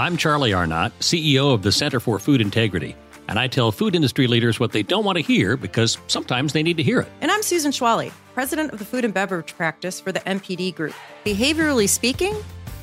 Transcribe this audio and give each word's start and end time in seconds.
I'm 0.00 0.16
Charlie 0.16 0.52
Arnot, 0.52 0.92
CEO 1.00 1.52
of 1.52 1.62
the 1.62 1.72
Center 1.72 1.98
for 1.98 2.20
Food 2.20 2.40
Integrity, 2.40 2.94
and 3.26 3.36
I 3.36 3.48
tell 3.48 3.72
food 3.72 3.96
industry 3.96 4.28
leaders 4.28 4.60
what 4.60 4.70
they 4.70 4.84
don't 4.84 5.04
want 5.04 5.16
to 5.16 5.24
hear 5.24 5.56
because 5.56 5.98
sometimes 6.06 6.52
they 6.52 6.62
need 6.62 6.76
to 6.76 6.84
hear 6.84 7.00
it. 7.00 7.08
And 7.20 7.32
I'm 7.32 7.42
Susan 7.42 7.72
Schwallie, 7.72 8.12
president 8.32 8.72
of 8.72 8.78
the 8.78 8.84
food 8.84 9.04
and 9.04 9.12
beverage 9.12 9.56
practice 9.56 9.98
for 9.98 10.12
the 10.12 10.20
NPD 10.20 10.76
Group. 10.76 10.94
Behaviorally 11.24 11.88
speaking, 11.88 12.36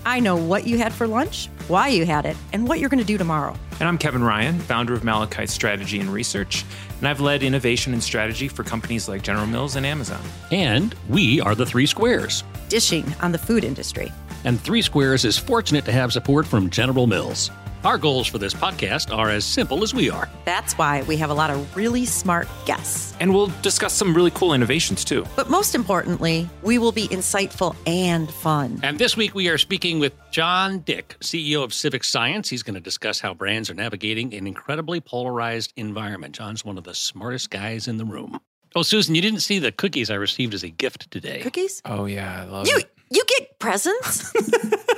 I 0.06 0.20
know 0.20 0.36
what 0.36 0.68
you 0.68 0.78
had 0.78 0.92
for 0.92 1.08
lunch, 1.08 1.48
why 1.70 1.88
you 1.88 2.06
had 2.06 2.26
it, 2.26 2.36
and 2.52 2.68
what 2.68 2.82
you're 2.82 2.90
going 2.90 3.00
to 3.00 3.06
do 3.06 3.18
tomorrow. 3.18 3.56
And 3.80 3.88
I'm 3.88 3.98
Kevin 3.98 4.22
Ryan, 4.22 4.59
founder 4.59 4.94
of 4.94 5.06
Malachite 5.06 5.50
Strategy 5.50 6.02
and 6.02 6.09
Research, 6.09 6.66
and 7.00 7.08
I've 7.08 7.22
led 7.22 7.44
innovation 7.44 7.94
and 7.94 8.04
strategy 8.04 8.50
for 8.50 8.66
companies 8.66 9.08
like 9.08 9.22
General 9.22 9.48
Mills 9.48 9.78
and 9.78 9.86
Amazon. 9.86 10.22
And 10.52 10.94
we 11.08 11.40
are 11.40 11.56
the 11.56 11.66
Three 11.66 11.86
Squares. 11.86 12.44
Dishing 12.68 13.06
on 13.22 13.32
the 13.32 13.38
food 13.38 13.64
industry. 13.64 14.12
And 14.45 14.62
Three 14.62 14.84
Squares 14.84 15.26
is 15.26 15.40
fortunate 15.40 15.85
to 15.85 15.91
have 15.91 16.13
support 16.13 16.45
from 16.45 16.70
General 16.70 17.08
Mills. 17.08 17.50
Our 17.83 17.97
goals 17.97 18.28
for 18.28 18.38
this 18.38 18.53
podcast 18.53 19.11
are 19.16 19.30
as 19.30 19.44
simple 19.44 19.81
as 19.81 19.92
we 19.92 20.08
are. 20.09 20.30
That's 20.45 20.78
why 20.78 21.02
we 21.03 21.17
have 21.17 21.31
a 21.31 21.33
lot 21.33 21.50
of 21.50 21.75
really 21.75 22.06
smart 22.06 22.47
guests. 22.66 23.16
And 23.20 23.33
we'll 23.33 23.52
discuss 23.64 23.94
some 23.94 24.14
really 24.14 24.30
cool 24.31 24.53
innovations 24.53 25.03
too. 25.03 25.25
But 25.36 25.50
most 25.50 25.73
importantly, 25.73 26.47
we 26.61 26.78
will 26.78 26.92
be 26.92 27.08
insightful 27.08 27.75
and 27.88 28.30
fun. 28.30 28.80
And 28.83 29.00
this 29.00 29.17
week 29.17 29.33
we 29.33 29.50
are 29.50 29.58
speaking 29.58 29.97
with 29.97 30.14
John 30.30 30.80
Dick, 30.80 31.16
CEO 31.22 31.64
of 31.64 31.73
Civic 31.73 32.03
Science. 32.03 32.48
He's 32.48 32.61
going 32.61 32.75
to 32.75 32.80
discuss 32.80 33.20
how 33.20 33.33
brands 33.33 33.72
are 33.72 33.75
navigating 33.75 34.31
an 34.36 34.45
incredibly 34.45 35.02
polarized 35.02 35.73
environment. 35.75 36.36
John's 36.36 36.64
one 36.64 36.77
of 36.77 36.83
the 36.83 36.94
smartest 36.94 37.50
guys 37.50 37.88
in 37.88 37.98
the 37.98 38.05
room. 38.05 38.39
Oh, 38.75 38.81
Susan, 38.83 39.16
you 39.16 39.22
didn't 39.22 39.39
see 39.39 39.58
the 39.58 39.72
cookies 39.72 40.11
I 40.11 40.16
received 40.16 40.53
as 40.53 40.64
a 40.64 40.70
gift 40.70 41.09
today. 41.09 41.39
Cookies? 41.42 41.81
Oh 41.86 42.05
yeah, 42.05 42.42
I 42.42 42.45
love 42.45 42.67
You 42.67 42.77
it. 42.77 42.95
You 43.09 43.23
get 43.28 43.59
presents? 43.59 44.31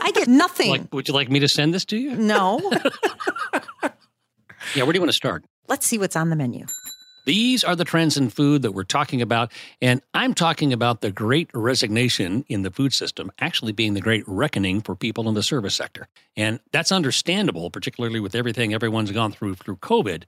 I 0.01 0.11
get 0.11 0.27
nothing. 0.27 0.69
Like, 0.69 0.93
would 0.93 1.07
you 1.07 1.13
like 1.13 1.29
me 1.29 1.39
to 1.39 1.47
send 1.47 1.73
this 1.73 1.85
to 1.85 1.97
you? 1.97 2.15
no. 2.15 2.61
Yeah, 4.75 4.83
where 4.83 4.93
do 4.93 4.97
you 4.97 5.01
want 5.01 5.09
to 5.09 5.17
start? 5.17 5.45
Let's 5.67 5.85
see 5.85 5.97
what's 5.97 6.15
on 6.15 6.29
the 6.29 6.35
menu. 6.35 6.65
These 7.25 7.63
are 7.63 7.75
the 7.75 7.83
trends 7.83 8.15
in 8.15 8.29
food 8.29 8.61
that 8.61 8.71
we're 8.71 8.83
talking 8.83 9.21
about. 9.21 9.51
And 9.81 10.01
I'm 10.13 10.33
talking 10.33 10.71
about 10.71 11.01
the 11.01 11.11
great 11.11 11.49
resignation 11.53 12.45
in 12.47 12.61
the 12.61 12.71
food 12.71 12.93
system 12.93 13.31
actually 13.39 13.71
being 13.71 13.93
the 13.93 14.01
great 14.01 14.23
reckoning 14.27 14.81
for 14.81 14.95
people 14.95 15.27
in 15.27 15.35
the 15.35 15.43
service 15.43 15.75
sector. 15.75 16.07
And 16.35 16.59
that's 16.71 16.91
understandable, 16.91 17.69
particularly 17.69 18.19
with 18.19 18.35
everything 18.35 18.73
everyone's 18.73 19.11
gone 19.11 19.31
through 19.31 19.55
through 19.55 19.77
COVID. 19.77 20.23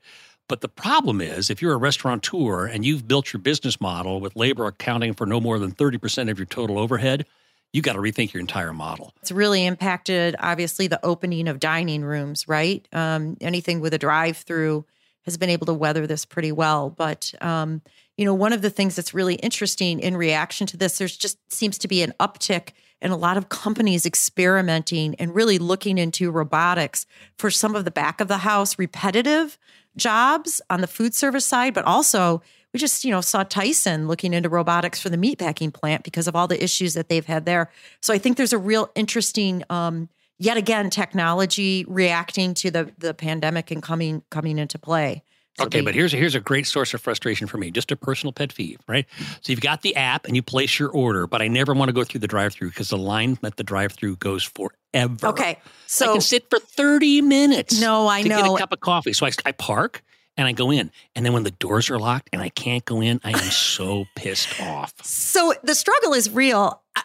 But 0.50 0.62
the 0.62 0.68
problem 0.68 1.22
is, 1.22 1.50
if 1.50 1.62
you're 1.62 1.74
a 1.74 1.78
restaurateur 1.78 2.66
and 2.66 2.84
you've 2.84 3.08
built 3.08 3.32
your 3.32 3.40
business 3.40 3.80
model 3.80 4.20
with 4.20 4.36
labor 4.36 4.66
accounting 4.66 5.14
for 5.14 5.26
no 5.26 5.40
more 5.40 5.60
than 5.60 5.72
30% 5.72 6.30
of 6.30 6.40
your 6.40 6.48
total 6.48 6.80
overhead, 6.80 7.26
you 7.74 7.82
got 7.82 7.94
to 7.94 8.00
rethink 8.00 8.34
your 8.34 8.42
entire 8.42 8.74
model. 8.74 9.14
It's 9.22 9.32
really 9.32 9.66
impacted, 9.66 10.36
obviously, 10.40 10.88
the 10.88 11.04
opening 11.06 11.48
of 11.48 11.60
dining 11.60 12.04
rooms, 12.04 12.48
right? 12.48 12.88
Um, 12.92 13.38
anything 13.42 13.80
with 13.80 13.94
a 13.94 14.00
drive 14.00 14.38
through 14.38 14.86
has 15.24 15.38
been 15.38 15.50
able 15.50 15.68
to 15.68 15.74
weather 15.74 16.08
this 16.08 16.26
pretty 16.26 16.52
well. 16.52 16.90
But, 16.90 17.34
um, 17.42 17.82
you 18.18 18.26
know, 18.26 18.34
one 18.34 18.54
of 18.54 18.62
the 18.62 18.70
things 18.70 18.96
that's 18.96 19.14
really 19.14 19.36
interesting 19.36 20.00
in 20.00 20.18
reaction 20.18 20.66
to 20.68 20.78
this, 20.78 20.98
there's 20.98 21.16
just 21.16 21.38
seems 21.52 21.78
to 21.80 21.88
be 21.88 22.02
an 22.02 22.14
uptick 22.20 22.70
in 23.02 23.12
a 23.12 23.18
lot 23.18 23.38
of 23.38 23.50
companies 23.50 24.06
experimenting 24.06 25.16
and 25.16 25.34
really 25.34 25.58
looking 25.58 25.98
into 25.98 26.32
robotics 26.32 27.06
for 27.38 27.50
some 27.50 27.76
of 27.76 27.86
the 27.86 27.92
back 27.92 28.20
of 28.20 28.28
the 28.28 28.40
house 28.40 28.78
repetitive 28.78 29.58
jobs 29.96 30.62
on 30.70 30.82
the 30.82 30.88
food 30.88 31.14
service 31.14 31.46
side, 31.46 31.74
but 31.74 31.86
also 31.86 32.42
we 32.74 32.80
just 32.80 33.04
you 33.04 33.12
know 33.12 33.22
saw 33.22 33.44
Tyson 33.44 34.08
looking 34.08 34.34
into 34.34 34.50
robotics 34.50 35.02
for 35.02 35.10
the 35.10 35.18
meatpacking 35.18 35.74
plant 35.74 36.04
because 36.04 36.28
of 36.28 36.36
all 36.36 36.48
the 36.48 36.62
issues 36.64 36.94
that 36.94 37.10
they've 37.10 37.26
had 37.26 37.46
there. 37.46 37.70
So 38.02 38.14
I 38.14 38.18
think 38.18 38.38
there's 38.38 38.54
a 38.54 38.58
real 38.58 38.90
interesting 38.96 39.64
um, 39.70 40.10
yet 40.38 40.58
again 40.58 40.90
technology 40.90 41.86
reacting 41.88 42.54
to 42.56 42.72
the 42.72 42.92
the 42.98 43.14
pandemic 43.14 43.72
and 43.72 43.82
coming 43.82 44.24
coming 44.30 44.58
into 44.60 44.78
play. 44.80 45.24
So 45.58 45.66
Okay, 45.66 45.80
they- 45.80 45.86
but 45.86 45.94
here's 45.96 46.14
a, 46.14 46.18
here's 46.18 46.36
a 46.36 46.40
great 46.40 46.68
source 46.68 46.94
of 46.94 47.02
frustration 47.02 47.46
for 47.48 47.58
me, 47.58 47.70
just 47.72 47.92
a 47.92 47.98
personal 47.98 48.32
pet 48.32 48.54
peeve, 48.56 48.80
right? 48.88 49.06
So 49.42 49.52
you've 49.52 49.60
got 49.60 49.82
the 49.82 49.94
app 49.98 50.26
and 50.26 50.34
you 50.36 50.42
place 50.42 50.80
your 50.80 50.88
order, 50.90 51.28
but 51.28 51.42
I 51.42 51.50
never 51.50 51.74
want 51.74 51.90
to 51.90 51.94
go 51.94 52.06
through 52.06 52.22
the 52.22 52.28
drive-through 52.28 52.70
because 52.70 52.90
the 52.90 52.98
line 52.98 53.38
at 53.44 53.58
the 53.58 53.64
drive-through 53.64 54.18
goes 54.18 54.44
forever. 54.44 55.28
okay, 55.28 55.58
so 55.86 56.10
I 56.12 56.14
can 56.14 56.22
sit 56.22 56.50
for 56.50 56.60
30 56.60 57.22
minutes. 57.24 57.82
No, 57.82 58.08
I 58.08 58.22
to 58.22 58.30
get 58.30 58.46
know. 58.46 58.56
a 58.56 58.60
cup 58.60 58.72
of 58.72 58.80
coffee. 58.80 59.12
So 59.12 59.26
I, 59.26 59.32
I 59.46 59.52
park 59.52 60.02
and 60.40 60.48
I 60.48 60.54
go 60.54 60.72
in, 60.72 60.90
and 61.16 61.26
then 61.26 61.34
when 61.34 61.44
the 61.44 61.52
doors 61.52 61.90
are 61.90 62.00
locked 62.00 62.30
and 62.32 62.42
I 62.42 62.48
can't 62.48 62.86
go 62.86 63.02
in, 63.02 63.20
I 63.26 63.32
am 63.32 63.40
so 63.52 64.06
pissed 64.16 64.62
off. 64.62 64.94
so 65.04 65.54
the 65.64 65.76
struggle 65.76 66.14
is 66.14 66.30
real. 66.30 66.82
I, 66.96 67.04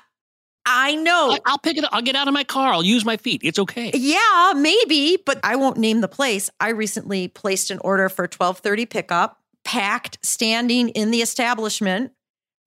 I 0.65 0.95
know. 0.95 1.33
I, 1.33 1.41
I'll 1.44 1.59
pick 1.59 1.77
it 1.77 1.83
up. 1.83 1.91
I'll 1.93 2.00
get 2.00 2.15
out 2.15 2.28
of 2.28 2.33
my 2.33 2.44
car. 2.44 2.73
I'll 2.73 2.84
use 2.84 3.05
my 3.05 3.17
feet. 3.17 3.41
It's 3.43 3.59
okay. 3.59 3.91
Yeah, 3.93 4.53
maybe, 4.55 5.19
but 5.27 5.41
I 5.43 5.56
won't 5.56 5.78
name 5.78 6.00
the 6.00 6.09
place. 6.09 6.49
I 6.61 6.69
recently 6.69 7.27
placed 7.27 7.73
an 7.73 7.81
order 7.81 8.09
for 8.09 8.28
12:30 8.28 8.89
pickup, 8.89 9.41
packed, 9.65 10.19
standing 10.23 10.91
in 10.91 11.11
the 11.11 11.21
establishment, 11.21 12.12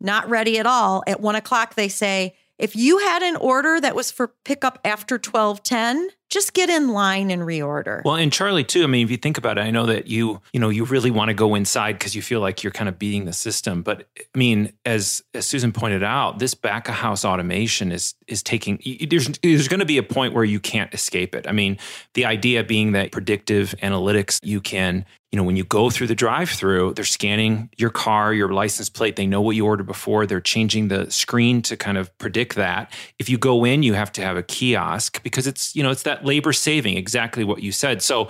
not 0.01 0.29
ready 0.29 0.59
at 0.59 0.65
all. 0.65 1.01
At 1.07 1.21
one 1.21 1.35
o'clock, 1.35 1.75
they 1.75 1.87
say, 1.87 2.35
if 2.59 2.75
you 2.75 2.97
had 2.99 3.23
an 3.23 3.37
order 3.37 3.79
that 3.79 3.95
was 3.95 4.11
for 4.11 4.33
pickup 4.43 4.79
after 4.83 5.17
12:10, 5.17 6.07
just 6.37 6.53
get 6.53 6.69
in 6.69 6.89
line 6.89 7.31
and 7.31 7.41
reorder. 7.41 8.03
Well, 8.05 8.15
and 8.15 8.31
Charlie 8.31 8.63
too. 8.63 8.83
I 8.83 8.87
mean, 8.87 9.03
if 9.03 9.09
you 9.09 9.17
think 9.17 9.39
about 9.39 9.57
it, 9.57 9.61
I 9.61 9.71
know 9.71 9.87
that 9.87 10.05
you, 10.05 10.39
you 10.53 10.59
know, 10.59 10.69
you 10.69 10.85
really 10.85 11.09
want 11.09 11.29
to 11.29 11.33
go 11.33 11.55
inside 11.55 11.93
because 11.93 12.15
you 12.15 12.21
feel 12.21 12.41
like 12.41 12.63
you're 12.63 12.71
kind 12.71 12.87
of 12.87 12.99
beating 12.99 13.25
the 13.25 13.33
system. 13.33 13.81
But 13.81 14.07
I 14.19 14.37
mean, 14.37 14.73
as 14.85 15.23
as 15.33 15.47
Susan 15.47 15.71
pointed 15.71 16.03
out, 16.03 16.37
this 16.37 16.53
back 16.53 16.89
of 16.89 16.95
house 16.95 17.25
automation 17.25 17.91
is 17.91 18.13
is 18.27 18.43
taking. 18.43 18.79
There's 19.09 19.29
there's 19.41 19.67
going 19.67 19.79
to 19.79 19.85
be 19.85 19.97
a 19.97 20.03
point 20.03 20.35
where 20.35 20.43
you 20.43 20.59
can't 20.59 20.93
escape 20.93 21.33
it. 21.33 21.47
I 21.47 21.53
mean, 21.53 21.79
the 22.13 22.25
idea 22.25 22.63
being 22.63 22.91
that 22.91 23.11
predictive 23.11 23.73
analytics, 23.81 24.39
you 24.43 24.61
can, 24.61 25.05
you 25.31 25.37
know, 25.37 25.43
when 25.43 25.55
you 25.55 25.63
go 25.63 25.89
through 25.89 26.07
the 26.07 26.15
drive-through, 26.15 26.93
they're 26.93 27.05
scanning 27.05 27.69
your 27.77 27.89
car, 27.89 28.33
your 28.33 28.49
license 28.49 28.89
plate. 28.89 29.15
They 29.15 29.27
know 29.27 29.41
what 29.41 29.55
you 29.55 29.65
ordered 29.65 29.87
before. 29.87 30.25
They're 30.25 30.39
changing 30.39 30.87
the 30.87 31.09
screen 31.11 31.61
to 31.63 31.75
kind 31.75 31.97
of 31.97 32.15
predict 32.17 32.55
that. 32.55 32.93
If 33.19 33.29
you 33.29 33.37
go 33.37 33.65
in, 33.65 33.83
you 33.83 33.93
have 33.93 34.11
to 34.13 34.21
have 34.21 34.37
a 34.37 34.43
kiosk 34.43 35.21
because 35.23 35.47
it's 35.47 35.75
you 35.75 35.83
know 35.83 35.91
it's 35.91 36.03
that 36.03 36.23
labor 36.27 36.53
saving. 36.53 36.97
Exactly 36.97 37.43
what 37.43 37.63
you 37.63 37.71
said. 37.71 38.01
So 38.03 38.29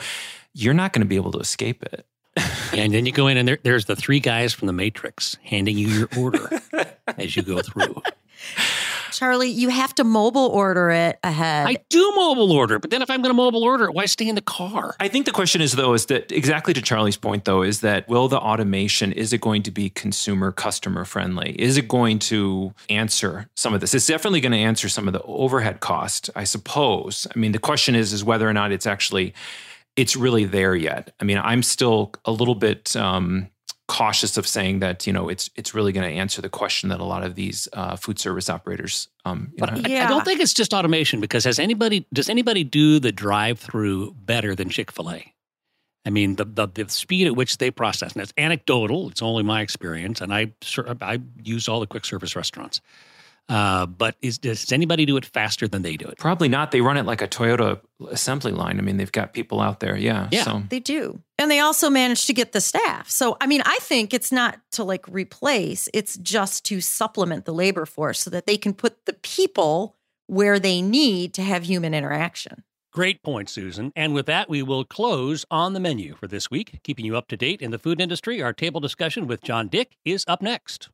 you're 0.54 0.74
not 0.74 0.94
going 0.94 1.02
to 1.02 1.08
be 1.08 1.18
able 1.18 1.32
to 1.34 1.40
escape 1.40 1.84
it. 1.84 2.06
And 2.74 2.94
then 2.94 3.06
you 3.06 3.12
go 3.12 3.28
in, 3.28 3.38
and 3.38 3.48
there, 3.48 3.58
there's 3.64 3.86
the 3.86 3.96
three 3.96 4.20
guys 4.20 4.54
from 4.54 4.68
the 4.68 4.74
Matrix 4.74 5.38
handing 5.44 5.78
you 5.78 5.88
your 5.88 6.10
order 6.18 6.50
as 7.18 7.36
you 7.36 7.42
go 7.42 7.60
through. 7.60 8.02
Charlie, 9.18 9.50
you 9.50 9.70
have 9.70 9.96
to 9.96 10.04
mobile 10.04 10.46
order 10.46 10.92
it 10.92 11.18
ahead. 11.24 11.66
I 11.68 11.78
do 11.90 12.12
mobile 12.16 12.52
order, 12.52 12.78
but 12.78 12.92
then 12.92 13.02
if 13.02 13.10
I'm 13.10 13.24
going 13.24 13.32
to 13.32 13.38
mobile 13.38 13.64
order 13.64 13.86
it, 13.86 13.96
why 13.96 14.06
stay 14.06 14.30
in 14.30 14.36
the 14.36 14.44
car? 14.44 14.96
I 15.00 15.08
think 15.08 15.26
the 15.26 15.32
question 15.32 15.60
is 15.60 15.72
though 15.72 15.96
is 15.96 16.06
that 16.06 16.32
exactly 16.32 16.72
to 16.76 16.84
Charlie's 16.84 17.18
point 17.18 17.46
though 17.46 17.64
is 17.64 17.82
that 17.82 18.08
will 18.08 18.28
the 18.28 18.38
automation 18.38 19.12
is 19.12 19.34
it 19.34 19.42
going 19.42 19.64
to 19.64 19.72
be 19.72 19.90
consumer 19.90 20.52
customer 20.52 21.04
friendly? 21.04 21.60
Is 21.60 21.78
it 21.78 21.88
going 21.88 22.20
to 22.20 22.76
answer 22.92 23.50
some 23.56 23.74
of 23.74 23.82
this? 23.82 23.96
It's 23.96 24.06
definitely 24.06 24.40
going 24.40 24.52
to 24.52 24.60
answer 24.60 24.88
some 24.88 25.08
of 25.08 25.14
the 25.14 25.24
overhead 25.24 25.80
cost, 25.80 26.30
I 26.36 26.44
suppose. 26.44 27.26
I 27.36 27.40
mean, 27.40 27.54
the 27.54 27.60
question 27.60 27.96
is 27.96 28.14
is 28.14 28.24
whether 28.24 28.48
or 28.48 28.54
not 28.54 28.72
it's 28.72 28.86
actually 28.86 29.34
it's 29.96 30.16
really 30.16 30.46
there 30.46 30.76
yet. 30.76 31.12
I 31.20 31.24
mean, 31.24 31.40
I'm 31.40 31.64
still 31.64 32.12
a 32.24 32.32
little 32.32 32.54
bit 32.54 32.96
um, 32.96 33.50
cautious 33.88 34.38
of 34.38 34.46
saying 34.46 34.80
that 34.80 35.08
you 35.08 35.14
know 35.14 35.30
it's 35.30 35.50
it's 35.56 35.74
really 35.74 35.92
going 35.92 36.10
to 36.10 36.16
answer 36.16 36.42
the 36.42 36.50
question 36.50 36.90
that 36.90 37.00
a 37.00 37.06
lot 37.06 37.24
of 37.24 37.36
these 37.36 37.68
uh, 37.74 37.96
food 37.96 38.20
service 38.20 38.50
operators. 38.50 39.08
Um, 39.26 39.54
you 39.54 39.66
know, 39.66 39.74
I- 39.74 40.04
I, 40.06 40.08
don't 40.10 40.26
think 40.26 40.40
it's 40.42 40.54
just 40.54 40.74
automation 40.74 41.22
because 41.22 41.46
has 41.46 41.58
anybody 41.60 42.06
does 42.14 42.30
anybody 42.30 42.64
do 42.64 43.00
the 43.00 43.12
drive-through 43.12 44.14
better 44.14 44.56
than 44.56 44.70
Chick-fil-A? 44.70 45.34
I 46.06 46.10
mean, 46.10 46.36
the, 46.36 46.46
the 46.46 46.68
the 46.68 46.90
speed 46.90 47.28
at 47.28 47.36
which 47.36 47.58
they 47.58 47.72
process, 47.72 48.14
and 48.14 48.22
it's 48.22 48.34
anecdotal. 48.38 49.10
It's 49.10 49.22
only 49.22 49.44
my 49.44 49.62
experience, 49.62 50.22
and 50.22 50.34
I 50.34 50.52
I 51.02 51.20
use 51.44 51.68
all 51.68 51.80
the 51.80 51.88
quick 51.88 52.06
service 52.06 52.36
restaurants. 52.36 52.82
Uh, 53.50 53.86
but 53.86 54.16
is, 54.22 54.38
does 54.38 54.72
anybody 54.74 55.06
do 55.06 55.16
it 55.16 55.26
faster 55.26 55.68
than 55.68 55.82
they 55.82 55.96
do 55.96 56.06
it? 56.06 56.18
Probably 56.18 56.50
not. 56.50 56.72
They 56.72 56.82
run 56.82 56.98
it 56.98 57.06
like 57.06 57.22
a 57.22 57.28
Toyota 57.28 57.80
assembly 58.10 58.52
line. 58.52 58.78
I 58.78 58.82
mean, 58.82 58.98
they've 58.98 59.12
got 59.12 59.34
people 59.34 59.62
out 59.62 59.80
there. 59.80 59.96
Yeah. 59.96 60.28
Yeah. 60.32 60.44
So. 60.44 60.64
They 60.70 60.82
do. 60.82 61.22
And 61.38 61.50
they 61.50 61.60
also 61.60 61.90
manage 61.90 62.26
to 62.26 62.34
get 62.34 62.52
the 62.52 62.60
staff. 62.60 63.10
So, 63.10 63.38
I 63.40 63.48
mean, 63.48 63.62
I 63.66 63.78
think 63.82 64.14
it's 64.14 64.32
not 64.32 64.60
to 64.72 64.84
like 64.84 65.08
replace, 65.08 65.88
it's 65.94 66.18
just 66.18 66.66
to 66.66 66.82
supplement 66.82 67.46
the 67.46 67.54
labor 67.54 67.86
force 67.86 68.20
so 68.20 68.30
that 68.32 68.48
they 68.48 68.58
can 68.58 68.74
put 68.74 69.06
the 69.06 69.14
people 69.14 69.96
where 70.26 70.60
they 70.60 70.82
need 70.82 71.34
to 71.36 71.42
have 71.42 71.64
human 71.64 71.94
interaction. 71.94 72.64
Great 72.92 73.22
point, 73.22 73.50
Susan. 73.50 73.94
And 73.96 74.14
with 74.14 74.26
that, 74.26 74.50
we 74.50 74.64
will 74.64 74.84
close 74.84 75.46
on 75.52 75.74
the 75.74 75.80
menu 75.80 76.16
for 76.16 76.28
this 76.28 76.50
week. 76.50 76.80
Keeping 76.84 77.06
you 77.06 77.16
up 77.16 77.28
to 77.28 77.38
date 77.38 77.62
in 77.62 77.72
the 77.72 77.78
food 77.78 78.02
industry, 78.02 78.42
our 78.42 78.54
table 78.54 78.82
discussion 78.82 79.28
with 79.28 79.44
John 79.44 79.68
Dick 79.68 79.96
is 80.04 80.26
up 80.28 80.42
next. 80.42 80.90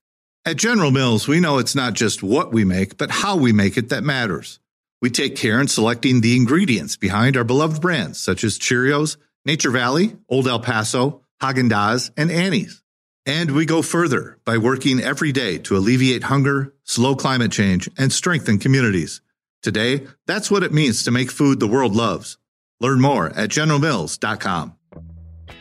At 0.46 0.58
General 0.58 0.92
Mills, 0.92 1.26
we 1.26 1.40
know 1.40 1.58
it's 1.58 1.74
not 1.74 1.94
just 1.94 2.22
what 2.22 2.52
we 2.52 2.66
make, 2.66 2.98
but 2.98 3.10
how 3.10 3.38
we 3.38 3.54
make 3.54 3.78
it 3.78 3.88
that 3.90 4.04
matters. 4.04 4.60
We 5.02 5.10
take 5.10 5.38
care 5.38 5.62
in 5.62 5.70
selecting 5.70 6.20
the 6.20 6.36
ingredients 6.36 6.98
behind 6.98 7.38
our 7.38 7.46
beloved 7.46 7.82
brands 7.82 8.20
such 8.20 8.44
as 8.44 8.60
Cheerios, 8.60 9.16
Nature 9.46 9.72
Valley, 9.72 10.18
Old 10.28 10.50
El 10.50 10.60
Paso, 10.60 11.22
Haagen-Dazs, 11.42 12.12
and 12.18 12.30
Annie's. 12.30 12.84
And 13.26 13.52
we 13.52 13.66
go 13.66 13.82
further 13.82 14.38
by 14.44 14.58
working 14.58 15.00
every 15.00 15.32
day 15.32 15.60
to 15.60 15.78
alleviate 15.78 16.24
hunger, 16.24 16.74
slow 16.84 17.16
climate 17.16 17.54
change, 17.54 17.90
and 17.98 18.12
strengthen 18.12 18.60
communities. 18.60 19.22
Today, 19.62 20.08
that's 20.28 20.52
what 20.52 20.64
it 20.64 20.74
means 20.74 21.04
to 21.04 21.12
make 21.12 21.32
food 21.32 21.62
the 21.62 21.68
world 21.68 21.96
loves. 21.96 22.38
Learn 22.82 23.00
more 23.00 23.28
at 23.28 23.50
generalmills.com. 23.50 24.76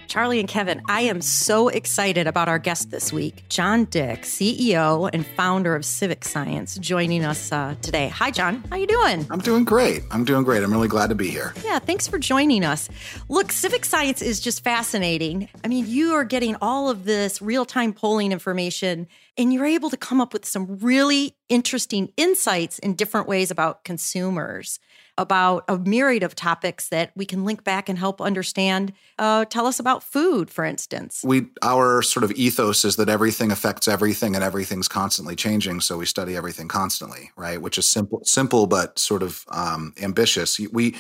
Charlie 0.09 0.41
and 0.41 0.49
Kevin, 0.49 0.83
I 0.89 1.03
am 1.03 1.21
so 1.21 1.69
excited 1.69 2.27
about 2.27 2.49
our 2.49 2.59
guest 2.59 2.91
this 2.91 3.13
week, 3.13 3.45
John 3.49 3.87
Dick, 3.87 4.23
CEO 4.23 5.09
and 5.13 5.27
founder 5.27 5.75
of 5.75 5.85
Civic 5.85 6.25
Science, 6.25 6.77
joining 6.79 7.25
us 7.25 7.51
uh, 7.51 7.75
today. 7.83 8.09
Hi, 8.09 8.31
John. 8.31 8.63
How 8.71 8.77
you 8.77 8.87
doing? 8.87 9.27
I'm 9.31 9.41
doing 9.41 9.65
great. 9.65 10.03
I'm 10.11 10.25
doing 10.25 10.45
great. 10.45 10.63
I'm 10.63 10.73
really 10.73 10.89
glad 10.89 11.09
to 11.09 11.15
be 11.15 11.31
here. 11.31 11.55
Yeah, 11.65 11.79
thanks 11.79 12.07
for 12.07 12.19
joining 12.19 12.65
us. 12.65 12.89
Look, 13.29 13.53
Civic 13.53 13.85
Science 13.85 14.23
is 14.23 14.41
just 14.41 14.63
fascinating. 14.63 15.49
I 15.65 15.69
mean, 15.69 15.87
you 15.87 16.13
are 16.15 16.25
getting 16.25 16.57
all 16.61 16.91
of 16.91 17.05
this 17.05 17.41
real-time 17.41 17.93
polling 17.93 18.33
information 18.33 19.09
and 19.39 19.53
you're 19.53 19.67
able 19.67 19.91
to 19.91 19.97
come 19.97 20.21
up 20.21 20.33
with 20.33 20.45
some 20.45 20.79
really 20.79 21.37
interesting 21.49 22.13
insights 22.17 22.79
in 22.79 22.95
different 22.95 23.29
ways 23.29 23.51
about 23.51 23.85
consumers 23.85 24.79
about 25.19 25.65
a 25.69 25.79
myriad 25.79 26.23
of 26.23 26.35
topics 26.35 26.89
that 26.89 27.13
we 27.15 27.27
can 27.27 27.45
link 27.45 27.65
back 27.65 27.89
and 27.89 27.99
help 27.99 28.21
understand. 28.21 28.93
Uh, 29.19 29.45
tell 29.45 29.67
us 29.67 29.79
about 29.79 30.03
food, 30.03 30.51
for 30.51 30.65
instance. 30.65 31.23
We 31.25 31.47
our 31.63 32.03
sort 32.03 32.25
of 32.25 32.33
ethos 32.33 32.85
is 32.85 32.97
that 32.97 33.09
everything 33.09 33.51
affects 33.51 33.89
everything 33.89 34.35
and 34.35 34.43
everything's 34.43 34.89
constantly 34.89 35.37
changing, 35.37 35.81
so 35.81 35.99
we 35.99 36.07
study 36.07 36.37
everything 36.37 36.69
constantly, 36.69 37.31
right? 37.37 37.61
Which 37.61 37.79
is 37.79 37.87
simple, 37.87 38.23
simple 38.25 38.67
but 38.67 38.99
sort 38.99 39.23
of 39.23 39.45
um, 39.49 39.93
ambitious. 40.01 40.59
We 40.59 40.97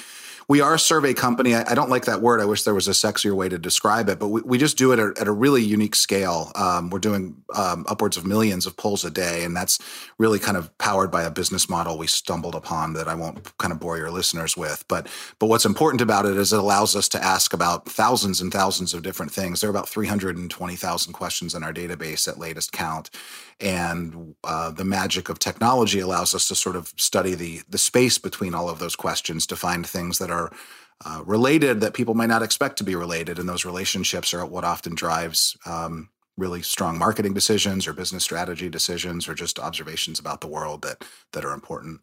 we 0.52 0.60
are 0.60 0.74
a 0.74 0.78
survey 0.78 1.14
company. 1.14 1.54
I, 1.54 1.64
I, 1.70 1.74
don't 1.74 1.88
like 1.88 2.04
that 2.04 2.20
word. 2.20 2.38
I 2.38 2.44
wish 2.44 2.64
there 2.64 2.74
was 2.74 2.86
a 2.86 2.90
sexier 2.90 3.32
way 3.32 3.48
to 3.48 3.56
describe 3.56 4.10
it, 4.10 4.18
but 4.18 4.28
we, 4.28 4.42
we 4.42 4.58
just 4.58 4.76
do 4.76 4.92
it 4.92 4.98
at, 4.98 5.18
at 5.18 5.26
a 5.26 5.32
really 5.32 5.62
unique 5.62 5.94
scale. 5.94 6.52
Um, 6.54 6.90
we're 6.90 6.98
doing 6.98 7.42
um, 7.54 7.86
upwards 7.88 8.18
of 8.18 8.26
millions 8.26 8.66
of 8.66 8.76
polls 8.76 9.02
a 9.02 9.10
day, 9.10 9.44
and 9.44 9.56
that's 9.56 9.78
really 10.18 10.38
kind 10.38 10.58
of 10.58 10.76
powered 10.76 11.10
by 11.10 11.22
a 11.22 11.30
business 11.30 11.70
model 11.70 11.96
we 11.96 12.06
stumbled 12.06 12.54
upon 12.54 12.92
that 12.92 13.08
I 13.08 13.14
won't 13.14 13.56
kind 13.56 13.72
of 13.72 13.80
bore 13.80 13.96
your 13.96 14.10
listeners 14.10 14.54
with. 14.54 14.84
But 14.88 15.08
but 15.38 15.46
what's 15.46 15.64
important 15.64 16.02
about 16.02 16.26
it 16.26 16.36
is 16.36 16.52
it 16.52 16.58
allows 16.58 16.94
us 16.94 17.08
to 17.08 17.24
ask 17.24 17.54
about 17.54 17.88
thousands 17.88 18.42
and 18.42 18.52
thousands 18.52 18.92
of 18.92 19.02
different 19.02 19.32
things. 19.32 19.62
There 19.62 19.70
are 19.70 19.76
about 19.76 19.88
320,000 19.88 21.14
questions 21.14 21.54
in 21.54 21.64
our 21.64 21.72
database 21.72 22.28
at 22.28 22.38
latest 22.38 22.72
count, 22.72 23.08
and 23.62 24.34
uh, 24.44 24.70
the 24.70 24.84
magic 24.84 25.28
of 25.28 25.38
technology 25.38 26.00
allows 26.00 26.34
us 26.34 26.48
to 26.48 26.54
sort 26.54 26.76
of 26.76 26.92
study 26.96 27.34
the 27.34 27.60
the 27.68 27.78
space 27.78 28.18
between 28.18 28.54
all 28.54 28.68
of 28.68 28.78
those 28.78 28.96
questions 28.96 29.46
to 29.46 29.56
find 29.56 29.86
things 29.86 30.18
that 30.18 30.30
are 30.30 30.52
uh, 31.04 31.22
related 31.24 31.80
that 31.80 31.94
people 31.94 32.14
might 32.14 32.26
not 32.26 32.42
expect 32.42 32.76
to 32.78 32.84
be 32.84 32.94
related, 32.94 33.38
and 33.38 33.48
those 33.48 33.64
relationships 33.64 34.34
are 34.34 34.44
what 34.44 34.64
often 34.64 34.94
drives 34.94 35.56
um, 35.66 36.08
really 36.36 36.62
strong 36.62 36.98
marketing 36.98 37.34
decisions 37.34 37.86
or 37.86 37.92
business 37.92 38.24
strategy 38.24 38.68
decisions 38.68 39.28
or 39.28 39.34
just 39.34 39.58
observations 39.58 40.18
about 40.18 40.40
the 40.40 40.46
world 40.48 40.82
that 40.82 41.04
that 41.32 41.44
are 41.44 41.52
important. 41.52 42.00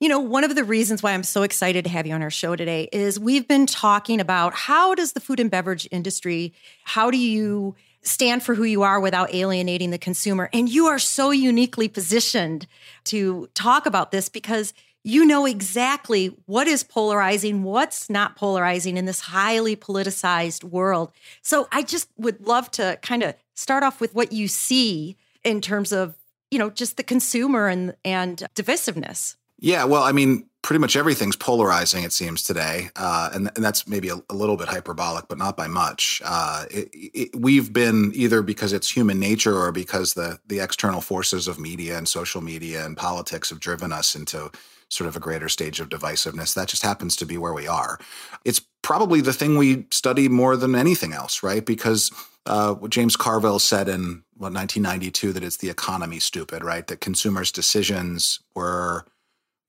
You 0.00 0.08
know, 0.08 0.18
one 0.18 0.42
of 0.42 0.56
the 0.56 0.64
reasons 0.64 1.00
why 1.00 1.12
I'm 1.12 1.22
so 1.22 1.42
excited 1.42 1.84
to 1.84 1.90
have 1.90 2.08
you 2.08 2.14
on 2.14 2.22
our 2.22 2.30
show 2.30 2.56
today 2.56 2.88
is 2.92 3.20
we've 3.20 3.46
been 3.46 3.66
talking 3.66 4.20
about 4.20 4.52
how 4.52 4.96
does 4.96 5.12
the 5.12 5.20
food 5.20 5.38
and 5.38 5.48
beverage 5.48 5.86
industry, 5.92 6.52
how 6.82 7.10
do 7.10 7.18
you 7.18 7.76
stand 8.02 8.42
for 8.42 8.54
who 8.54 8.64
you 8.64 8.82
are 8.82 9.00
without 9.00 9.34
alienating 9.34 9.90
the 9.90 9.98
consumer? 9.98 10.48
And 10.52 10.68
you 10.68 10.86
are 10.86 10.98
so 10.98 11.30
uniquely 11.30 11.88
positioned 11.88 12.66
to 13.04 13.48
talk 13.54 13.86
about 13.86 14.10
this 14.10 14.28
because 14.28 14.74
you 15.04 15.24
know 15.24 15.46
exactly 15.46 16.26
what 16.46 16.68
is 16.68 16.84
polarizing, 16.84 17.64
what's 17.64 18.08
not 18.08 18.36
polarizing 18.36 18.96
in 18.96 19.04
this 19.04 19.20
highly 19.20 19.74
politicized 19.74 20.62
world. 20.62 21.10
So 21.42 21.66
I 21.72 21.82
just 21.82 22.08
would 22.16 22.46
love 22.46 22.70
to 22.72 22.98
kind 23.02 23.22
of 23.22 23.34
start 23.54 23.82
off 23.82 24.00
with 24.00 24.14
what 24.14 24.32
you 24.32 24.46
see 24.48 25.16
in 25.44 25.60
terms 25.60 25.92
of, 25.92 26.16
you 26.50 26.58
know, 26.58 26.70
just 26.70 26.96
the 26.96 27.02
consumer 27.02 27.66
and 27.66 27.96
and 28.04 28.44
divisiveness. 28.54 29.36
Yeah, 29.62 29.84
well, 29.84 30.02
I 30.02 30.10
mean, 30.10 30.48
pretty 30.62 30.80
much 30.80 30.96
everything's 30.96 31.36
polarizing, 31.36 32.02
it 32.02 32.12
seems 32.12 32.42
today, 32.42 32.90
uh, 32.96 33.30
and, 33.32 33.48
and 33.54 33.64
that's 33.64 33.86
maybe 33.86 34.08
a, 34.08 34.16
a, 34.28 34.34
little 34.34 34.56
bit 34.56 34.66
hyperbolic, 34.66 35.28
but 35.28 35.38
not 35.38 35.56
by 35.56 35.68
much. 35.68 36.20
Uh, 36.24 36.64
it, 36.68 36.88
it, 36.92 37.36
we've 37.36 37.72
been 37.72 38.10
either 38.12 38.42
because 38.42 38.72
it's 38.72 38.90
human 38.90 39.20
nature 39.20 39.56
or 39.56 39.70
because 39.70 40.14
the 40.14 40.40
the 40.48 40.58
external 40.58 41.00
forces 41.00 41.46
of 41.46 41.60
media 41.60 41.96
and 41.96 42.08
social 42.08 42.40
media 42.40 42.84
and 42.84 42.96
politics 42.96 43.50
have 43.50 43.60
driven 43.60 43.92
us 43.92 44.16
into 44.16 44.50
sort 44.88 45.06
of 45.06 45.14
a 45.14 45.20
greater 45.20 45.48
stage 45.48 45.78
of 45.78 45.88
divisiveness. 45.88 46.54
That 46.54 46.66
just 46.66 46.82
happens 46.82 47.14
to 47.16 47.24
be 47.24 47.38
where 47.38 47.54
we 47.54 47.68
are. 47.68 48.00
It's 48.44 48.60
probably 48.82 49.20
the 49.20 49.32
thing 49.32 49.56
we 49.56 49.86
study 49.92 50.28
more 50.28 50.56
than 50.56 50.74
anything 50.74 51.12
else, 51.12 51.44
right? 51.44 51.64
Because 51.64 52.10
uh, 52.46 52.74
James 52.88 53.14
Carville 53.14 53.60
said 53.60 53.88
in 53.88 54.24
what 54.36 54.52
1992 54.52 55.32
that 55.34 55.44
it's 55.44 55.58
the 55.58 55.70
economy 55.70 56.18
stupid, 56.18 56.64
right? 56.64 56.84
That 56.88 57.00
consumers' 57.00 57.52
decisions 57.52 58.40
were 58.56 59.06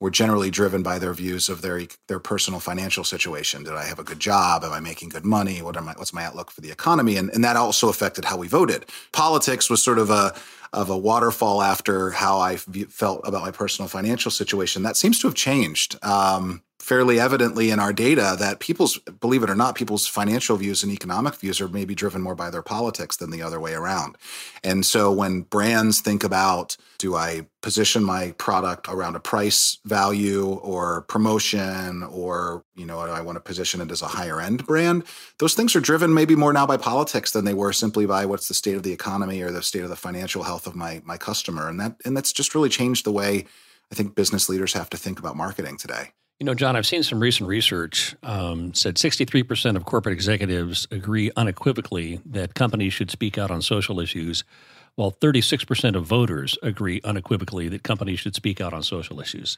were 0.00 0.10
generally 0.10 0.50
driven 0.50 0.82
by 0.82 0.98
their 0.98 1.14
views 1.14 1.48
of 1.48 1.62
their 1.62 1.82
their 2.08 2.18
personal 2.18 2.60
financial 2.60 3.04
situation. 3.04 3.64
Did 3.64 3.74
I 3.74 3.84
have 3.84 3.98
a 3.98 4.04
good 4.04 4.20
job? 4.20 4.64
Am 4.64 4.72
I 4.72 4.80
making 4.80 5.10
good 5.10 5.24
money? 5.24 5.62
What 5.62 5.76
am 5.76 5.88
I, 5.88 5.92
what's 5.92 6.12
my 6.12 6.24
outlook 6.24 6.50
for 6.50 6.60
the 6.60 6.70
economy? 6.70 7.16
And, 7.16 7.30
and 7.30 7.44
that 7.44 7.56
also 7.56 7.88
affected 7.88 8.24
how 8.24 8.36
we 8.36 8.48
voted. 8.48 8.86
Politics 9.12 9.70
was 9.70 9.82
sort 9.82 9.98
of 9.98 10.10
a 10.10 10.34
of 10.72 10.90
a 10.90 10.98
waterfall 10.98 11.62
after 11.62 12.10
how 12.10 12.40
I 12.40 12.56
felt 12.56 13.20
about 13.24 13.42
my 13.42 13.52
personal 13.52 13.88
financial 13.88 14.32
situation. 14.32 14.82
That 14.82 14.96
seems 14.96 15.20
to 15.20 15.28
have 15.28 15.36
changed. 15.36 15.96
Um, 16.02 16.63
fairly 16.84 17.18
evidently 17.18 17.70
in 17.70 17.80
our 17.80 17.94
data 17.94 18.36
that 18.38 18.60
people's, 18.60 18.98
believe 18.98 19.42
it 19.42 19.48
or 19.48 19.54
not, 19.54 19.74
people's 19.74 20.06
financial 20.06 20.54
views 20.54 20.82
and 20.82 20.92
economic 20.92 21.34
views 21.34 21.58
are 21.58 21.68
maybe 21.68 21.94
driven 21.94 22.20
more 22.20 22.34
by 22.34 22.50
their 22.50 22.60
politics 22.60 23.16
than 23.16 23.30
the 23.30 23.40
other 23.40 23.58
way 23.58 23.72
around. 23.72 24.18
And 24.62 24.84
so 24.84 25.10
when 25.10 25.40
brands 25.40 26.02
think 26.02 26.22
about, 26.22 26.76
do 26.98 27.16
I 27.16 27.46
position 27.62 28.04
my 28.04 28.32
product 28.32 28.86
around 28.86 29.16
a 29.16 29.20
price 29.20 29.78
value 29.86 30.46
or 30.46 31.02
promotion 31.08 32.02
or, 32.02 32.62
you 32.76 32.84
know, 32.84 33.02
do 33.06 33.12
I 33.12 33.22
want 33.22 33.36
to 33.36 33.40
position 33.40 33.80
it 33.80 33.90
as 33.90 34.02
a 34.02 34.06
higher 34.06 34.38
end 34.38 34.66
brand? 34.66 35.04
Those 35.38 35.54
things 35.54 35.74
are 35.74 35.80
driven 35.80 36.12
maybe 36.12 36.36
more 36.36 36.52
now 36.52 36.66
by 36.66 36.76
politics 36.76 37.30
than 37.30 37.46
they 37.46 37.54
were 37.54 37.72
simply 37.72 38.04
by 38.04 38.26
what's 38.26 38.48
the 38.48 38.52
state 38.52 38.76
of 38.76 38.82
the 38.82 38.92
economy 38.92 39.40
or 39.40 39.50
the 39.50 39.62
state 39.62 39.84
of 39.84 39.88
the 39.88 39.96
financial 39.96 40.42
health 40.42 40.66
of 40.66 40.76
my 40.76 41.00
my 41.06 41.16
customer. 41.16 41.66
And 41.66 41.80
that 41.80 41.96
and 42.04 42.14
that's 42.14 42.32
just 42.32 42.54
really 42.54 42.68
changed 42.68 43.06
the 43.06 43.12
way 43.12 43.46
I 43.90 43.94
think 43.94 44.14
business 44.14 44.50
leaders 44.50 44.74
have 44.74 44.90
to 44.90 44.98
think 44.98 45.18
about 45.18 45.34
marketing 45.34 45.78
today. 45.78 46.12
You 46.44 46.50
know, 46.50 46.54
John, 46.54 46.76
I've 46.76 46.86
seen 46.86 47.02
some 47.02 47.20
recent 47.20 47.48
research 47.48 48.14
um, 48.22 48.74
said 48.74 48.96
63% 48.96 49.76
of 49.76 49.86
corporate 49.86 50.12
executives 50.12 50.86
agree 50.90 51.30
unequivocally 51.38 52.20
that 52.26 52.52
companies 52.52 52.92
should 52.92 53.10
speak 53.10 53.38
out 53.38 53.50
on 53.50 53.62
social 53.62 53.98
issues, 53.98 54.44
while 54.96 55.10
36% 55.10 55.96
of 55.96 56.04
voters 56.04 56.58
agree 56.62 57.00
unequivocally 57.02 57.70
that 57.70 57.82
companies 57.82 58.20
should 58.20 58.34
speak 58.34 58.60
out 58.60 58.74
on 58.74 58.82
social 58.82 59.22
issues. 59.22 59.56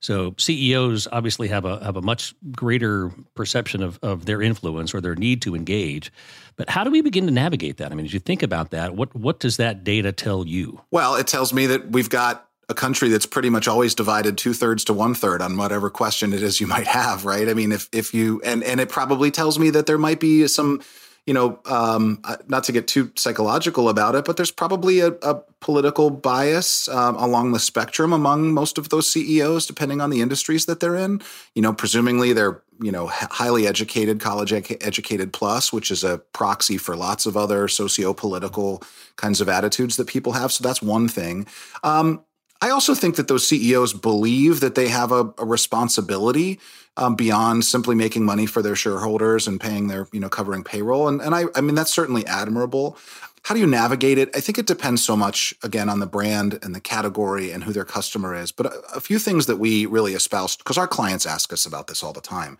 So 0.00 0.34
CEOs 0.38 1.06
obviously 1.12 1.48
have 1.48 1.66
a 1.66 1.84
have 1.84 1.96
a 1.96 2.02
much 2.02 2.34
greater 2.52 3.12
perception 3.34 3.82
of, 3.82 3.98
of 4.02 4.24
their 4.24 4.40
influence 4.40 4.94
or 4.94 5.02
their 5.02 5.14
need 5.14 5.42
to 5.42 5.54
engage. 5.54 6.10
But 6.56 6.70
how 6.70 6.82
do 6.82 6.90
we 6.90 7.02
begin 7.02 7.26
to 7.26 7.30
navigate 7.30 7.76
that? 7.76 7.92
I 7.92 7.94
mean, 7.94 8.06
as 8.06 8.14
you 8.14 8.20
think 8.20 8.42
about 8.42 8.70
that, 8.70 8.96
what 8.96 9.14
what 9.14 9.38
does 9.38 9.58
that 9.58 9.84
data 9.84 10.12
tell 10.12 10.46
you? 10.46 10.80
Well, 10.90 11.14
it 11.14 11.26
tells 11.26 11.52
me 11.52 11.66
that 11.66 11.90
we've 11.90 12.08
got 12.08 12.48
a 12.68 12.74
country 12.74 13.08
that's 13.08 13.26
pretty 13.26 13.50
much 13.50 13.66
always 13.66 13.94
divided 13.94 14.38
two 14.38 14.52
thirds 14.52 14.84
to 14.84 14.92
one 14.92 15.14
third 15.14 15.42
on 15.42 15.56
whatever 15.56 15.90
question 15.90 16.32
it 16.32 16.42
is 16.42 16.60
you 16.60 16.66
might 16.66 16.86
have, 16.86 17.24
right? 17.24 17.48
I 17.48 17.54
mean, 17.54 17.72
if 17.72 17.88
if 17.92 18.14
you 18.14 18.40
and 18.44 18.62
and 18.62 18.80
it 18.80 18.88
probably 18.88 19.30
tells 19.30 19.58
me 19.58 19.70
that 19.70 19.86
there 19.86 19.98
might 19.98 20.20
be 20.20 20.46
some, 20.46 20.80
you 21.26 21.34
know, 21.34 21.58
um, 21.66 22.20
uh, 22.24 22.36
not 22.48 22.64
to 22.64 22.72
get 22.72 22.86
too 22.86 23.10
psychological 23.16 23.88
about 23.88 24.14
it, 24.14 24.24
but 24.24 24.36
there's 24.36 24.50
probably 24.50 25.00
a, 25.00 25.08
a 25.22 25.42
political 25.60 26.10
bias 26.10 26.88
um, 26.88 27.16
along 27.16 27.52
the 27.52 27.58
spectrum 27.58 28.12
among 28.12 28.52
most 28.52 28.78
of 28.78 28.88
those 28.88 29.10
CEOs, 29.10 29.66
depending 29.66 30.00
on 30.00 30.10
the 30.10 30.20
industries 30.20 30.66
that 30.66 30.80
they're 30.80 30.96
in. 30.96 31.20
You 31.54 31.62
know, 31.62 31.72
presumably 31.72 32.32
they're 32.32 32.62
you 32.80 32.92
know 32.92 33.08
highly 33.08 33.66
educated, 33.66 34.20
college 34.20 34.52
educated 34.52 35.32
plus, 35.32 35.72
which 35.72 35.90
is 35.90 36.04
a 36.04 36.18
proxy 36.32 36.78
for 36.78 36.94
lots 36.94 37.26
of 37.26 37.36
other 37.36 37.66
socio 37.66 38.14
political 38.14 38.82
kinds 39.16 39.40
of 39.40 39.48
attitudes 39.48 39.96
that 39.96 40.06
people 40.06 40.32
have. 40.32 40.52
So 40.52 40.62
that's 40.62 40.80
one 40.80 41.08
thing. 41.08 41.46
Um, 41.82 42.24
I 42.62 42.70
also 42.70 42.94
think 42.94 43.16
that 43.16 43.26
those 43.26 43.46
CEOs 43.46 43.92
believe 43.92 44.60
that 44.60 44.76
they 44.76 44.86
have 44.86 45.10
a, 45.10 45.34
a 45.36 45.44
responsibility 45.44 46.60
um, 46.96 47.16
beyond 47.16 47.64
simply 47.64 47.96
making 47.96 48.24
money 48.24 48.46
for 48.46 48.62
their 48.62 48.76
shareholders 48.76 49.48
and 49.48 49.60
paying 49.60 49.88
their, 49.88 50.06
you 50.12 50.20
know, 50.20 50.28
covering 50.28 50.62
payroll. 50.62 51.08
And, 51.08 51.20
and 51.20 51.34
I, 51.34 51.46
I 51.56 51.60
mean, 51.60 51.74
that's 51.74 51.92
certainly 51.92 52.24
admirable. 52.24 52.96
How 53.42 53.56
do 53.56 53.60
you 53.60 53.66
navigate 53.66 54.16
it? 54.16 54.30
I 54.36 54.40
think 54.40 54.58
it 54.58 54.66
depends 54.66 55.04
so 55.04 55.16
much, 55.16 55.52
again, 55.64 55.88
on 55.88 55.98
the 55.98 56.06
brand 56.06 56.60
and 56.62 56.72
the 56.72 56.80
category 56.80 57.50
and 57.50 57.64
who 57.64 57.72
their 57.72 57.84
customer 57.84 58.32
is. 58.32 58.52
But 58.52 58.66
a, 58.66 58.80
a 58.94 59.00
few 59.00 59.18
things 59.18 59.46
that 59.46 59.56
we 59.56 59.86
really 59.86 60.14
espouse, 60.14 60.56
because 60.56 60.78
our 60.78 60.86
clients 60.86 61.26
ask 61.26 61.52
us 61.52 61.66
about 61.66 61.88
this 61.88 62.04
all 62.04 62.12
the 62.12 62.20
time. 62.20 62.58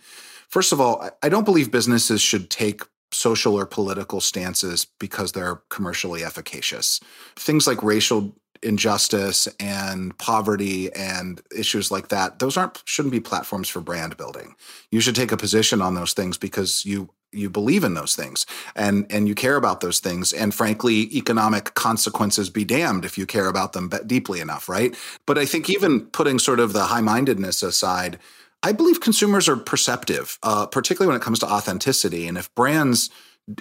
First 0.49 0.73
of 0.73 0.81
all, 0.81 1.09
I 1.23 1.29
don't 1.29 1.45
believe 1.45 1.71
businesses 1.71 2.21
should 2.21 2.51
take 2.51 2.83
social 3.13 3.55
or 3.55 3.67
political 3.67 4.21
stances 4.21 4.87
because 4.99 5.33
they're 5.33 5.63
commercially 5.69 6.25
efficacious. 6.25 6.99
Things 7.37 7.67
like 7.67 7.83
racial 7.83 8.35
injustice 8.63 9.49
and 9.59 10.17
poverty 10.19 10.93
and 10.95 11.43
issues 11.57 11.91
like 11.91 12.09
that 12.09 12.39
those 12.39 12.57
aren't 12.57 12.83
shouldn't 12.85 13.13
be 13.13 13.21
platforms 13.21 13.69
for 13.69 13.81
brand 13.81 14.17
building. 14.17 14.55
You 14.91 15.01
should 15.01 15.17
take 15.17 15.33
a 15.33 15.37
position 15.37 15.83
on 15.83 15.95
those 15.95 16.13
things 16.13 16.39
because 16.39 16.85
you 16.85 17.11
you 17.33 17.49
believe 17.49 17.83
in 17.83 17.95
those 17.95 18.15
things 18.15 18.47
and 18.77 19.07
and 19.11 19.27
you 19.27 19.35
care 19.35 19.57
about 19.57 19.81
those 19.81 20.01
things. 20.01 20.33
And 20.33 20.55
frankly 20.55 21.15
economic 21.17 21.75
consequences 21.75 22.51
be 22.51 22.65
damned 22.65 23.05
if 23.05 23.19
you 23.19 23.27
care 23.27 23.49
about 23.49 23.73
them 23.73 23.91
deeply 24.07 24.41
enough 24.41 24.69
right? 24.69 24.95
But 25.27 25.39
i 25.39 25.47
think 25.47 25.69
even 25.69 26.07
putting 26.07 26.39
sort 26.39 26.61
of 26.61 26.73
the 26.73 26.85
high-mindedness 26.85 27.63
aside 27.63 28.19
i 28.63 28.73
believe 28.73 29.01
consumers 29.01 29.49
are 29.49 29.57
perceptive 29.57 30.39
uh, 30.43 30.67
particularly 30.67 31.09
when 31.09 31.21
it 31.21 31.25
comes 31.25 31.39
to 31.41 31.47
authenticity. 31.47 32.27
And 32.29 32.39
if 32.39 32.55
brands 32.55 33.11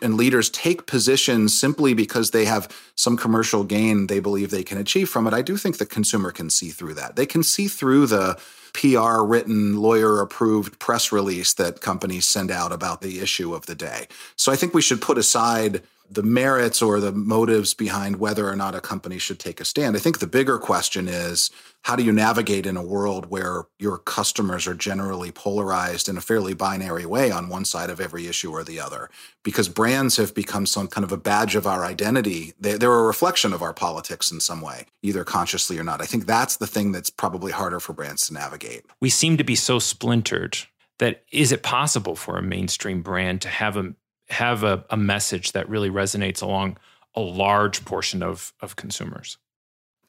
and 0.02 0.16
leaders 0.16 0.50
take 0.50 0.86
positions 0.86 1.60
simply 1.60 1.94
because 1.94 2.32
they 2.32 2.46
have 2.46 2.70
some 2.96 3.18
commercial 3.18 3.64
gain 3.64 4.08
they 4.08 4.20
believe 4.20 4.52
they 4.52 4.64
can 4.64 4.78
achieve 4.78 5.10
from 5.10 5.28
it, 5.28 5.34
I 5.34 5.42
do 5.42 5.58
think 5.58 5.78
the 5.78 5.86
consumer 5.86 6.32
can 6.32 6.50
see 6.50 6.70
through 6.70 6.94
that. 6.96 7.16
They 7.16 7.26
can 7.26 7.44
see 7.44 7.68
through 7.68 8.08
the 8.08 8.40
PR 8.74 9.24
written, 9.24 9.78
lawyer 9.82 10.22
approved 10.22 10.80
press 10.80 11.12
release 11.12 11.54
that 11.56 11.82
companies 11.82 12.26
send 12.26 12.52
out 12.52 12.72
about 12.72 13.02
the 13.02 13.20
issue 13.20 13.54
of 13.54 13.66
the 13.66 13.76
day. 13.76 14.08
So 14.36 14.52
I 14.52 14.56
think 14.56 14.74
we 14.74 14.82
should 14.82 15.02
put 15.02 15.18
aside 15.18 15.82
the 16.12 16.24
merits 16.24 16.82
or 16.82 17.00
the 17.00 17.12
motives 17.12 17.74
behind 17.74 18.18
whether 18.18 18.50
or 18.50 18.56
not 18.56 18.76
a 18.76 18.82
company 18.82 19.18
should 19.18 19.40
take 19.40 19.62
a 19.62 19.66
stand. 19.66 19.96
I 19.96 20.00
think 20.00 20.20
the 20.20 20.28
bigger 20.28 20.58
question 20.58 21.08
is 21.08 21.50
how 21.84 21.96
do 21.96 22.04
you 22.04 22.12
navigate 22.12 22.66
in 22.66 22.78
a 22.78 22.84
world 22.84 23.28
where 23.28 23.64
your 23.80 23.98
customers 23.98 24.68
are 24.68 24.74
generally 24.74 25.32
polarized 25.32 26.10
in 26.10 26.18
a 26.18 26.22
fairly 26.22 26.54
binary 26.54 27.06
way 27.06 27.32
on 27.32 27.50
one 27.50 27.66
side 27.66 27.90
of 27.90 28.00
every 28.00 28.28
issue 28.28 28.52
or 28.52 28.64
the 28.64 28.80
other? 28.80 29.10
Because 29.44 29.70
brands 29.70 30.18
have 30.18 30.36
become 30.36 30.66
some 30.66 30.88
kind 30.88 31.04
of 31.04 31.12
a 31.12 31.18
badge 31.18 31.56
of 31.56 31.66
our 31.66 31.86
identity. 31.86 32.54
They, 32.60 32.74
are 32.74 33.00
a 33.00 33.04
reflection 33.04 33.54
of 33.54 33.62
our 33.62 33.74
politics 33.74 34.32
in 34.32 34.42
some 34.42 34.62
way, 34.62 34.86
either 35.02 35.24
consciously 35.24 35.80
or 35.80 35.84
not. 35.84 36.02
I 36.02 36.06
think 36.06 36.26
that's 36.26 36.58
the 36.58 36.68
thing 36.68 36.92
that's 36.92 37.10
probably 37.10 37.52
harder 37.52 37.80
for 37.80 37.94
brands 37.94 38.28
to 38.28 38.34
navigate. 38.34 38.86
We 39.00 39.10
seem 39.10 39.38
to 39.38 39.44
be 39.44 39.56
so 39.56 39.80
splintered 39.80 40.58
that 41.00 41.24
is 41.32 41.52
it 41.52 41.64
possible 41.64 42.16
for 42.16 42.38
a 42.38 42.44
mainstream 42.44 43.02
brand 43.02 43.42
to 43.42 43.48
have 43.48 43.76
a 43.76 43.96
have 44.32 44.64
a, 44.64 44.86
a 44.90 44.98
message 44.98 45.52
that 45.52 45.70
really 45.70 45.90
resonates 45.90 46.42
along 46.42 46.78
a 47.16 47.22
large 47.22 47.84
portion 47.86 48.24
of, 48.24 48.54
of 48.62 48.76
consumers? 48.76 49.38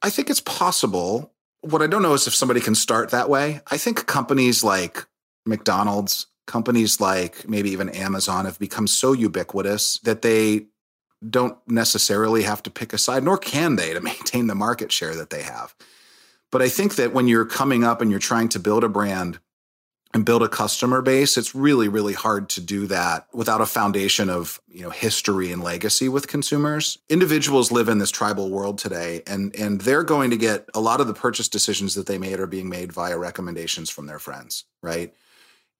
I 0.02 0.11
think 0.11 0.31
it's 0.31 0.41
possible. 0.41 1.33
What 1.61 1.83
I 1.83 1.87
don't 1.87 2.02
know 2.02 2.14
is 2.14 2.26
if 2.26 2.35
somebody 2.35 2.61
can 2.61 2.75
start 2.75 3.11
that 3.11 3.29
way. 3.29 3.61
I 3.71 3.76
think 3.76 4.07
companies 4.07 4.64
like 4.64 5.07
McDonald's, 5.47 6.26
companies 6.47 7.00
like 7.00 7.49
maybe 7.49 7.71
even 7.71 7.88
Amazon 7.88 8.45
have 8.45 8.59
become 8.59 8.87
so 8.87 9.12
ubiquitous 9.12 9.99
that 10.00 10.23
they 10.23 10.67
don't 11.29 11.57
necessarily 11.69 12.43
have 12.43 12.62
to 12.64 12.71
pick 12.71 12.93
a 12.93 12.99
side, 12.99 13.23
nor 13.23 13.38
can 13.38 13.76
they 13.76 13.95
to 13.95 14.00
maintain 14.02 14.47
the 14.47 14.55
market 14.55 14.91
share 14.91 15.14
that 15.14 15.31
they 15.31 15.43
have. 15.43 15.75
But 16.50 16.62
I 16.62 16.69
think 16.69 16.97
that 16.97 17.14
when 17.14 17.29
you're 17.29 17.47
coming 17.47 17.83
up 17.85 18.00
and 18.00 18.11
you're 18.11 18.21
trying 18.21 18.49
to 18.50 18.59
build 18.59 18.85
a 18.85 18.88
brand 18.88 19.38
and 20.14 20.25
build 20.25 20.42
a 20.42 20.49
customer 20.49 21.02
base 21.02 21.37
it's 21.37 21.54
really 21.54 21.88
really 21.88 22.12
hard 22.12 22.49
to 22.49 22.61
do 22.61 22.87
that 22.87 23.26
without 23.33 23.61
a 23.61 23.66
foundation 23.66 24.28
of 24.28 24.61
you 24.69 24.83
know 24.83 24.90
history 24.90 25.52
and 25.52 25.62
legacy 25.62 26.09
with 26.09 26.28
consumers 26.28 26.99
individuals 27.09 27.73
live 27.73 27.88
in 27.88 27.99
this 27.99 28.11
tribal 28.11 28.50
world 28.50 28.78
today 28.78 29.23
and 29.26 29.54
and 29.57 29.81
they're 29.83 30.04
going 30.04 30.31
to 30.31 30.37
get 30.37 30.69
a 30.75 30.81
lot 30.81 31.00
of 31.00 31.07
the 31.07 31.14
purchase 31.14 31.49
decisions 31.49 31.95
that 31.95 32.07
they 32.07 32.19
made 32.19 32.38
are 32.38 32.47
being 32.47 32.69
made 32.69 32.92
via 32.92 33.16
recommendations 33.16 33.90
from 33.90 34.07
their 34.07 34.19
friends 34.19 34.64
right 34.83 35.14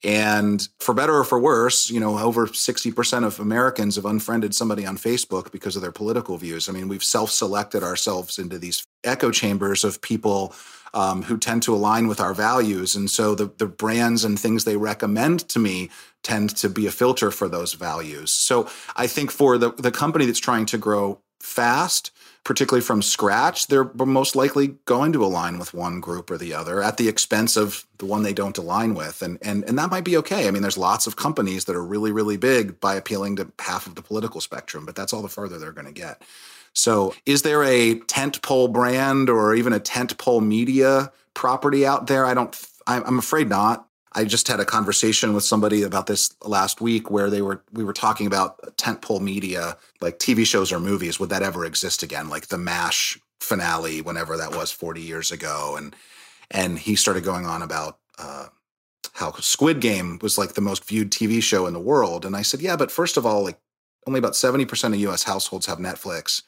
and 0.05 0.69
for 0.81 0.95
better 0.95 1.17
or 1.17 1.25
for 1.25 1.39
worse, 1.39 1.89
you 1.89 2.01
know, 2.01 2.19
over 2.19 2.49
60% 2.49 3.25
of 3.25 3.39
Americans 3.39 3.95
have 3.97 4.05
unfriended 4.05 4.55
somebody 4.55 4.85
on 4.85 4.97
Facebook 4.97 5.53
because 5.53 5.77
of 5.77 5.83
their 5.83 5.93
political 5.93 6.37
views. 6.37 6.69
I 6.69 6.73
mean, 6.73 6.89
we've 6.89 7.05
self 7.05 7.31
selected 7.31 7.85
ourselves 7.85 8.39
into 8.39 8.59
these 8.59 8.85
echo 9.05 9.31
chambers 9.31 9.85
of 9.85 10.01
people 10.01 10.55
um, 10.95 11.23
who 11.23 11.39
tend 11.39 11.63
to 11.65 11.75
align 11.75 12.07
with 12.07 12.21
our 12.21 12.35
values. 12.35 12.95
And 12.95 13.11
so 13.11 13.35
the, 13.35 13.51
the 13.59 13.67
brands 13.67 14.25
and 14.25 14.39
things 14.39 14.65
they 14.65 14.77
recommend 14.77 15.49
to 15.51 15.59
me 15.59 15.91
tend 16.23 16.57
to 16.57 16.69
be 16.69 16.87
a 16.87 16.91
filter 16.93 17.31
for 17.31 17.49
those 17.49 17.73
values. 17.73 18.31
So 18.31 18.69
I 18.97 19.07
think 19.07 19.31
for 19.31 19.59
the, 19.59 19.73
the 19.73 19.91
company 19.91 20.27
that's 20.27 20.39
trying 20.39 20.67
to 20.67 20.79
grow 20.79 21.21
fast, 21.41 22.13
particularly 22.45 22.83
from 22.83 23.03
scratch, 23.03 23.67
they're 23.69 23.91
most 23.95 24.35
likely 24.37 24.69
going 24.85 25.13
to 25.13 25.25
align 25.25 25.59
with 25.59 25.75
one 25.75 26.01
group 26.01 26.31
or 26.31 26.39
the 26.39 26.55
other 26.55 26.83
at 26.83 26.97
the 26.97 27.09
expense 27.09 27.57
of 27.57 27.85
the 27.99 28.07
one 28.07 28.23
they 28.23 28.33
don't 28.33 28.59
align 28.59 28.95
with. 28.95 29.23
And 29.23 29.39
and 29.43 29.65
and 29.65 29.79
that 29.79 29.91
might 29.91 30.05
be 30.05 30.17
okay. 30.19 30.49
I 30.49 30.51
mean, 30.51 30.63
there's 30.63 30.79
lots 30.79 31.07
of 31.07 31.17
companies 31.17 31.65
that 31.67 31.77
are 31.77 31.85
really, 31.85 32.13
really 32.13 32.37
big 32.37 32.81
by 32.81 32.95
appealing 32.95 33.37
to 33.37 33.53
half 33.59 33.87
of 33.87 33.95
the 33.95 34.03
political 34.03 34.41
spectrum, 34.41 34.85
but 34.85 34.95
that's 34.95 35.13
all 35.13 35.23
the 35.23 35.29
further 35.29 35.59
they're 35.59 35.73
going 35.73 35.87
to 35.87 35.93
get. 35.93 36.23
So, 36.75 37.15
is 37.27 37.43
there 37.43 37.63
a 37.63 37.97
tentpole 38.01 38.73
brand 38.73 39.29
or 39.29 39.55
even 39.55 39.73
a 39.73 39.81
tentpole 39.81 40.45
media 40.45 41.13
property 41.35 41.87
out 41.87 42.07
there? 42.07 42.25
I 42.27 42.35
don't. 42.35 42.59
I'm 42.87 43.19
afraid 43.19 43.49
not. 43.49 43.87
I 44.15 44.25
just 44.25 44.49
had 44.49 44.61
a 44.61 44.65
conversation 44.65 45.33
with 45.33 45.45
somebody 45.45 45.83
about 45.83 46.07
this 46.07 46.35
last 46.43 46.81
week 46.81 47.11
where 47.11 47.31
they 47.31 47.43
were 47.43 47.63
we 47.73 47.85
were 47.85 47.93
talking 47.93 48.27
about 48.27 48.77
tentpole 48.77 49.21
media, 49.21 49.77
like 50.01 50.19
TV 50.19 50.47
shows 50.47 50.73
or 50.73 50.81
movies. 50.81 51.19
Would 51.21 51.31
that 51.31 51.43
ever 51.43 51.65
exist 51.65 52.03
again? 52.03 52.29
Like 52.29 52.49
the 52.49 52.59
MASH 52.59 53.19
finale, 53.41 54.01
whenever 54.01 54.37
that 54.37 54.55
was 54.55 54.71
40 54.71 55.01
years 55.01 55.31
ago, 55.31 55.77
and 55.77 55.95
and 56.51 56.79
he 56.79 56.97
started 56.97 57.25
going 57.25 57.47
on 57.47 57.63
about 57.63 57.99
uh, 58.19 58.47
how 59.15 59.33
Squid 59.33 59.81
Game 59.81 60.19
was 60.23 60.39
like 60.39 60.55
the 60.55 60.61
most 60.61 60.85
viewed 60.85 61.11
TV 61.11 61.43
show 61.43 61.67
in 61.67 61.73
the 61.73 61.81
world. 61.81 62.25
And 62.25 62.37
I 62.37 62.43
said, 62.43 62.61
yeah, 62.61 62.77
but 62.77 62.91
first 62.91 63.17
of 63.17 63.27
all, 63.27 63.43
like 63.43 63.59
only 64.07 64.19
about 64.19 64.33
70% 64.33 64.89
of 64.89 64.97
US 64.97 65.23
households 65.23 65.67
have 65.67 65.79
Netflix. 65.79 66.43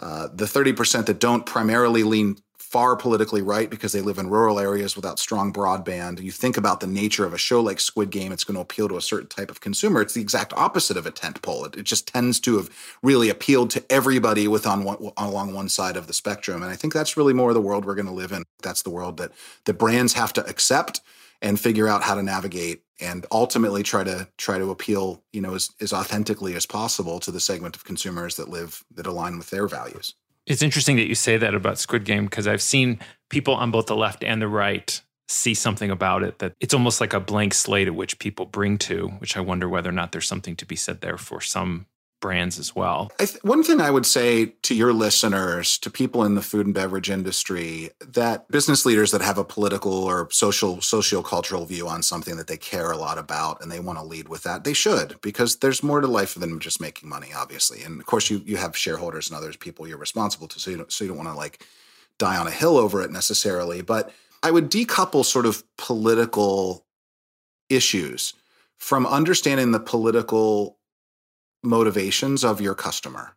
Uh, 0.00 0.28
the 0.32 0.44
30% 0.44 1.06
that 1.06 1.20
don't 1.20 1.46
primarily 1.46 2.02
lean 2.02 2.36
far 2.74 2.96
politically 2.96 3.40
right 3.40 3.70
because 3.70 3.92
they 3.92 4.00
live 4.00 4.18
in 4.18 4.28
rural 4.28 4.58
areas 4.58 4.96
without 4.96 5.20
strong 5.20 5.52
broadband. 5.52 6.20
You 6.20 6.32
think 6.32 6.56
about 6.56 6.80
the 6.80 6.88
nature 6.88 7.24
of 7.24 7.32
a 7.32 7.38
show 7.38 7.60
like 7.60 7.78
Squid 7.78 8.10
Game, 8.10 8.32
it's 8.32 8.42
going 8.42 8.56
to 8.56 8.60
appeal 8.60 8.88
to 8.88 8.96
a 8.96 9.00
certain 9.00 9.28
type 9.28 9.48
of 9.48 9.60
consumer. 9.60 10.02
It's 10.02 10.14
the 10.14 10.20
exact 10.20 10.52
opposite 10.54 10.96
of 10.96 11.06
a 11.06 11.12
tent 11.12 11.40
pole. 11.40 11.66
It, 11.66 11.76
it 11.76 11.84
just 11.84 12.08
tends 12.08 12.40
to 12.40 12.56
have 12.56 12.96
really 13.00 13.28
appealed 13.28 13.70
to 13.70 13.84
everybody 13.88 14.48
with 14.48 14.66
on 14.66 14.82
one, 14.82 14.96
along 15.16 15.54
one 15.54 15.68
side 15.68 15.96
of 15.96 16.08
the 16.08 16.12
spectrum. 16.12 16.64
And 16.64 16.72
I 16.72 16.74
think 16.74 16.92
that's 16.92 17.16
really 17.16 17.32
more 17.32 17.54
the 17.54 17.60
world 17.60 17.84
we're 17.84 17.94
going 17.94 18.06
to 18.06 18.12
live 18.12 18.32
in. 18.32 18.42
That's 18.60 18.82
the 18.82 18.90
world 18.90 19.18
that 19.18 19.30
the 19.66 19.72
brands 19.72 20.14
have 20.14 20.32
to 20.32 20.44
accept 20.46 21.00
and 21.44 21.60
figure 21.60 21.86
out 21.86 22.02
how 22.02 22.14
to 22.16 22.22
navigate 22.22 22.82
and 23.00 23.26
ultimately 23.30 23.82
try 23.82 24.02
to 24.02 24.26
try 24.38 24.58
to 24.58 24.70
appeal 24.70 25.22
you 25.32 25.40
know 25.40 25.54
as, 25.54 25.70
as 25.80 25.92
authentically 25.92 26.54
as 26.56 26.66
possible 26.66 27.20
to 27.20 27.30
the 27.30 27.38
segment 27.38 27.76
of 27.76 27.84
consumers 27.84 28.36
that 28.36 28.48
live 28.48 28.82
that 28.92 29.06
align 29.06 29.38
with 29.38 29.50
their 29.50 29.68
values. 29.68 30.14
It's 30.46 30.62
interesting 30.62 30.96
that 30.96 31.06
you 31.06 31.14
say 31.14 31.36
that 31.36 31.54
about 31.54 31.78
squid 31.78 32.04
game 32.04 32.24
because 32.24 32.48
i've 32.48 32.62
seen 32.62 32.98
people 33.30 33.54
on 33.54 33.70
both 33.70 33.86
the 33.86 33.96
left 33.96 34.24
and 34.24 34.42
the 34.42 34.48
right 34.48 35.00
see 35.28 35.54
something 35.54 35.90
about 35.90 36.22
it 36.22 36.38
that 36.40 36.54
it's 36.60 36.74
almost 36.74 37.00
like 37.00 37.14
a 37.14 37.20
blank 37.20 37.54
slate 37.54 37.88
at 37.88 37.94
which 37.94 38.18
people 38.18 38.44
bring 38.44 38.76
to 38.76 39.08
which 39.18 39.36
i 39.36 39.40
wonder 39.40 39.68
whether 39.68 39.88
or 39.88 39.92
not 39.92 40.12
there's 40.12 40.28
something 40.28 40.56
to 40.56 40.66
be 40.66 40.76
said 40.76 41.00
there 41.00 41.16
for 41.16 41.40
some 41.40 41.86
brands 42.24 42.58
as 42.58 42.74
well. 42.74 43.12
Th- 43.18 43.36
one 43.42 43.62
thing 43.62 43.82
I 43.82 43.90
would 43.90 44.06
say 44.06 44.46
to 44.62 44.74
your 44.74 44.94
listeners, 44.94 45.76
to 45.76 45.90
people 45.90 46.24
in 46.24 46.36
the 46.36 46.40
food 46.40 46.64
and 46.64 46.74
beverage 46.74 47.10
industry, 47.10 47.90
that 48.00 48.48
business 48.48 48.86
leaders 48.86 49.10
that 49.10 49.20
have 49.20 49.36
a 49.36 49.44
political 49.44 49.92
or 49.92 50.30
social, 50.30 50.80
socio-cultural 50.80 51.66
view 51.66 51.86
on 51.86 52.02
something 52.02 52.38
that 52.38 52.46
they 52.46 52.56
care 52.56 52.90
a 52.90 52.96
lot 52.96 53.18
about 53.18 53.60
and 53.60 53.70
they 53.70 53.78
want 53.78 53.98
to 53.98 54.04
lead 54.04 54.30
with 54.30 54.42
that, 54.44 54.64
they 54.64 54.72
should, 54.72 55.20
because 55.20 55.56
there's 55.56 55.82
more 55.82 56.00
to 56.00 56.06
life 56.06 56.34
than 56.34 56.58
just 56.60 56.80
making 56.80 57.10
money, 57.10 57.28
obviously. 57.36 57.82
And 57.82 58.00
of 58.00 58.06
course, 58.06 58.30
you 58.30 58.40
you 58.46 58.56
have 58.56 58.74
shareholders 58.74 59.28
and 59.28 59.36
others 59.36 59.58
people 59.58 59.86
you're 59.86 59.98
responsible 59.98 60.48
to, 60.48 60.58
so 60.58 60.70
you 60.70 60.78
don't, 60.78 60.90
so 60.90 61.04
you 61.04 61.08
don't 61.08 61.18
want 61.18 61.28
to 61.28 61.36
like 61.36 61.62
die 62.18 62.38
on 62.38 62.46
a 62.46 62.50
hill 62.50 62.78
over 62.78 63.02
it 63.02 63.10
necessarily. 63.10 63.82
But 63.82 64.14
I 64.42 64.50
would 64.50 64.70
decouple 64.70 65.26
sort 65.26 65.44
of 65.44 65.62
political 65.76 66.86
issues 67.68 68.32
from 68.78 69.06
understanding 69.06 69.72
the 69.72 69.80
political 69.80 70.78
motivations 71.64 72.44
of 72.44 72.60
your 72.60 72.74
customer. 72.74 73.36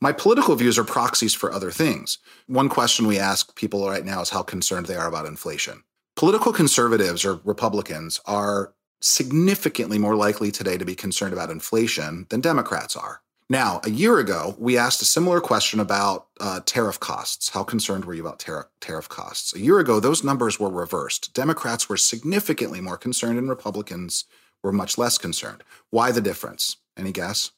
My 0.00 0.12
political 0.12 0.56
views 0.56 0.78
are 0.78 0.84
proxies 0.84 1.34
for 1.34 1.52
other 1.52 1.70
things. 1.70 2.18
One 2.46 2.68
question 2.68 3.06
we 3.06 3.18
ask 3.18 3.54
people 3.54 3.88
right 3.88 4.04
now 4.04 4.20
is 4.20 4.30
how 4.30 4.42
concerned 4.42 4.86
they 4.86 4.96
are 4.96 5.06
about 5.06 5.26
inflation. 5.26 5.84
Political 6.16 6.52
conservatives 6.52 7.24
or 7.24 7.40
Republicans 7.44 8.20
are 8.26 8.74
significantly 9.00 9.98
more 9.98 10.16
likely 10.16 10.50
today 10.50 10.76
to 10.76 10.84
be 10.84 10.94
concerned 10.94 11.32
about 11.32 11.50
inflation 11.50 12.26
than 12.30 12.40
Democrats 12.40 12.96
are. 12.96 13.20
Now, 13.48 13.80
a 13.84 13.90
year 13.90 14.18
ago, 14.18 14.56
we 14.58 14.78
asked 14.78 15.02
a 15.02 15.04
similar 15.04 15.40
question 15.40 15.78
about 15.78 16.28
uh, 16.40 16.60
tariff 16.64 16.98
costs. 16.98 17.50
How 17.50 17.62
concerned 17.62 18.04
were 18.04 18.14
you 18.14 18.22
about 18.22 18.38
tariff, 18.38 18.66
tariff 18.80 19.08
costs? 19.08 19.54
A 19.54 19.60
year 19.60 19.78
ago, 19.78 20.00
those 20.00 20.24
numbers 20.24 20.58
were 20.58 20.70
reversed. 20.70 21.34
Democrats 21.34 21.88
were 21.88 21.96
significantly 21.96 22.80
more 22.80 22.96
concerned, 22.96 23.38
and 23.38 23.48
Republicans 23.48 24.24
were 24.62 24.72
much 24.72 24.96
less 24.96 25.18
concerned. 25.18 25.62
Why 25.90 26.12
the 26.12 26.20
difference? 26.20 26.78
Any 26.96 27.12
guess? 27.12 27.50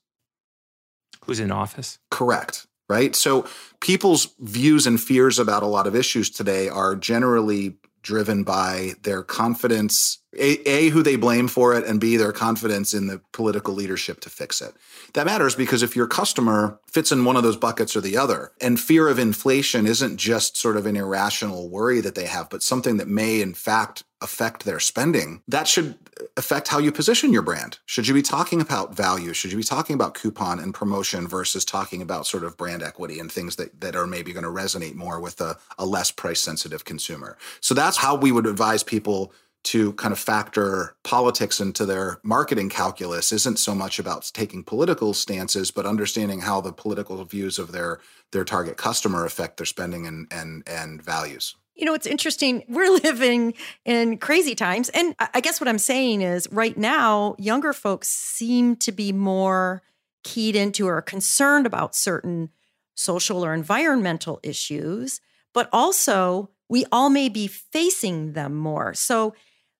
Who's 1.27 1.41
in 1.41 1.51
office? 1.51 1.99
Correct. 2.11 2.67
Right. 2.89 3.17
So 3.17 3.47
people's 3.81 4.35
views 4.41 4.87
and 4.87 5.01
fears 5.01 5.39
about 5.39 5.63
a 5.63 5.67
lot 5.67 5.87
of 5.87 5.97
issues 5.97 6.29
today 6.29 6.69
are 6.69 6.95
generally 6.95 7.77
driven 8.03 8.45
by 8.45 8.93
their 9.03 9.23
confidence 9.23 10.19
a, 10.39 10.69
a, 10.69 10.89
who 10.89 11.03
they 11.03 11.17
blame 11.17 11.49
for 11.49 11.75
it 11.75 11.85
and 11.85 12.01
b 12.01 12.17
their 12.17 12.33
confidence 12.33 12.95
in 12.95 13.07
the 13.07 13.21
political 13.33 13.75
leadership 13.75 14.21
to 14.21 14.31
fix 14.31 14.61
it. 14.61 14.75
That 15.15 15.27
matters 15.27 15.55
because 15.55 15.83
if 15.83 15.97
your 15.97 16.07
customer 16.07 16.79
fits 16.87 17.13
in 17.13 17.25
one 17.25 17.37
of 17.37 17.43
those 17.43 17.57
buckets 17.57 17.97
or 17.97 18.01
the 18.01 18.17
other 18.17 18.53
and 18.61 18.79
fear 18.79 19.09
of 19.09 19.19
inflation 19.19 19.87
isn't 19.87 20.17
just 20.17 20.57
sort 20.57 20.77
of 20.77 20.87
an 20.87 20.97
irrational 20.97 21.69
worry 21.69 22.01
that 22.01 22.15
they 22.15 22.27
have 22.27 22.51
but 22.51 22.63
something 22.63 22.97
that 22.97 23.09
may 23.09 23.41
in 23.41 23.55
fact 23.55 24.05
affect 24.21 24.65
their 24.65 24.81
spending 24.81 25.43
that 25.49 25.69
should 25.69 25.99
affect 26.37 26.69
how 26.69 26.79
you 26.79 26.93
position 26.93 27.33
your 27.33 27.43
brand. 27.43 27.79
Should 27.87 28.09
you 28.09 28.15
be 28.15 28.23
talking 28.23 28.61
about 28.61 28.95
value? 28.95 29.33
Should 29.33 29.53
you 29.53 29.59
be 29.59 29.65
talking 29.65 29.95
about 29.95 30.15
coupon 30.15 30.59
and 30.59 30.75
promotion 30.75 31.27
versus 31.29 31.65
talking 31.65 32.03
about 32.03 32.27
sort 32.27 32.45
of 32.45 32.57
brand 32.57 32.83
equity 32.83 33.19
and 33.19 33.31
things 33.31 33.57
that, 33.57 33.81
that 33.81 33.97
are 33.97 34.07
maybe 34.07 34.33
going 34.33 34.45
to 34.45 34.51
resonate 34.51 34.95
more 34.95 35.21
with 35.21 35.41
a, 35.41 35.59
a 35.79 35.87
less 35.87 36.11
price 36.11 36.41
sensitive 36.41 36.85
consumer? 36.85 37.37
So 37.61 37.75
that's 37.75 37.97
how 37.97 38.15
we 38.15 38.33
would 38.33 38.47
advise 38.47 38.83
people 38.83 39.33
to 39.65 39.93
kind 39.95 40.13
of 40.13 40.19
factor 40.19 40.95
politics 41.03 41.59
into 41.59 41.87
their 41.87 42.21
marketing 42.23 42.69
calculus 42.69 43.33
isn't 43.33 43.59
so 43.59 43.75
much 43.75 43.99
about 43.99 44.31
taking 44.35 44.63
political 44.63 45.15
stances, 45.15 45.71
but 45.71 45.87
understanding 45.87 46.41
how 46.41 46.61
the 46.61 46.73
political 46.73 47.23
views 47.25 47.59
of 47.59 47.73
their 47.73 48.01
their 48.33 48.45
target 48.45 48.77
customer 48.77 49.25
affect 49.25 49.57
their 49.57 49.67
spending 49.67 50.07
and 50.07 50.27
and 50.31 50.63
and 50.69 51.03
values. 51.03 51.57
You 51.75 51.87
know, 51.87 51.95
it's 51.95 52.07
interesting. 52.07 52.65
We're 52.69 52.93
living 53.03 53.55
in 53.85 54.19
crazy 54.19 54.55
times. 54.55 54.91
And 54.91 55.15
I 55.19 55.41
guess 55.41 55.61
what 55.61 55.69
I'm 55.69 55.79
saying 55.79 56.23
is 56.23 56.47
right 56.53 56.77
now, 56.77 57.35
younger 57.39 57.73
folks 57.73 58.09
seem 58.09 58.77
to 58.77 58.93
be 58.93 59.13
more 59.13 59.83
keyed 60.23 60.57
into 60.57 60.87
or 60.87 61.03
concerned 61.03 61.67
about 61.67 61.95
certain 61.95 62.51
social 62.95 63.45
or 63.45 63.55
environmental 63.55 64.41
issues, 64.43 65.21
but 65.53 65.69
also 65.73 66.51
we 66.69 66.85
all 66.91 67.11
may 67.11 67.29
be 67.29 67.47
facing 67.47 68.33
them 68.33 68.55
more. 68.55 68.95
So 68.95 69.35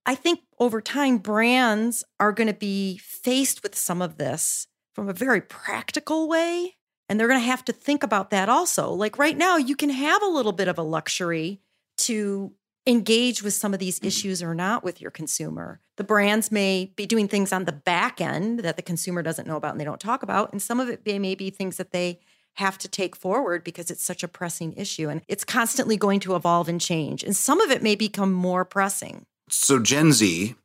I 0.05 0.15
think 0.15 0.41
over 0.59 0.81
time, 0.81 1.17
brands 1.17 2.03
are 2.19 2.31
going 2.31 2.47
to 2.47 2.53
be 2.53 2.97
faced 2.97 3.63
with 3.63 3.75
some 3.75 4.01
of 4.01 4.17
this 4.17 4.67
from 4.93 5.09
a 5.09 5.13
very 5.13 5.41
practical 5.41 6.27
way. 6.27 6.75
And 7.07 7.19
they're 7.19 7.27
going 7.27 7.39
to 7.39 7.45
have 7.45 7.65
to 7.65 7.73
think 7.73 8.03
about 8.03 8.31
that 8.31 8.49
also. 8.49 8.91
Like 8.91 9.19
right 9.19 9.37
now, 9.37 9.57
you 9.57 9.75
can 9.75 9.89
have 9.89 10.23
a 10.23 10.27
little 10.27 10.51
bit 10.51 10.67
of 10.67 10.79
a 10.79 10.83
luxury 10.83 11.61
to 11.97 12.53
engage 12.87 13.43
with 13.43 13.53
some 13.53 13.73
of 13.73 13.79
these 13.79 13.99
mm. 13.99 14.07
issues 14.07 14.41
or 14.41 14.55
not 14.55 14.83
with 14.83 15.01
your 15.01 15.11
consumer. 15.11 15.81
The 15.97 16.03
brands 16.03 16.51
may 16.51 16.93
be 16.95 17.05
doing 17.05 17.27
things 17.27 17.53
on 17.53 17.65
the 17.65 17.71
back 17.71 18.21
end 18.21 18.59
that 18.59 18.75
the 18.75 18.81
consumer 18.81 19.21
doesn't 19.21 19.47
know 19.47 19.55
about 19.55 19.71
and 19.71 19.79
they 19.79 19.85
don't 19.85 19.99
talk 19.99 20.23
about. 20.23 20.51
And 20.51 20.61
some 20.61 20.79
of 20.79 20.89
it 20.89 21.05
may 21.05 21.35
be 21.35 21.49
things 21.49 21.77
that 21.77 21.91
they 21.91 22.19
have 22.55 22.77
to 22.79 22.87
take 22.87 23.15
forward 23.15 23.63
because 23.63 23.91
it's 23.91 24.03
such 24.03 24.23
a 24.23 24.27
pressing 24.27 24.73
issue 24.73 25.09
and 25.09 25.21
it's 25.27 25.43
constantly 25.43 25.97
going 25.97 26.19
to 26.21 26.35
evolve 26.35 26.69
and 26.69 26.79
change. 26.79 27.23
And 27.23 27.35
some 27.35 27.59
of 27.59 27.69
it 27.69 27.83
may 27.83 27.95
become 27.95 28.31
more 28.31 28.65
pressing 28.65 29.25
so 29.49 29.79
Gen 29.79 30.11
Z, 30.11 30.55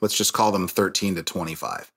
let's 0.00 0.16
just 0.16 0.32
call 0.32 0.52
them 0.52 0.68
13 0.68 1.14
to 1.16 1.22
25, 1.22 1.92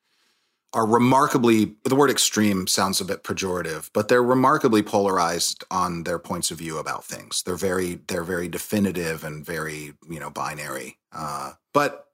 are 0.74 0.86
remarkably, 0.86 1.76
the 1.84 1.96
word 1.96 2.12
extreme 2.12 2.68
sounds 2.68 3.02
a 3.02 3.06
bit 3.06 3.24
pejorative, 3.24 3.90
but 3.94 4.08
they're 4.08 4.24
remarkably 4.24 4.84
polarized 4.84 5.64
on 5.72 6.04
their 6.04 6.20
points 6.20 6.52
of 6.52 6.60
view 6.60 6.78
about 6.78 7.04
things. 7.04 7.42
They're 7.44 7.56
very, 7.56 8.02
they're 8.08 8.24
very 8.24 8.48
definitive 8.48 9.24
and 9.24 9.44
very, 9.44 9.94
you 10.08 10.20
know, 10.20 10.30
binary. 10.30 10.98
Uh, 11.12 11.54
but 11.74 12.06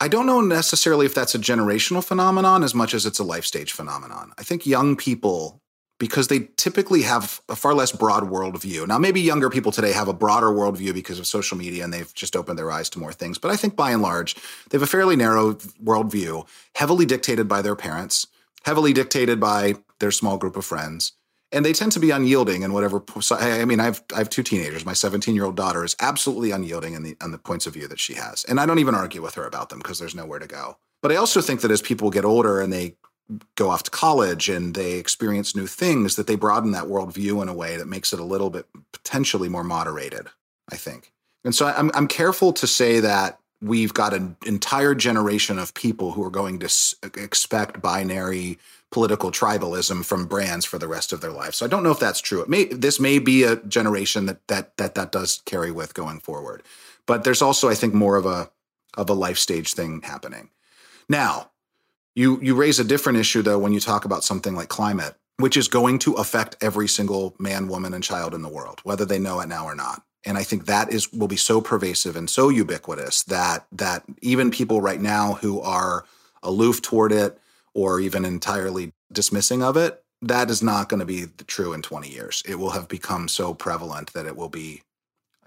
I 0.00 0.08
don't 0.08 0.26
know 0.26 0.40
necessarily 0.40 1.06
if 1.06 1.14
that's 1.14 1.36
a 1.36 1.38
generational 1.38 2.04
phenomenon 2.04 2.64
as 2.64 2.74
much 2.74 2.92
as 2.92 3.06
it's 3.06 3.20
a 3.20 3.24
life 3.24 3.44
stage 3.44 3.70
phenomenon. 3.70 4.32
I 4.36 4.42
think 4.42 4.66
young 4.66 4.96
people 4.96 5.61
because 6.02 6.26
they 6.26 6.48
typically 6.56 7.02
have 7.02 7.40
a 7.48 7.54
far 7.54 7.74
less 7.74 7.92
broad 7.92 8.24
worldview. 8.24 8.88
Now, 8.88 8.98
maybe 8.98 9.20
younger 9.20 9.48
people 9.48 9.70
today 9.70 9.92
have 9.92 10.08
a 10.08 10.12
broader 10.12 10.48
worldview 10.48 10.92
because 10.92 11.20
of 11.20 11.28
social 11.28 11.56
media 11.56 11.84
and 11.84 11.94
they've 11.94 12.12
just 12.12 12.34
opened 12.34 12.58
their 12.58 12.72
eyes 12.72 12.90
to 12.90 12.98
more 12.98 13.12
things. 13.12 13.38
But 13.38 13.52
I 13.52 13.56
think 13.56 13.76
by 13.76 13.92
and 13.92 14.02
large, 14.02 14.34
they 14.34 14.76
have 14.76 14.82
a 14.82 14.88
fairly 14.88 15.14
narrow 15.14 15.54
worldview, 15.80 16.44
heavily 16.74 17.06
dictated 17.06 17.46
by 17.46 17.62
their 17.62 17.76
parents, 17.76 18.26
heavily 18.64 18.92
dictated 18.92 19.38
by 19.38 19.76
their 20.00 20.10
small 20.10 20.38
group 20.38 20.56
of 20.56 20.64
friends. 20.64 21.12
And 21.52 21.64
they 21.64 21.72
tend 21.72 21.92
to 21.92 22.00
be 22.00 22.10
unyielding 22.10 22.62
in 22.62 22.72
whatever. 22.72 23.00
I 23.30 23.64
mean, 23.64 23.78
I've 23.78 24.02
I 24.12 24.18
have 24.18 24.28
two 24.28 24.42
teenagers. 24.42 24.84
My 24.84 24.94
17 24.94 25.36
year 25.36 25.44
old 25.44 25.54
daughter 25.54 25.84
is 25.84 25.94
absolutely 26.00 26.50
unyielding 26.50 26.94
in 26.94 27.04
the 27.04 27.16
on 27.20 27.30
the 27.30 27.38
points 27.38 27.68
of 27.68 27.74
view 27.74 27.86
that 27.86 28.00
she 28.00 28.14
has, 28.14 28.44
and 28.48 28.58
I 28.58 28.66
don't 28.66 28.80
even 28.80 28.96
argue 28.96 29.22
with 29.22 29.36
her 29.36 29.46
about 29.46 29.68
them 29.68 29.78
because 29.78 30.00
there's 30.00 30.16
nowhere 30.16 30.40
to 30.40 30.48
go. 30.48 30.78
But 31.00 31.12
I 31.12 31.16
also 31.16 31.40
think 31.40 31.60
that 31.60 31.70
as 31.70 31.82
people 31.82 32.10
get 32.10 32.24
older 32.24 32.60
and 32.60 32.72
they 32.72 32.96
go 33.54 33.70
off 33.70 33.82
to 33.84 33.90
college 33.90 34.48
and 34.48 34.74
they 34.74 34.94
experience 34.94 35.54
new 35.54 35.66
things 35.66 36.16
that 36.16 36.26
they 36.26 36.34
broaden 36.34 36.72
that 36.72 36.84
worldview 36.84 37.42
in 37.42 37.48
a 37.48 37.54
way 37.54 37.76
that 37.76 37.86
makes 37.86 38.12
it 38.12 38.20
a 38.20 38.24
little 38.24 38.50
bit 38.50 38.66
potentially 38.92 39.48
more 39.48 39.64
moderated 39.64 40.28
i 40.70 40.76
think. 40.76 41.12
And 41.44 41.54
so 41.54 41.66
i'm, 41.66 41.90
I'm 41.94 42.08
careful 42.08 42.52
to 42.54 42.66
say 42.66 43.00
that 43.00 43.38
we've 43.60 43.94
got 43.94 44.12
an 44.12 44.36
entire 44.44 44.94
generation 44.94 45.58
of 45.58 45.74
people 45.74 46.12
who 46.12 46.24
are 46.24 46.30
going 46.30 46.58
to 46.60 46.66
s- 46.66 46.94
expect 47.16 47.80
binary 47.80 48.58
political 48.90 49.30
tribalism 49.30 50.04
from 50.04 50.26
brands 50.26 50.66
for 50.66 50.78
the 50.78 50.88
rest 50.88 51.12
of 51.12 51.20
their 51.20 51.30
life 51.30 51.54
so 51.54 51.64
i 51.64 51.68
don't 51.68 51.82
know 51.82 51.92
if 51.92 52.00
that's 52.00 52.20
true. 52.20 52.42
It 52.42 52.48
may 52.48 52.64
this 52.64 52.98
may 53.00 53.18
be 53.18 53.44
a 53.44 53.56
generation 53.56 54.26
that 54.26 54.46
that 54.48 54.76
that 54.76 54.94
that 54.96 55.12
does 55.12 55.42
carry 55.44 55.70
with 55.70 55.94
going 55.94 56.20
forward. 56.20 56.62
But 57.06 57.24
there's 57.24 57.42
also 57.42 57.68
i 57.68 57.74
think 57.74 57.94
more 57.94 58.16
of 58.16 58.26
a 58.26 58.50
of 58.94 59.08
a 59.08 59.14
life 59.14 59.38
stage 59.38 59.74
thing 59.74 60.02
happening. 60.02 60.50
Now 61.08 61.51
you 62.14 62.38
you 62.42 62.54
raise 62.54 62.78
a 62.78 62.84
different 62.84 63.18
issue 63.18 63.42
though 63.42 63.58
when 63.58 63.72
you 63.72 63.80
talk 63.80 64.04
about 64.04 64.24
something 64.24 64.54
like 64.54 64.68
climate, 64.68 65.14
which 65.38 65.56
is 65.56 65.68
going 65.68 65.98
to 66.00 66.14
affect 66.14 66.56
every 66.60 66.88
single 66.88 67.34
man, 67.38 67.68
woman, 67.68 67.94
and 67.94 68.04
child 68.04 68.34
in 68.34 68.42
the 68.42 68.48
world, 68.48 68.80
whether 68.84 69.04
they 69.04 69.18
know 69.18 69.40
it 69.40 69.48
now 69.48 69.64
or 69.64 69.74
not. 69.74 70.02
And 70.24 70.38
I 70.38 70.44
think 70.44 70.66
that 70.66 70.92
is 70.92 71.12
will 71.12 71.28
be 71.28 71.36
so 71.36 71.60
pervasive 71.60 72.16
and 72.16 72.28
so 72.28 72.48
ubiquitous 72.48 73.24
that 73.24 73.66
that 73.72 74.04
even 74.20 74.50
people 74.50 74.80
right 74.80 75.00
now 75.00 75.34
who 75.34 75.60
are 75.60 76.04
aloof 76.42 76.82
toward 76.82 77.12
it 77.12 77.38
or 77.74 78.00
even 78.00 78.24
entirely 78.24 78.92
dismissing 79.12 79.62
of 79.62 79.76
it, 79.76 80.02
that 80.20 80.50
is 80.50 80.62
not 80.62 80.88
going 80.88 81.00
to 81.00 81.06
be 81.06 81.26
true 81.46 81.72
in 81.72 81.82
20 81.82 82.08
years. 82.08 82.42
It 82.46 82.56
will 82.56 82.70
have 82.70 82.88
become 82.88 83.28
so 83.28 83.54
prevalent 83.54 84.12
that 84.12 84.26
it 84.26 84.36
will 84.36 84.48
be, 84.48 84.82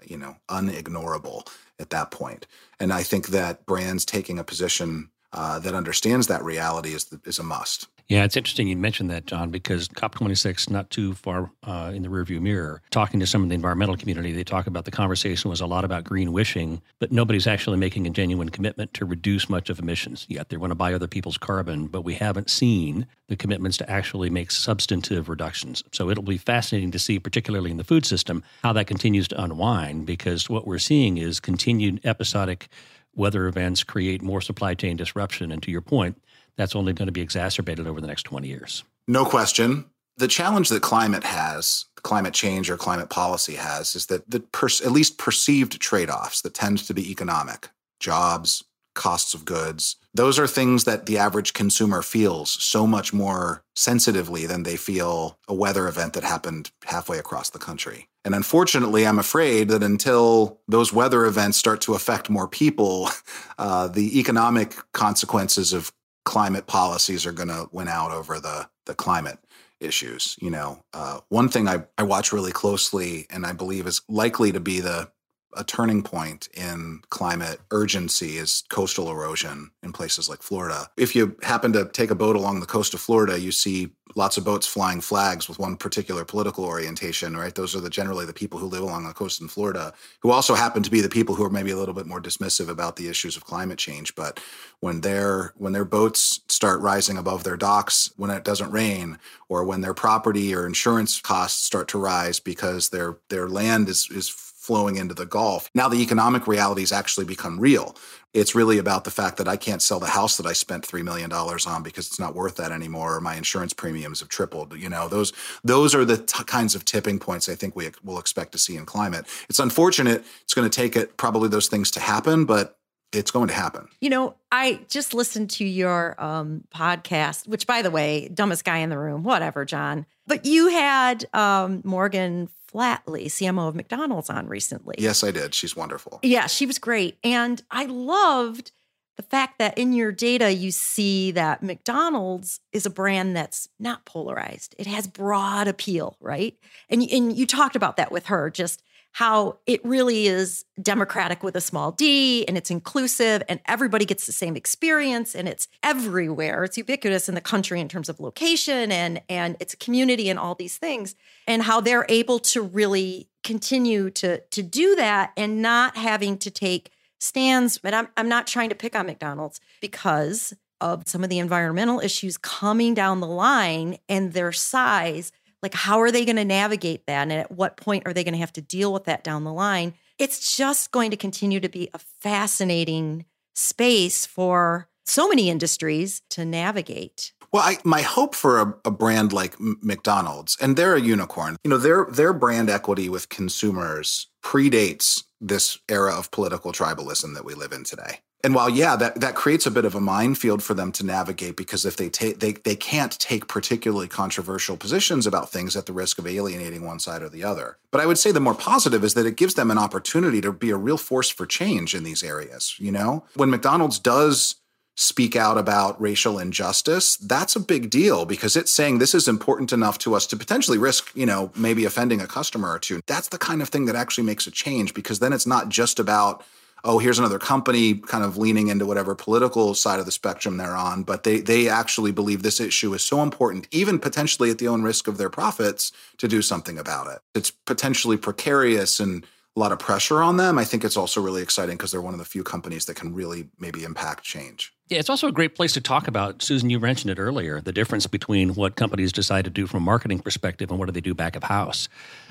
you 0.04 0.18
know, 0.18 0.36
unignorable 0.48 1.48
at 1.78 1.90
that 1.90 2.10
point. 2.10 2.46
And 2.80 2.92
I 2.92 3.02
think 3.02 3.28
that 3.28 3.64
brands 3.64 4.04
taking 4.04 4.38
a 4.38 4.44
position 4.44 5.10
uh, 5.36 5.58
that 5.60 5.74
understands 5.74 6.26
that 6.26 6.42
reality 6.42 6.94
is, 6.94 7.04
the, 7.04 7.20
is 7.24 7.38
a 7.38 7.42
must. 7.42 7.88
Yeah, 8.08 8.22
it's 8.22 8.36
interesting 8.36 8.68
you 8.68 8.76
mentioned 8.76 9.10
that, 9.10 9.26
John, 9.26 9.50
because 9.50 9.88
COP26, 9.88 10.70
not 10.70 10.90
too 10.90 11.14
far 11.14 11.50
uh, 11.64 11.90
in 11.92 12.02
the 12.02 12.08
rearview 12.08 12.40
mirror, 12.40 12.80
talking 12.90 13.18
to 13.18 13.26
some 13.26 13.42
of 13.42 13.48
the 13.48 13.56
environmental 13.56 13.96
community, 13.96 14.30
they 14.30 14.44
talk 14.44 14.68
about 14.68 14.84
the 14.84 14.92
conversation 14.92 15.50
was 15.50 15.60
a 15.60 15.66
lot 15.66 15.84
about 15.84 16.04
green 16.04 16.30
wishing, 16.30 16.80
but 17.00 17.10
nobody's 17.10 17.48
actually 17.48 17.78
making 17.78 18.06
a 18.06 18.10
genuine 18.10 18.48
commitment 18.48 18.94
to 18.94 19.04
reduce 19.04 19.48
much 19.48 19.70
of 19.70 19.80
emissions 19.80 20.24
yet. 20.28 20.50
They 20.50 20.56
want 20.56 20.70
to 20.70 20.76
buy 20.76 20.94
other 20.94 21.08
people's 21.08 21.36
carbon, 21.36 21.88
but 21.88 22.02
we 22.02 22.14
haven't 22.14 22.48
seen 22.48 23.08
the 23.26 23.34
commitments 23.34 23.76
to 23.78 23.90
actually 23.90 24.30
make 24.30 24.52
substantive 24.52 25.28
reductions. 25.28 25.82
So 25.90 26.08
it'll 26.08 26.22
be 26.22 26.38
fascinating 26.38 26.92
to 26.92 27.00
see, 27.00 27.18
particularly 27.18 27.72
in 27.72 27.76
the 27.76 27.82
food 27.82 28.06
system, 28.06 28.44
how 28.62 28.72
that 28.74 28.86
continues 28.86 29.26
to 29.28 29.42
unwind, 29.42 30.06
because 30.06 30.48
what 30.48 30.64
we're 30.64 30.78
seeing 30.78 31.18
is 31.18 31.40
continued 31.40 32.00
episodic 32.04 32.68
weather 33.16 33.46
events 33.46 33.82
create 33.82 34.22
more 34.22 34.40
supply 34.40 34.74
chain 34.74 34.96
disruption. 34.96 35.50
And 35.50 35.62
to 35.62 35.70
your 35.70 35.80
point, 35.80 36.20
that's 36.56 36.76
only 36.76 36.92
going 36.92 37.06
to 37.06 37.12
be 37.12 37.20
exacerbated 37.20 37.86
over 37.86 38.00
the 38.00 38.06
next 38.06 38.24
20 38.24 38.46
years. 38.46 38.84
No 39.08 39.24
question. 39.24 39.86
The 40.18 40.28
challenge 40.28 40.70
that 40.70 40.82
climate 40.82 41.24
has, 41.24 41.84
climate 42.02 42.32
change 42.32 42.70
or 42.70 42.76
climate 42.76 43.10
policy 43.10 43.54
has, 43.54 43.94
is 43.94 44.06
that 44.06 44.30
the 44.30 44.40
per- 44.40 44.68
at 44.84 44.92
least 44.92 45.18
perceived 45.18 45.78
trade 45.80 46.08
offs 46.08 46.40
that 46.42 46.54
tend 46.54 46.78
to 46.78 46.94
be 46.94 47.10
economic 47.10 47.68
jobs, 48.00 48.64
costs 48.94 49.34
of 49.34 49.44
goods. 49.44 49.96
Those 50.16 50.38
are 50.38 50.46
things 50.46 50.84
that 50.84 51.04
the 51.04 51.18
average 51.18 51.52
consumer 51.52 52.00
feels 52.00 52.50
so 52.50 52.86
much 52.86 53.12
more 53.12 53.62
sensitively 53.74 54.46
than 54.46 54.62
they 54.62 54.76
feel 54.76 55.38
a 55.46 55.52
weather 55.52 55.86
event 55.88 56.14
that 56.14 56.24
happened 56.24 56.70
halfway 56.86 57.18
across 57.18 57.50
the 57.50 57.58
country. 57.58 58.08
And 58.24 58.34
unfortunately, 58.34 59.06
I'm 59.06 59.18
afraid 59.18 59.68
that 59.68 59.82
until 59.82 60.58
those 60.66 60.90
weather 60.90 61.26
events 61.26 61.58
start 61.58 61.82
to 61.82 61.92
affect 61.92 62.30
more 62.30 62.48
people, 62.48 63.10
uh, 63.58 63.88
the 63.88 64.18
economic 64.18 64.74
consequences 64.92 65.74
of 65.74 65.92
climate 66.24 66.66
policies 66.66 67.26
are 67.26 67.32
going 67.32 67.50
to 67.50 67.68
win 67.70 67.86
out 67.86 68.10
over 68.10 68.40
the, 68.40 68.70
the 68.86 68.94
climate 68.94 69.38
issues. 69.80 70.34
You 70.40 70.50
know, 70.50 70.82
uh, 70.94 71.20
one 71.28 71.50
thing 71.50 71.68
I, 71.68 71.84
I 71.98 72.04
watch 72.04 72.32
really 72.32 72.52
closely 72.52 73.26
and 73.28 73.44
I 73.44 73.52
believe 73.52 73.86
is 73.86 74.00
likely 74.08 74.50
to 74.52 74.60
be 74.60 74.80
the 74.80 75.10
a 75.56 75.64
turning 75.64 76.02
point 76.02 76.48
in 76.54 77.00
climate 77.10 77.60
urgency 77.70 78.36
is 78.36 78.64
coastal 78.68 79.10
erosion 79.10 79.70
in 79.82 79.92
places 79.92 80.28
like 80.28 80.42
Florida. 80.42 80.90
If 80.96 81.16
you 81.16 81.36
happen 81.42 81.72
to 81.72 81.86
take 81.86 82.10
a 82.10 82.14
boat 82.14 82.36
along 82.36 82.60
the 82.60 82.66
coast 82.66 82.94
of 82.94 83.00
Florida, 83.00 83.38
you 83.40 83.52
see 83.52 83.90
lots 84.14 84.38
of 84.38 84.44
boats 84.44 84.66
flying 84.66 85.00
flags 85.00 85.48
with 85.48 85.58
one 85.58 85.76
particular 85.76 86.24
political 86.24 86.64
orientation, 86.64 87.36
right? 87.36 87.54
Those 87.54 87.76
are 87.76 87.80
the 87.80 87.90
generally 87.90 88.24
the 88.24 88.32
people 88.32 88.58
who 88.58 88.66
live 88.66 88.82
along 88.82 89.06
the 89.06 89.12
coast 89.12 89.40
in 89.40 89.48
Florida, 89.48 89.92
who 90.20 90.30
also 90.30 90.54
happen 90.54 90.82
to 90.82 90.90
be 90.90 91.00
the 91.00 91.08
people 91.08 91.34
who 91.34 91.44
are 91.44 91.50
maybe 91.50 91.70
a 91.70 91.76
little 91.76 91.94
bit 91.94 92.06
more 92.06 92.20
dismissive 92.20 92.68
about 92.68 92.96
the 92.96 93.08
issues 93.08 93.36
of 93.36 93.44
climate 93.44 93.78
change. 93.78 94.14
But 94.14 94.40
when 94.80 95.02
their 95.02 95.52
when 95.56 95.72
their 95.72 95.84
boats 95.84 96.40
start 96.48 96.80
rising 96.80 97.18
above 97.18 97.44
their 97.44 97.56
docks 97.56 98.10
when 98.16 98.30
it 98.30 98.44
doesn't 98.44 98.70
rain, 98.70 99.18
or 99.48 99.64
when 99.64 99.82
their 99.82 99.94
property 99.94 100.54
or 100.54 100.66
insurance 100.66 101.20
costs 101.20 101.62
start 101.64 101.88
to 101.88 101.98
rise 101.98 102.40
because 102.40 102.88
their 102.88 103.18
their 103.28 103.48
land 103.48 103.88
is 103.88 104.08
is 104.10 104.45
flowing 104.66 104.96
into 104.96 105.14
the 105.14 105.26
Gulf. 105.26 105.70
Now 105.74 105.88
the 105.88 106.02
economic 106.02 106.48
realities 106.48 106.90
actually 106.90 107.24
become 107.24 107.60
real. 107.60 107.96
It's 108.34 108.54
really 108.54 108.78
about 108.78 109.04
the 109.04 109.12
fact 109.12 109.36
that 109.36 109.46
I 109.46 109.56
can't 109.56 109.80
sell 109.80 110.00
the 110.00 110.06
house 110.06 110.36
that 110.36 110.44
I 110.44 110.52
spent 110.52 110.86
$3 110.86 111.04
million 111.04 111.32
on 111.32 111.82
because 111.82 112.08
it's 112.08 112.18
not 112.18 112.34
worth 112.34 112.56
that 112.56 112.72
anymore, 112.72 113.16
or 113.16 113.20
my 113.20 113.36
insurance 113.36 113.72
premiums 113.72 114.20
have 114.20 114.28
tripled. 114.28 114.76
You 114.76 114.88
know, 114.88 115.08
those 115.08 115.32
those 115.62 115.94
are 115.94 116.04
the 116.04 116.18
t- 116.18 116.44
kinds 116.44 116.74
of 116.74 116.84
tipping 116.84 117.20
points 117.20 117.48
I 117.48 117.54
think 117.54 117.76
we 117.76 117.90
will 118.02 118.18
expect 118.18 118.52
to 118.52 118.58
see 118.58 118.76
in 118.76 118.84
climate. 118.84 119.26
It's 119.48 119.60
unfortunate. 119.60 120.24
It's 120.42 120.52
going 120.52 120.68
to 120.68 120.74
take 120.74 120.96
it 120.96 121.16
probably 121.16 121.48
those 121.48 121.68
things 121.68 121.92
to 121.92 122.00
happen, 122.00 122.44
but 122.44 122.76
it's 123.12 123.30
going 123.30 123.48
to 123.48 123.54
happen. 123.54 123.88
You 124.00 124.10
know, 124.10 124.34
I 124.50 124.80
just 124.88 125.14
listened 125.14 125.50
to 125.50 125.64
your 125.64 126.20
um, 126.22 126.64
podcast, 126.74 127.46
which, 127.46 127.66
by 127.66 127.82
the 127.82 127.90
way, 127.90 128.28
dumbest 128.34 128.64
guy 128.64 128.78
in 128.78 128.90
the 128.90 128.98
room, 128.98 129.22
whatever, 129.22 129.64
John. 129.64 130.06
But 130.26 130.44
you 130.44 130.68
had 130.68 131.24
um, 131.32 131.82
Morgan 131.84 132.48
Flatley, 132.76 133.26
CMO 133.26 133.68
of 133.68 133.74
McDonald's, 133.74 134.28
on 134.28 134.46
recently. 134.48 134.96
Yes, 134.98 135.24
I 135.24 135.30
did. 135.30 135.54
She's 135.54 135.74
wonderful. 135.74 136.20
Yeah, 136.22 136.46
she 136.46 136.66
was 136.66 136.78
great. 136.78 137.16
And 137.24 137.62
I 137.70 137.86
loved 137.86 138.72
the 139.16 139.22
fact 139.22 139.58
that 139.58 139.78
in 139.78 139.94
your 139.94 140.12
data, 140.12 140.52
you 140.52 140.70
see 140.70 141.30
that 141.30 141.62
McDonald's 141.62 142.60
is 142.72 142.84
a 142.84 142.90
brand 142.90 143.34
that's 143.34 143.68
not 143.78 144.04
polarized. 144.04 144.74
It 144.78 144.86
has 144.86 145.06
broad 145.06 145.68
appeal, 145.68 146.18
right? 146.20 146.54
And, 146.90 147.02
and 147.02 147.34
you 147.34 147.46
talked 147.46 147.76
about 147.76 147.96
that 147.96 148.12
with 148.12 148.26
her, 148.26 148.50
just 148.50 148.82
how 149.16 149.56
it 149.64 149.82
really 149.82 150.26
is 150.26 150.66
democratic 150.82 151.42
with 151.42 151.56
a 151.56 151.60
small 151.62 151.90
d 151.90 152.44
and 152.46 152.58
it's 152.58 152.70
inclusive 152.70 153.42
and 153.48 153.60
everybody 153.64 154.04
gets 154.04 154.26
the 154.26 154.32
same 154.32 154.54
experience 154.54 155.34
and 155.34 155.48
it's 155.48 155.68
everywhere. 155.82 156.64
It's 156.64 156.76
ubiquitous 156.76 157.26
in 157.26 157.34
the 157.34 157.40
country 157.40 157.80
in 157.80 157.88
terms 157.88 158.10
of 158.10 158.20
location 158.20 158.92
and 158.92 159.22
and 159.30 159.56
it's 159.58 159.72
a 159.72 159.78
community 159.78 160.28
and 160.28 160.38
all 160.38 160.54
these 160.54 160.76
things 160.76 161.14
and 161.46 161.62
how 161.62 161.80
they're 161.80 162.04
able 162.10 162.38
to 162.40 162.60
really 162.60 163.30
continue 163.42 164.10
to 164.10 164.40
to 164.50 164.62
do 164.62 164.94
that 164.96 165.32
and 165.34 165.62
not 165.62 165.96
having 165.96 166.36
to 166.36 166.50
take 166.50 166.90
stands. 167.18 167.78
But 167.78 167.94
I'm 167.94 168.08
I'm 168.18 168.28
not 168.28 168.46
trying 168.46 168.68
to 168.68 168.74
pick 168.74 168.94
on 168.94 169.06
McDonald's 169.06 169.60
because 169.80 170.52
of 170.82 171.04
some 171.08 171.24
of 171.24 171.30
the 171.30 171.38
environmental 171.38 172.00
issues 172.00 172.36
coming 172.36 172.92
down 172.92 173.20
the 173.20 173.26
line 173.26 173.96
and 174.10 174.34
their 174.34 174.52
size 174.52 175.32
like, 175.62 175.74
how 175.74 176.00
are 176.00 176.10
they 176.10 176.24
going 176.24 176.36
to 176.36 176.44
navigate 176.44 177.06
that? 177.06 177.22
And 177.22 177.32
at 177.32 177.50
what 177.50 177.76
point 177.76 178.06
are 178.06 178.12
they 178.12 178.24
going 178.24 178.34
to 178.34 178.40
have 178.40 178.52
to 178.54 178.60
deal 178.60 178.92
with 178.92 179.04
that 179.04 179.24
down 179.24 179.44
the 179.44 179.52
line? 179.52 179.94
It's 180.18 180.56
just 180.56 180.92
going 180.92 181.10
to 181.10 181.16
continue 181.16 181.60
to 181.60 181.68
be 181.68 181.88
a 181.92 181.98
fascinating 181.98 183.24
space 183.54 184.26
for 184.26 184.88
so 185.04 185.28
many 185.28 185.50
industries 185.50 186.22
to 186.30 186.44
navigate. 186.44 187.32
Well, 187.52 187.62
I, 187.62 187.78
my 187.84 188.02
hope 188.02 188.34
for 188.34 188.60
a, 188.60 188.74
a 188.86 188.90
brand 188.90 189.32
like 189.32 189.54
McDonald's, 189.58 190.56
and 190.60 190.76
they're 190.76 190.96
a 190.96 191.00
unicorn, 191.00 191.56
you 191.64 191.70
know, 191.70 191.78
their 191.78 192.06
their 192.10 192.32
brand 192.32 192.68
equity 192.68 193.08
with 193.08 193.28
consumers 193.28 194.26
predates 194.42 195.22
this 195.40 195.78
era 195.88 196.12
of 196.14 196.30
political 196.30 196.72
tribalism 196.72 197.34
that 197.34 197.44
we 197.44 197.54
live 197.54 197.72
in 197.72 197.84
today 197.84 198.20
and 198.46 198.54
while 198.54 198.70
yeah 198.70 198.94
that, 198.94 199.20
that 199.20 199.34
creates 199.34 199.66
a 199.66 199.70
bit 199.72 199.84
of 199.84 199.96
a 199.96 200.00
minefield 200.00 200.62
for 200.62 200.72
them 200.72 200.92
to 200.92 201.04
navigate 201.04 201.56
because 201.56 201.84
if 201.84 201.96
they 201.96 202.08
take 202.08 202.38
they, 202.38 202.52
they 202.52 202.76
can't 202.76 203.18
take 203.18 203.48
particularly 203.48 204.06
controversial 204.06 204.76
positions 204.76 205.26
about 205.26 205.50
things 205.50 205.76
at 205.76 205.86
the 205.86 205.92
risk 205.92 206.18
of 206.18 206.28
alienating 206.28 206.84
one 206.86 207.00
side 207.00 207.22
or 207.22 207.28
the 207.28 207.42
other. 207.42 207.76
But 207.90 208.00
i 208.00 208.06
would 208.06 208.18
say 208.18 208.30
the 208.30 208.40
more 208.40 208.54
positive 208.54 209.02
is 209.02 209.14
that 209.14 209.26
it 209.26 209.36
gives 209.36 209.54
them 209.54 209.70
an 209.70 209.78
opportunity 209.78 210.40
to 210.40 210.52
be 210.52 210.70
a 210.70 210.76
real 210.76 210.96
force 210.96 211.28
for 211.28 211.44
change 211.44 211.94
in 211.94 212.04
these 212.04 212.22
areas 212.22 212.76
you 212.78 212.92
know? 212.92 213.24
When 213.34 213.50
mcdonald's 213.50 213.98
does 213.98 214.56
speak 214.98 215.36
out 215.36 215.58
about 215.58 216.00
racial 216.00 216.38
injustice 216.38 217.16
that's 217.16 217.56
a 217.56 217.60
big 217.60 217.90
deal 217.90 218.24
because 218.24 218.56
it's 218.56 218.72
saying 218.72 218.98
this 218.98 219.14
is 219.14 219.26
important 219.26 219.72
enough 219.72 219.98
to 219.98 220.14
us 220.14 220.24
to 220.28 220.36
potentially 220.36 220.78
risk 220.78 221.10
you 221.16 221.26
know 221.26 221.50
maybe 221.56 221.84
offending 221.84 222.20
a 222.20 222.26
customer 222.26 222.70
or 222.70 222.78
two. 222.78 223.00
That's 223.06 223.28
the 223.28 223.38
kind 223.38 223.60
of 223.60 223.68
thing 223.68 223.86
that 223.86 223.96
actually 223.96 224.24
makes 224.24 224.46
a 224.46 224.50
change 224.50 224.94
because 224.94 225.18
then 225.18 225.32
it's 225.32 225.46
not 225.46 225.68
just 225.68 225.98
about 225.98 226.44
oh, 226.84 226.98
here's 226.98 227.18
another 227.18 227.38
company 227.38 227.94
kind 227.94 228.24
of 228.24 228.36
leaning 228.36 228.68
into 228.68 228.86
whatever 228.86 229.14
political 229.14 229.74
side 229.74 229.98
of 229.98 230.06
the 230.06 230.12
spectrum 230.12 230.56
they're 230.56 230.76
on, 230.76 231.02
but 231.02 231.24
they 231.24 231.40
they 231.40 231.68
actually 231.68 232.12
believe 232.12 232.42
this 232.42 232.60
issue 232.60 232.94
is 232.94 233.02
so 233.02 233.22
important, 233.22 233.66
even 233.70 233.98
potentially 233.98 234.50
at 234.50 234.58
the 234.58 234.68
own 234.68 234.82
risk 234.82 235.08
of 235.08 235.18
their 235.18 235.30
profits, 235.30 235.92
to 236.18 236.28
do 236.28 236.42
something 236.42 236.78
about 236.78 237.08
it. 237.08 237.18
It's 237.34 237.50
potentially 237.50 238.16
precarious 238.16 239.00
and 239.00 239.26
a 239.56 239.60
lot 239.60 239.72
of 239.72 239.78
pressure 239.78 240.22
on 240.22 240.36
them. 240.36 240.58
I 240.58 240.64
think 240.64 240.84
it's 240.84 240.96
also 240.96 241.20
really 241.20 241.42
exciting 241.42 241.76
because 241.76 241.90
they're 241.90 242.02
one 242.02 242.14
of 242.14 242.18
the 242.18 242.26
few 242.26 242.44
companies 242.44 242.84
that 242.84 242.96
can 242.96 243.14
really 243.14 243.48
maybe 243.58 243.84
impact 243.84 244.22
change. 244.22 244.75
Yeah, 244.88 245.00
it's 245.00 245.10
also 245.10 245.26
a 245.26 245.32
great 245.32 245.56
place 245.56 245.72
to 245.72 245.80
talk 245.80 246.06
about, 246.06 246.42
Susan, 246.42 246.70
you 246.70 246.78
mentioned 246.78 247.10
it 247.10 247.18
earlier, 247.18 247.60
the 247.60 247.72
difference 247.72 248.06
between 248.06 248.54
what 248.54 248.76
companies 248.76 249.10
decide 249.10 249.44
to 249.44 249.50
do 249.50 249.66
from 249.66 249.78
a 249.78 249.84
marketing 249.84 250.20
perspective 250.20 250.70
and 250.70 250.78
what 250.78 250.86
do 250.86 250.92
they 250.92 251.00
do 251.00 251.12
back 251.12 251.34
of 251.34 251.42
house. 251.42 251.88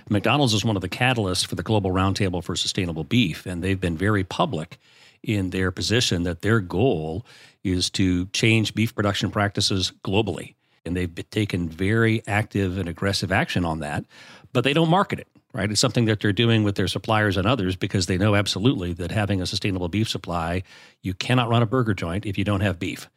McDonald's 0.10 0.54
is 0.54 0.63
one 0.63 0.78
of 0.78 0.82
the 0.82 0.88
catalysts 0.88 1.46
for 1.46 1.56
the 1.56 1.63
Global 1.63 1.91
Roundtable 1.91 2.41
for 2.41 2.56
Sustainable 2.56 3.04
Beef, 3.04 3.46
and 3.46 3.62
they've 3.62 3.82
been 3.82 3.98
very 3.98 4.24
public 4.24 4.78
in 5.22 5.50
their 5.50 5.70
position 5.70 6.24
that 6.24 6.44
their 6.44 6.62
goal 6.62 7.26
is 7.65 7.89
to 7.89 8.28
change 8.28 8.74
beef 8.74 8.96
production 8.96 9.32
practices 9.32 9.91
globally. 10.06 10.54
And 10.86 10.96
they've 10.96 11.30
taken 11.32 11.68
very 11.68 12.24
active 12.26 12.78
and 12.78 12.88
aggressive 12.88 13.34
action 13.34 13.65
on 13.65 13.80
that, 13.80 14.06
but 14.54 14.63
they 14.63 14.72
don't 14.72 14.89
market 14.89 15.20
it 15.20 15.28
right? 15.56 15.72
It's 15.72 15.80
something 15.80 16.06
that 16.06 16.20
they're 16.20 16.34
doing 16.34 16.63
with 16.63 16.76
their 16.76 16.89
suppliers 16.89 17.38
and 17.38 17.48
others 17.48 17.78
because 17.78 18.08
they 18.08 18.18
know 18.18 18.36
absolutely 18.36 18.91
that 18.94 19.10
having 19.10 19.41
a 19.41 19.46
sustainable 19.46 19.88
beef 19.88 20.10
supply, 20.10 20.63
you 21.02 21.13
cannot 21.13 21.48
run 21.48 21.63
a 21.63 21.65
burger 21.65 21.94
joint 21.94 22.26
if 22.26 22.38
you 22.38 22.44
don't 22.44 22.60
have 22.60 22.78
beef. 22.78 23.10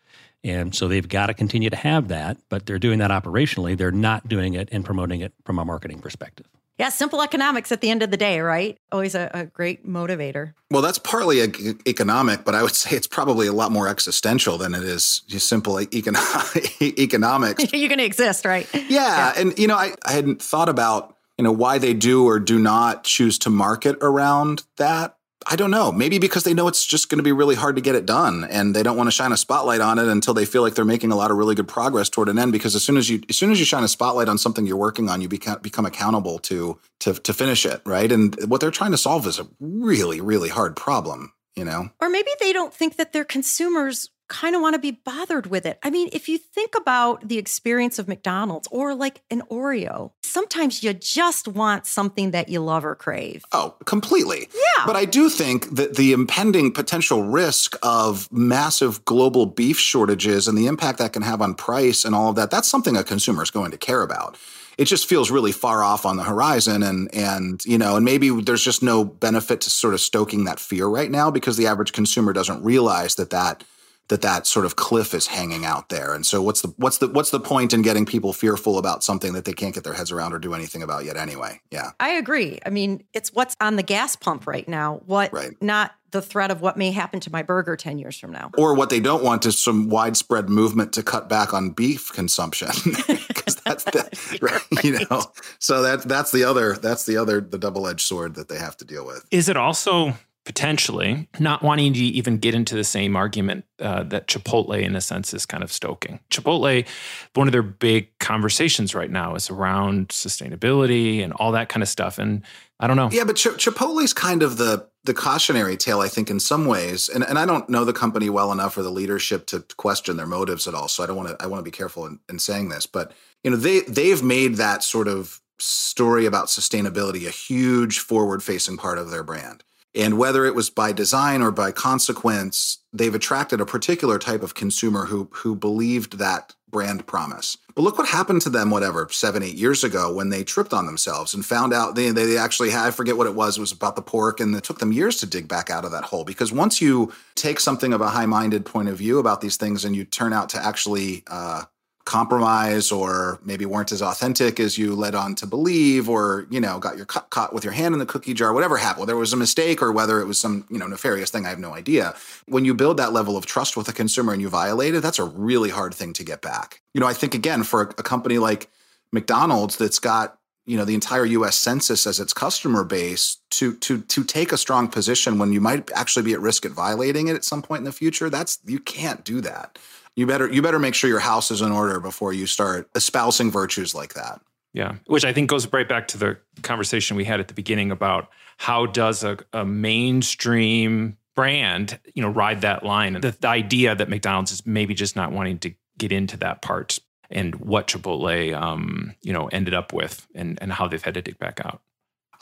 And 0.44 0.72
so 0.72 0.86
they've 0.86 1.08
got 1.08 1.26
to 1.26 1.34
continue 1.34 1.68
to 1.68 1.76
have 1.76 2.08
that, 2.08 2.38
but 2.48 2.64
they're 2.64 2.78
doing 2.78 3.00
that 3.00 3.10
operationally. 3.10 3.76
They're 3.76 3.90
not 3.90 4.28
doing 4.28 4.54
it 4.54 4.68
and 4.70 4.84
promoting 4.84 5.20
it 5.20 5.32
from 5.44 5.58
a 5.58 5.64
marketing 5.64 5.98
perspective. 5.98 6.46
Yeah, 6.78 6.90
simple 6.90 7.22
economics 7.22 7.72
at 7.72 7.80
the 7.80 7.90
end 7.90 8.04
of 8.04 8.12
the 8.12 8.16
day, 8.16 8.38
right? 8.38 8.78
Always 8.92 9.16
a, 9.16 9.28
a 9.34 9.46
great 9.46 9.84
motivator. 9.84 10.54
Well, 10.70 10.80
that's 10.80 10.98
partly 10.98 11.40
economic, 11.40 12.44
but 12.44 12.54
I 12.54 12.62
would 12.62 12.74
say 12.76 12.96
it's 12.96 13.08
probably 13.08 13.48
a 13.48 13.52
lot 13.52 13.72
more 13.72 13.88
existential 13.88 14.58
than 14.58 14.74
it 14.74 14.84
is 14.84 15.22
just 15.26 15.48
simple 15.48 15.74
econo- 15.74 16.82
economics. 17.00 17.72
You're 17.72 17.88
going 17.88 17.98
to 17.98 18.04
exist, 18.04 18.44
right? 18.44 18.68
Yeah, 18.72 18.84
yeah. 18.88 19.32
And, 19.36 19.58
you 19.58 19.66
know, 19.66 19.74
I, 19.74 19.94
I 20.06 20.12
hadn't 20.12 20.40
thought 20.40 20.68
about 20.68 21.17
you 21.38 21.44
know 21.44 21.52
why 21.52 21.78
they 21.78 21.94
do 21.94 22.26
or 22.26 22.38
do 22.38 22.58
not 22.58 23.04
choose 23.04 23.38
to 23.38 23.50
market 23.50 23.96
around 24.02 24.64
that 24.76 25.14
i 25.46 25.56
don't 25.56 25.70
know. 25.70 25.92
Maybe 25.92 26.18
because 26.18 26.42
they 26.42 26.52
know 26.52 26.68
it's 26.68 26.84
just 26.84 27.08
going 27.08 27.18
to 27.18 27.22
be 27.22 27.32
really 27.32 27.54
hard 27.54 27.76
to 27.76 27.82
get 27.82 27.94
it 27.94 28.04
done 28.04 28.44
and 28.44 28.74
they 28.74 28.82
don't 28.82 28.96
want 28.96 29.06
to 29.06 29.12
shine 29.12 29.32
a 29.32 29.36
spotlight 29.36 29.80
on 29.80 29.98
it 29.98 30.08
until 30.08 30.34
they 30.34 30.44
feel 30.44 30.62
like 30.62 30.74
they're 30.74 30.84
making 30.84 31.12
a 31.12 31.16
lot 31.16 31.30
of 31.30 31.36
really 31.36 31.54
good 31.54 31.68
progress 31.68 32.08
toward 32.08 32.28
an 32.28 32.38
end 32.38 32.52
because 32.52 32.74
as 32.74 32.82
soon 32.84 32.96
as 32.96 33.08
you 33.08 33.22
as 33.28 33.36
soon 33.36 33.50
as 33.50 33.58
you 33.58 33.64
shine 33.64 33.84
a 33.84 33.88
spotlight 33.88 34.28
on 34.28 34.36
something 34.36 34.66
you're 34.66 34.76
working 34.76 35.08
on 35.08 35.20
you 35.20 35.28
become, 35.28 35.60
become 35.60 35.86
accountable 35.86 36.38
to 36.40 36.78
to 37.00 37.14
to 37.14 37.32
finish 37.32 37.64
it 37.64 37.80
right? 37.86 38.10
And 38.10 38.36
what 38.50 38.60
they're 38.60 38.70
trying 38.70 38.90
to 38.90 38.98
solve 38.98 39.26
is 39.26 39.38
a 39.38 39.46
really 39.60 40.20
really 40.20 40.48
hard 40.48 40.76
problem 40.76 41.32
you 41.58 41.64
know? 41.64 41.90
Or 42.00 42.08
maybe 42.08 42.30
they 42.38 42.52
don't 42.52 42.72
think 42.72 42.96
that 42.96 43.12
their 43.12 43.24
consumers 43.24 44.10
kind 44.28 44.54
of 44.54 44.60
want 44.60 44.74
to 44.74 44.78
be 44.78 44.92
bothered 44.92 45.46
with 45.46 45.66
it. 45.66 45.78
I 45.82 45.90
mean, 45.90 46.08
if 46.12 46.28
you 46.28 46.38
think 46.38 46.74
about 46.76 47.26
the 47.26 47.38
experience 47.38 47.98
of 47.98 48.08
McDonald's 48.08 48.68
or 48.70 48.94
like 48.94 49.22
an 49.30 49.42
Oreo, 49.50 50.12
sometimes 50.22 50.82
you 50.82 50.92
just 50.92 51.48
want 51.48 51.86
something 51.86 52.30
that 52.30 52.48
you 52.48 52.60
love 52.60 52.84
or 52.84 52.94
crave. 52.94 53.44
Oh, 53.52 53.74
completely. 53.84 54.48
Yeah. 54.54 54.86
But 54.86 54.96
I 54.96 55.06
do 55.06 55.28
think 55.28 55.74
that 55.74 55.96
the 55.96 56.12
impending 56.12 56.72
potential 56.72 57.22
risk 57.22 57.76
of 57.82 58.30
massive 58.30 59.04
global 59.04 59.46
beef 59.46 59.78
shortages 59.78 60.46
and 60.46 60.56
the 60.56 60.66
impact 60.66 60.98
that 60.98 61.12
can 61.12 61.22
have 61.22 61.40
on 61.42 61.54
price 61.54 62.04
and 62.04 62.14
all 62.14 62.30
of 62.30 62.36
that, 62.36 62.50
that's 62.50 62.68
something 62.68 62.96
a 62.96 63.04
consumer 63.04 63.42
is 63.42 63.50
going 63.50 63.70
to 63.70 63.78
care 63.78 64.02
about 64.02 64.36
it 64.76 64.84
just 64.84 65.08
feels 65.08 65.28
really 65.30 65.50
far 65.50 65.82
off 65.82 66.06
on 66.06 66.16
the 66.16 66.22
horizon 66.22 66.84
and 66.84 67.12
and 67.12 67.64
you 67.64 67.76
know 67.76 67.96
and 67.96 68.04
maybe 68.04 68.30
there's 68.40 68.62
just 68.62 68.82
no 68.82 69.04
benefit 69.04 69.60
to 69.60 69.70
sort 69.70 69.92
of 69.92 70.00
stoking 70.00 70.44
that 70.44 70.60
fear 70.60 70.86
right 70.86 71.10
now 71.10 71.30
because 71.30 71.56
the 71.56 71.66
average 71.66 71.92
consumer 71.92 72.32
doesn't 72.32 72.62
realize 72.62 73.16
that 73.16 73.30
that 73.30 73.64
that 74.08 74.22
that 74.22 74.46
sort 74.46 74.64
of 74.64 74.76
cliff 74.76 75.14
is 75.14 75.26
hanging 75.26 75.64
out 75.64 75.88
there. 75.90 76.14
And 76.14 76.26
so 76.26 76.42
what's 76.42 76.62
the 76.62 76.72
what's 76.76 76.98
the 76.98 77.08
what's 77.08 77.30
the 77.30 77.40
point 77.40 77.72
in 77.72 77.82
getting 77.82 78.06
people 78.06 78.32
fearful 78.32 78.78
about 78.78 79.04
something 79.04 79.34
that 79.34 79.44
they 79.44 79.52
can't 79.52 79.74
get 79.74 79.84
their 79.84 79.92
heads 79.92 80.10
around 80.10 80.32
or 80.32 80.38
do 80.38 80.54
anything 80.54 80.82
about 80.82 81.04
yet 81.04 81.16
anyway? 81.16 81.60
Yeah. 81.70 81.90
I 82.00 82.10
agree. 82.10 82.58
I 82.64 82.70
mean, 82.70 83.04
it's 83.12 83.32
what's 83.32 83.56
on 83.60 83.76
the 83.76 83.82
gas 83.82 84.16
pump 84.16 84.46
right 84.46 84.66
now. 84.66 85.00
What 85.06 85.32
right. 85.32 85.60
not 85.60 85.94
the 86.10 86.22
threat 86.22 86.50
of 86.50 86.60
what 86.60 86.76
may 86.76 86.90
happen 86.90 87.20
to 87.20 87.30
my 87.30 87.42
burger 87.42 87.76
10 87.76 87.98
years 87.98 88.18
from 88.18 88.32
now. 88.32 88.50
Or 88.56 88.74
what 88.74 88.90
they 88.90 89.00
don't 89.00 89.22
want 89.22 89.44
is 89.44 89.58
some 89.58 89.88
widespread 89.88 90.48
movement 90.48 90.92
to 90.94 91.02
cut 91.02 91.28
back 91.28 91.52
on 91.52 91.70
beef 91.70 92.12
consumption. 92.12 92.68
Because 93.28 93.56
that's 93.56 93.84
the, 93.84 94.38
right, 94.42 94.62
right. 94.72 94.84
you 94.84 94.98
know. 95.10 95.22
So 95.58 95.82
that 95.82 96.02
that's 96.02 96.32
the 96.32 96.44
other 96.44 96.74
that's 96.74 97.06
the 97.06 97.16
other 97.16 97.40
the 97.40 97.58
double-edged 97.58 98.06
sword 98.06 98.34
that 98.34 98.48
they 98.48 98.58
have 98.58 98.76
to 98.78 98.84
deal 98.84 99.06
with. 99.06 99.24
Is 99.30 99.48
it 99.48 99.56
also 99.56 100.14
potentially 100.48 101.28
not 101.38 101.62
wanting 101.62 101.92
to 101.92 102.00
even 102.00 102.38
get 102.38 102.54
into 102.54 102.74
the 102.74 102.82
same 102.82 103.16
argument 103.16 103.66
uh, 103.80 104.02
that 104.04 104.28
Chipotle, 104.28 104.82
in 104.82 104.96
a 104.96 105.00
sense, 105.02 105.34
is 105.34 105.44
kind 105.44 105.62
of 105.62 105.70
stoking. 105.70 106.20
Chipotle, 106.30 106.88
one 107.34 107.46
of 107.46 107.52
their 107.52 107.60
big 107.60 108.18
conversations 108.18 108.94
right 108.94 109.10
now 109.10 109.34
is 109.34 109.50
around 109.50 110.08
sustainability 110.08 111.22
and 111.22 111.34
all 111.34 111.52
that 111.52 111.68
kind 111.68 111.82
of 111.82 111.88
stuff. 111.90 112.18
And 112.18 112.42
I 112.80 112.86
don't 112.86 112.96
know. 112.96 113.10
Yeah, 113.12 113.24
but 113.24 113.36
Ch- 113.36 113.58
Chipotle's 113.58 114.14
kind 114.14 114.42
of 114.42 114.56
the 114.56 114.88
the 115.04 115.12
cautionary 115.12 115.76
tale, 115.76 116.00
I 116.00 116.08
think, 116.08 116.30
in 116.30 116.40
some 116.40 116.64
ways. 116.64 117.10
And 117.10 117.22
and 117.22 117.38
I 117.38 117.44
don't 117.44 117.68
know 117.68 117.84
the 117.84 117.92
company 117.92 118.30
well 118.30 118.50
enough 118.50 118.78
or 118.78 118.82
the 118.82 118.90
leadership 118.90 119.46
to 119.48 119.60
question 119.76 120.16
their 120.16 120.26
motives 120.26 120.66
at 120.66 120.72
all. 120.72 120.88
So 120.88 121.04
I 121.04 121.06
don't 121.06 121.16
want 121.16 121.28
to. 121.28 121.36
I 121.44 121.46
want 121.46 121.60
to 121.60 121.70
be 121.70 121.76
careful 121.76 122.06
in, 122.06 122.20
in 122.30 122.38
saying 122.38 122.70
this, 122.70 122.86
but 122.86 123.12
you 123.44 123.50
know, 123.50 123.58
they 123.58 123.80
they've 123.80 124.22
made 124.22 124.54
that 124.54 124.82
sort 124.82 125.08
of 125.08 125.42
story 125.58 126.24
about 126.24 126.46
sustainability 126.46 127.26
a 127.26 127.30
huge 127.30 127.98
forward 127.98 128.42
facing 128.42 128.78
part 128.78 128.96
of 128.96 129.10
their 129.10 129.22
brand. 129.22 129.62
And 129.98 130.16
whether 130.16 130.46
it 130.46 130.54
was 130.54 130.70
by 130.70 130.92
design 130.92 131.42
or 131.42 131.50
by 131.50 131.72
consequence, 131.72 132.78
they've 132.92 133.14
attracted 133.14 133.60
a 133.60 133.66
particular 133.66 134.18
type 134.18 134.44
of 134.44 134.54
consumer 134.54 135.06
who 135.06 135.28
who 135.32 135.56
believed 135.56 136.18
that 136.18 136.54
brand 136.70 137.06
promise. 137.06 137.56
But 137.74 137.82
look 137.82 137.98
what 137.98 138.08
happened 138.08 138.42
to 138.42 138.50
them, 138.50 138.70
whatever, 138.70 139.08
seven, 139.10 139.42
eight 139.42 139.56
years 139.56 139.82
ago 139.82 140.12
when 140.12 140.28
they 140.28 140.44
tripped 140.44 140.72
on 140.72 140.86
themselves 140.86 141.34
and 141.34 141.44
found 141.44 141.72
out 141.72 141.94
they, 141.94 142.10
they 142.10 142.36
actually 142.36 142.70
had, 142.70 142.86
I 142.86 142.90
forget 142.90 143.16
what 143.16 143.26
it 143.26 143.34
was, 143.34 143.56
it 143.56 143.60
was 143.60 143.72
about 143.72 143.96
the 143.96 144.02
pork, 144.02 144.38
and 144.40 144.54
it 144.54 144.64
took 144.64 144.78
them 144.78 144.92
years 144.92 145.16
to 145.18 145.26
dig 145.26 145.48
back 145.48 145.70
out 145.70 145.84
of 145.84 145.92
that 145.92 146.04
hole. 146.04 146.24
Because 146.24 146.52
once 146.52 146.80
you 146.80 147.12
take 147.34 147.58
something 147.58 147.92
of 147.92 148.00
a 148.00 148.08
high 148.08 148.26
minded 148.26 148.64
point 148.66 148.88
of 148.88 148.98
view 148.98 149.18
about 149.18 149.40
these 149.40 149.56
things 149.56 149.84
and 149.84 149.96
you 149.96 150.04
turn 150.04 150.32
out 150.32 150.50
to 150.50 150.64
actually 150.64 151.24
uh, 151.28 151.64
compromise 152.08 152.90
or 152.90 153.38
maybe 153.44 153.66
weren't 153.66 153.92
as 153.92 154.00
authentic 154.00 154.58
as 154.58 154.78
you 154.78 154.94
led 154.94 155.14
on 155.14 155.34
to 155.34 155.46
believe 155.46 156.08
or 156.08 156.46
you 156.48 156.58
know 156.58 156.78
got 156.78 156.96
your 156.96 157.04
cut 157.04 157.28
caught 157.28 157.52
with 157.52 157.64
your 157.64 157.72
hand 157.74 157.92
in 157.94 157.98
the 157.98 158.06
cookie 158.06 158.32
jar 158.32 158.54
whatever 158.54 158.78
happened 158.78 159.00
whether 159.00 159.12
it 159.12 159.18
was 159.18 159.34
a 159.34 159.36
mistake 159.36 159.82
or 159.82 159.92
whether 159.92 160.18
it 160.18 160.24
was 160.24 160.38
some 160.38 160.64
you 160.70 160.78
know 160.78 160.86
nefarious 160.86 161.28
thing 161.28 161.44
i 161.44 161.50
have 161.50 161.58
no 161.58 161.74
idea. 161.74 162.14
When 162.46 162.64
you 162.64 162.72
build 162.72 162.96
that 162.96 163.12
level 163.12 163.36
of 163.36 163.44
trust 163.44 163.76
with 163.76 163.88
a 163.88 163.92
consumer 163.92 164.32
and 164.32 164.40
you 164.40 164.48
violate 164.48 164.94
it 164.94 165.02
that's 165.02 165.18
a 165.18 165.24
really 165.24 165.68
hard 165.68 165.92
thing 165.92 166.14
to 166.14 166.24
get 166.24 166.40
back. 166.40 166.80
You 166.94 167.00
know 167.02 167.06
i 167.06 167.12
think 167.12 167.34
again 167.34 167.62
for 167.62 167.82
a, 167.82 167.88
a 167.98 168.02
company 168.02 168.38
like 168.38 168.70
mcdonald's 169.12 169.76
that's 169.76 169.98
got 169.98 170.38
you 170.64 170.76
know 170.76 170.84
the 170.84 170.94
entire 170.94 171.24
US 171.24 171.56
census 171.56 172.06
as 172.06 172.20
its 172.20 172.32
customer 172.32 172.84
base 172.84 173.38
to 173.50 173.74
to 173.76 174.00
to 174.02 174.22
take 174.22 174.52
a 174.52 174.58
strong 174.58 174.88
position 174.88 175.38
when 175.38 175.52
you 175.52 175.60
might 175.60 175.90
actually 175.92 176.24
be 176.24 176.34
at 176.34 176.40
risk 176.40 176.64
at 176.66 176.72
violating 176.72 177.28
it 177.28 177.36
at 177.36 177.44
some 177.44 177.62
point 177.62 177.80
in 177.80 177.84
the 177.84 177.92
future 177.92 178.28
that's 178.30 178.58
you 178.66 178.78
can't 178.78 179.24
do 179.24 179.40
that 179.40 179.78
you 180.18 180.26
better 180.26 180.52
you 180.52 180.62
better 180.62 180.80
make 180.80 180.96
sure 180.96 181.08
your 181.08 181.20
house 181.20 181.52
is 181.52 181.62
in 181.62 181.70
order 181.70 182.00
before 182.00 182.32
you 182.32 182.44
start 182.44 182.90
espousing 182.96 183.52
virtues 183.52 183.94
like 183.94 184.14
that. 184.14 184.40
Yeah, 184.72 184.96
which 185.06 185.24
I 185.24 185.32
think 185.32 185.48
goes 185.48 185.72
right 185.72 185.88
back 185.88 186.08
to 186.08 186.18
the 186.18 186.38
conversation 186.62 187.16
we 187.16 187.24
had 187.24 187.38
at 187.38 187.46
the 187.46 187.54
beginning 187.54 187.92
about 187.92 188.28
how 188.56 188.86
does 188.86 189.22
a, 189.22 189.38
a 189.52 189.64
mainstream 189.64 191.16
brand, 191.36 192.00
you 192.14 192.22
know, 192.22 192.30
ride 192.30 192.62
that 192.62 192.82
line. 192.82 193.12
The, 193.20 193.30
the 193.30 193.46
idea 193.46 193.94
that 193.94 194.08
McDonald's 194.08 194.50
is 194.50 194.66
maybe 194.66 194.92
just 194.92 195.14
not 195.14 195.30
wanting 195.30 195.60
to 195.60 195.72
get 195.96 196.10
into 196.10 196.36
that 196.38 196.62
part 196.62 196.98
and 197.30 197.54
what 197.54 197.86
Chipotle, 197.86 198.60
um, 198.60 199.14
you 199.22 199.32
know, 199.32 199.46
ended 199.46 199.72
up 199.72 199.92
with 199.92 200.26
and, 200.34 200.58
and 200.60 200.72
how 200.72 200.88
they've 200.88 201.02
had 201.02 201.14
to 201.14 201.22
dig 201.22 201.38
back 201.38 201.60
out. 201.64 201.80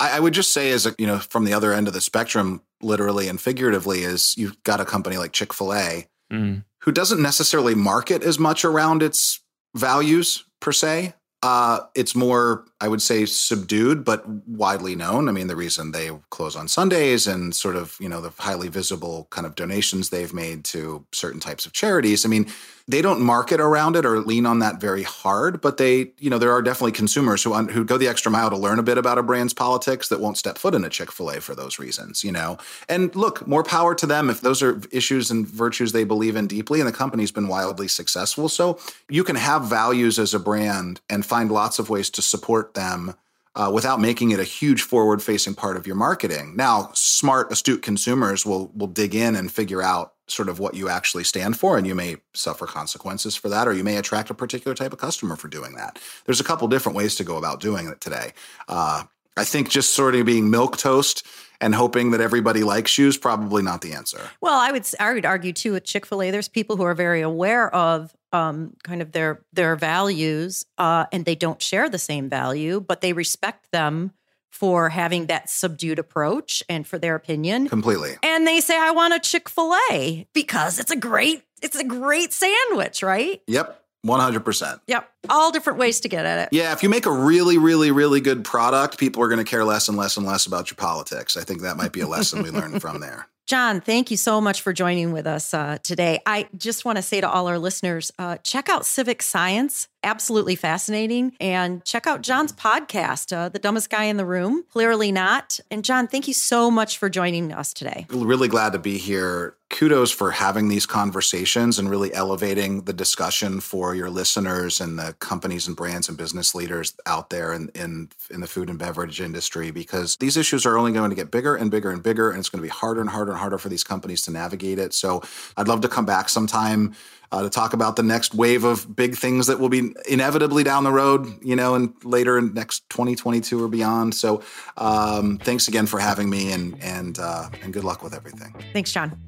I, 0.00 0.16
I 0.16 0.20
would 0.20 0.32
just 0.32 0.50
say, 0.50 0.70
as 0.70 0.86
a, 0.86 0.94
you 0.98 1.06
know, 1.06 1.18
from 1.18 1.44
the 1.44 1.52
other 1.52 1.74
end 1.74 1.88
of 1.88 1.92
the 1.92 2.00
spectrum, 2.00 2.62
literally 2.80 3.28
and 3.28 3.38
figuratively, 3.38 4.02
is 4.02 4.34
you've 4.38 4.62
got 4.62 4.80
a 4.80 4.86
company 4.86 5.18
like 5.18 5.32
Chick 5.32 5.52
Fil 5.52 5.74
A 5.74 6.06
mm 6.32 6.62
who 6.86 6.92
doesn't 6.92 7.20
necessarily 7.20 7.74
market 7.74 8.22
as 8.22 8.38
much 8.38 8.64
around 8.64 9.02
its 9.02 9.40
values 9.74 10.44
per 10.60 10.72
se. 10.72 11.12
Uh, 11.42 11.80
it's 11.94 12.14
more, 12.14 12.64
I 12.80 12.88
would 12.88 13.00
say, 13.00 13.24
subdued, 13.24 14.04
but 14.04 14.28
widely 14.46 14.94
known. 14.94 15.28
I 15.28 15.32
mean, 15.32 15.46
the 15.46 15.56
reason 15.56 15.92
they 15.92 16.10
close 16.30 16.54
on 16.56 16.68
Sundays 16.68 17.26
and 17.26 17.54
sort 17.54 17.74
of, 17.74 17.96
you 18.00 18.08
know, 18.08 18.20
the 18.20 18.32
highly 18.38 18.68
visible 18.68 19.28
kind 19.30 19.46
of 19.46 19.54
donations 19.54 20.10
they've 20.10 20.34
made 20.34 20.64
to 20.66 21.06
certain 21.12 21.40
types 21.40 21.64
of 21.64 21.72
charities. 21.72 22.26
I 22.26 22.28
mean, 22.28 22.46
they 22.88 23.02
don't 23.02 23.20
market 23.20 23.60
around 23.60 23.96
it 23.96 24.06
or 24.06 24.20
lean 24.20 24.46
on 24.46 24.60
that 24.60 24.80
very 24.80 25.02
hard, 25.02 25.60
but 25.60 25.76
they, 25.76 26.12
you 26.18 26.30
know, 26.30 26.38
there 26.38 26.52
are 26.52 26.62
definitely 26.62 26.92
consumers 26.92 27.42
who 27.42 27.52
who 27.52 27.84
go 27.84 27.98
the 27.98 28.06
extra 28.06 28.30
mile 28.30 28.48
to 28.48 28.56
learn 28.56 28.78
a 28.78 28.82
bit 28.82 28.96
about 28.96 29.18
a 29.18 29.24
brand's 29.24 29.52
politics 29.52 30.08
that 30.08 30.20
won't 30.20 30.38
step 30.38 30.56
foot 30.56 30.74
in 30.74 30.84
a 30.84 30.88
Chick 30.88 31.10
Fil 31.10 31.30
A 31.30 31.40
for 31.40 31.56
those 31.56 31.80
reasons, 31.80 32.22
you 32.22 32.30
know. 32.30 32.58
And 32.88 33.14
look, 33.16 33.44
more 33.44 33.64
power 33.64 33.96
to 33.96 34.06
them 34.06 34.30
if 34.30 34.40
those 34.40 34.62
are 34.62 34.80
issues 34.92 35.32
and 35.32 35.48
virtues 35.48 35.90
they 35.90 36.04
believe 36.04 36.36
in 36.36 36.46
deeply, 36.46 36.78
and 36.80 36.88
the 36.88 36.92
company's 36.92 37.32
been 37.32 37.48
wildly 37.48 37.88
successful. 37.88 38.48
So 38.48 38.78
you 39.08 39.24
can 39.24 39.36
have 39.36 39.64
values 39.64 40.20
as 40.20 40.32
a 40.32 40.38
brand 40.38 41.00
and 41.10 41.26
find 41.26 41.50
lots 41.50 41.80
of 41.80 41.90
ways 41.90 42.08
to 42.10 42.22
support 42.22 42.65
them 42.74 43.14
uh, 43.54 43.70
without 43.72 44.00
making 44.00 44.30
it 44.30 44.38
a 44.38 44.44
huge 44.44 44.82
forward 44.82 45.22
facing 45.22 45.54
part 45.54 45.76
of 45.76 45.86
your 45.86 45.96
marketing. 45.96 46.54
Now, 46.56 46.90
smart, 46.92 47.50
astute 47.50 47.82
consumers 47.82 48.44
will 48.44 48.70
will 48.74 48.86
dig 48.86 49.14
in 49.14 49.34
and 49.34 49.50
figure 49.50 49.82
out 49.82 50.12
sort 50.28 50.48
of 50.48 50.58
what 50.58 50.74
you 50.74 50.88
actually 50.88 51.24
stand 51.24 51.58
for, 51.58 51.78
and 51.78 51.86
you 51.86 51.94
may 51.94 52.16
suffer 52.34 52.66
consequences 52.66 53.36
for 53.36 53.48
that, 53.48 53.66
or 53.66 53.72
you 53.72 53.84
may 53.84 53.96
attract 53.96 54.28
a 54.28 54.34
particular 54.34 54.74
type 54.74 54.92
of 54.92 54.98
customer 54.98 55.36
for 55.36 55.48
doing 55.48 55.74
that. 55.76 55.98
There's 56.26 56.40
a 56.40 56.44
couple 56.44 56.68
different 56.68 56.96
ways 56.96 57.14
to 57.16 57.24
go 57.24 57.36
about 57.36 57.60
doing 57.60 57.88
it 57.88 58.00
today. 58.00 58.32
Uh, 58.68 59.04
I 59.36 59.44
think 59.44 59.68
just 59.68 59.94
sort 59.94 60.14
of 60.14 60.26
being 60.26 60.50
milk 60.50 60.76
toast 60.78 61.26
and 61.60 61.74
hoping 61.74 62.10
that 62.10 62.20
everybody 62.20 62.62
likes 62.62 62.98
you 62.98 63.08
is 63.08 63.16
probably 63.16 63.62
not 63.62 63.80
the 63.80 63.92
answer. 63.92 64.20
Well, 64.40 64.58
I 64.58 64.72
would 64.72 64.86
I 65.00 65.12
would 65.12 65.26
argue 65.26 65.52
too 65.52 65.72
with 65.72 65.84
Chick 65.84 66.06
Fil 66.06 66.22
A. 66.22 66.30
There's 66.30 66.48
people 66.48 66.76
who 66.76 66.82
are 66.84 66.94
very 66.94 67.22
aware 67.22 67.74
of 67.74 68.14
um, 68.32 68.76
kind 68.82 69.02
of 69.02 69.12
their 69.12 69.44
their 69.52 69.76
values, 69.76 70.64
uh, 70.78 71.06
and 71.12 71.24
they 71.24 71.34
don't 71.34 71.60
share 71.60 71.88
the 71.88 71.98
same 71.98 72.28
value, 72.28 72.80
but 72.80 73.00
they 73.00 73.12
respect 73.12 73.70
them 73.72 74.12
for 74.50 74.88
having 74.88 75.26
that 75.26 75.50
subdued 75.50 75.98
approach 75.98 76.62
and 76.68 76.86
for 76.86 76.98
their 76.98 77.14
opinion 77.14 77.68
completely. 77.68 78.16
And 78.22 78.46
they 78.46 78.60
say, 78.60 78.78
"I 78.78 78.90
want 78.90 79.14
a 79.14 79.20
Chick 79.20 79.48
Fil 79.48 79.74
A 79.92 80.26
because 80.32 80.78
it's 80.78 80.90
a 80.90 80.96
great 80.96 81.42
it's 81.62 81.76
a 81.76 81.84
great 81.84 82.32
sandwich, 82.32 83.02
right?" 83.02 83.42
Yep. 83.46 83.82
100%. 84.06 84.80
Yep. 84.86 85.10
All 85.28 85.50
different 85.50 85.78
ways 85.78 86.00
to 86.00 86.08
get 86.08 86.26
at 86.26 86.38
it. 86.38 86.48
Yeah. 86.52 86.72
If 86.72 86.82
you 86.82 86.88
make 86.88 87.06
a 87.06 87.12
really, 87.12 87.58
really, 87.58 87.90
really 87.90 88.20
good 88.20 88.44
product, 88.44 88.98
people 88.98 89.22
are 89.22 89.28
going 89.28 89.44
to 89.44 89.50
care 89.50 89.64
less 89.64 89.88
and 89.88 89.96
less 89.96 90.16
and 90.16 90.26
less 90.26 90.46
about 90.46 90.70
your 90.70 90.76
politics. 90.76 91.36
I 91.36 91.42
think 91.42 91.62
that 91.62 91.76
might 91.76 91.92
be 91.92 92.00
a 92.00 92.08
lesson 92.08 92.42
we 92.42 92.50
learned 92.50 92.80
from 92.80 93.00
there. 93.00 93.28
John, 93.46 93.80
thank 93.80 94.10
you 94.10 94.16
so 94.16 94.40
much 94.40 94.60
for 94.60 94.72
joining 94.72 95.12
with 95.12 95.24
us 95.24 95.54
uh, 95.54 95.78
today. 95.84 96.18
I 96.26 96.48
just 96.56 96.84
want 96.84 96.96
to 96.96 97.02
say 97.02 97.20
to 97.20 97.30
all 97.30 97.46
our 97.46 97.60
listeners 97.60 98.10
uh, 98.18 98.38
check 98.38 98.68
out 98.68 98.84
Civic 98.84 99.22
Science, 99.22 99.86
absolutely 100.06 100.54
fascinating. 100.54 101.36
And 101.40 101.84
check 101.84 102.06
out 102.06 102.22
John's 102.22 102.52
podcast, 102.52 103.36
uh, 103.36 103.48
The 103.48 103.58
Dumbest 103.58 103.90
Guy 103.90 104.04
in 104.04 104.16
the 104.16 104.24
Room, 104.24 104.64
Clearly 104.70 105.12
Not. 105.12 105.60
And 105.70 105.84
John, 105.84 106.06
thank 106.06 106.28
you 106.28 106.34
so 106.34 106.70
much 106.70 106.96
for 106.96 107.10
joining 107.10 107.52
us 107.52 107.74
today. 107.74 108.06
Really 108.08 108.48
glad 108.48 108.72
to 108.72 108.78
be 108.78 108.96
here 108.96 109.56
kudos 109.68 110.12
for 110.12 110.30
having 110.30 110.68
these 110.68 110.86
conversations 110.86 111.78
and 111.78 111.90
really 111.90 112.14
elevating 112.14 112.82
the 112.82 112.92
discussion 112.92 113.60
for 113.60 113.94
your 113.96 114.08
listeners 114.08 114.80
and 114.80 114.98
the 114.98 115.12
companies 115.18 115.66
and 115.66 115.76
brands 115.76 116.08
and 116.08 116.16
business 116.16 116.54
leaders 116.54 116.94
out 117.04 117.30
there 117.30 117.52
in, 117.52 117.68
in, 117.74 118.08
in 118.30 118.40
the 118.40 118.46
food 118.46 118.70
and 118.70 118.78
beverage 118.78 119.20
industry 119.20 119.72
because 119.72 120.16
these 120.18 120.36
issues 120.36 120.64
are 120.66 120.78
only 120.78 120.92
going 120.92 121.10
to 121.10 121.16
get 121.16 121.32
bigger 121.32 121.56
and 121.56 121.70
bigger 121.70 121.90
and 121.90 122.02
bigger 122.02 122.30
and 122.30 122.38
it's 122.38 122.48
going 122.48 122.60
to 122.60 122.66
be 122.66 122.68
harder 122.68 123.00
and 123.00 123.10
harder 123.10 123.32
and 123.32 123.40
harder 123.40 123.58
for 123.58 123.68
these 123.68 123.82
companies 123.82 124.22
to 124.22 124.30
navigate 124.30 124.78
it 124.78 124.94
so 124.94 125.20
i'd 125.56 125.68
love 125.68 125.80
to 125.80 125.88
come 125.88 126.06
back 126.06 126.28
sometime 126.28 126.94
uh, 127.32 127.42
to 127.42 127.50
talk 127.50 127.72
about 127.72 127.96
the 127.96 128.02
next 128.02 128.34
wave 128.34 128.64
of 128.64 128.94
big 128.94 129.16
things 129.16 129.46
that 129.46 129.58
will 129.58 129.68
be 129.68 129.94
inevitably 130.08 130.64
down 130.64 130.84
the 130.84 130.92
road, 130.92 131.26
you 131.42 131.56
know, 131.56 131.74
and 131.74 131.94
later 132.04 132.38
in 132.38 132.54
next 132.54 132.88
2022 132.90 133.62
or 133.62 133.68
beyond. 133.68 134.14
So, 134.14 134.42
um, 134.76 135.38
thanks 135.38 135.68
again 135.68 135.86
for 135.86 135.98
having 135.98 136.30
me, 136.30 136.52
and 136.52 136.82
and 136.82 137.18
uh, 137.18 137.48
and 137.62 137.72
good 137.72 137.84
luck 137.84 138.02
with 138.02 138.14
everything. 138.14 138.54
Thanks, 138.72 138.92
John. 138.92 139.18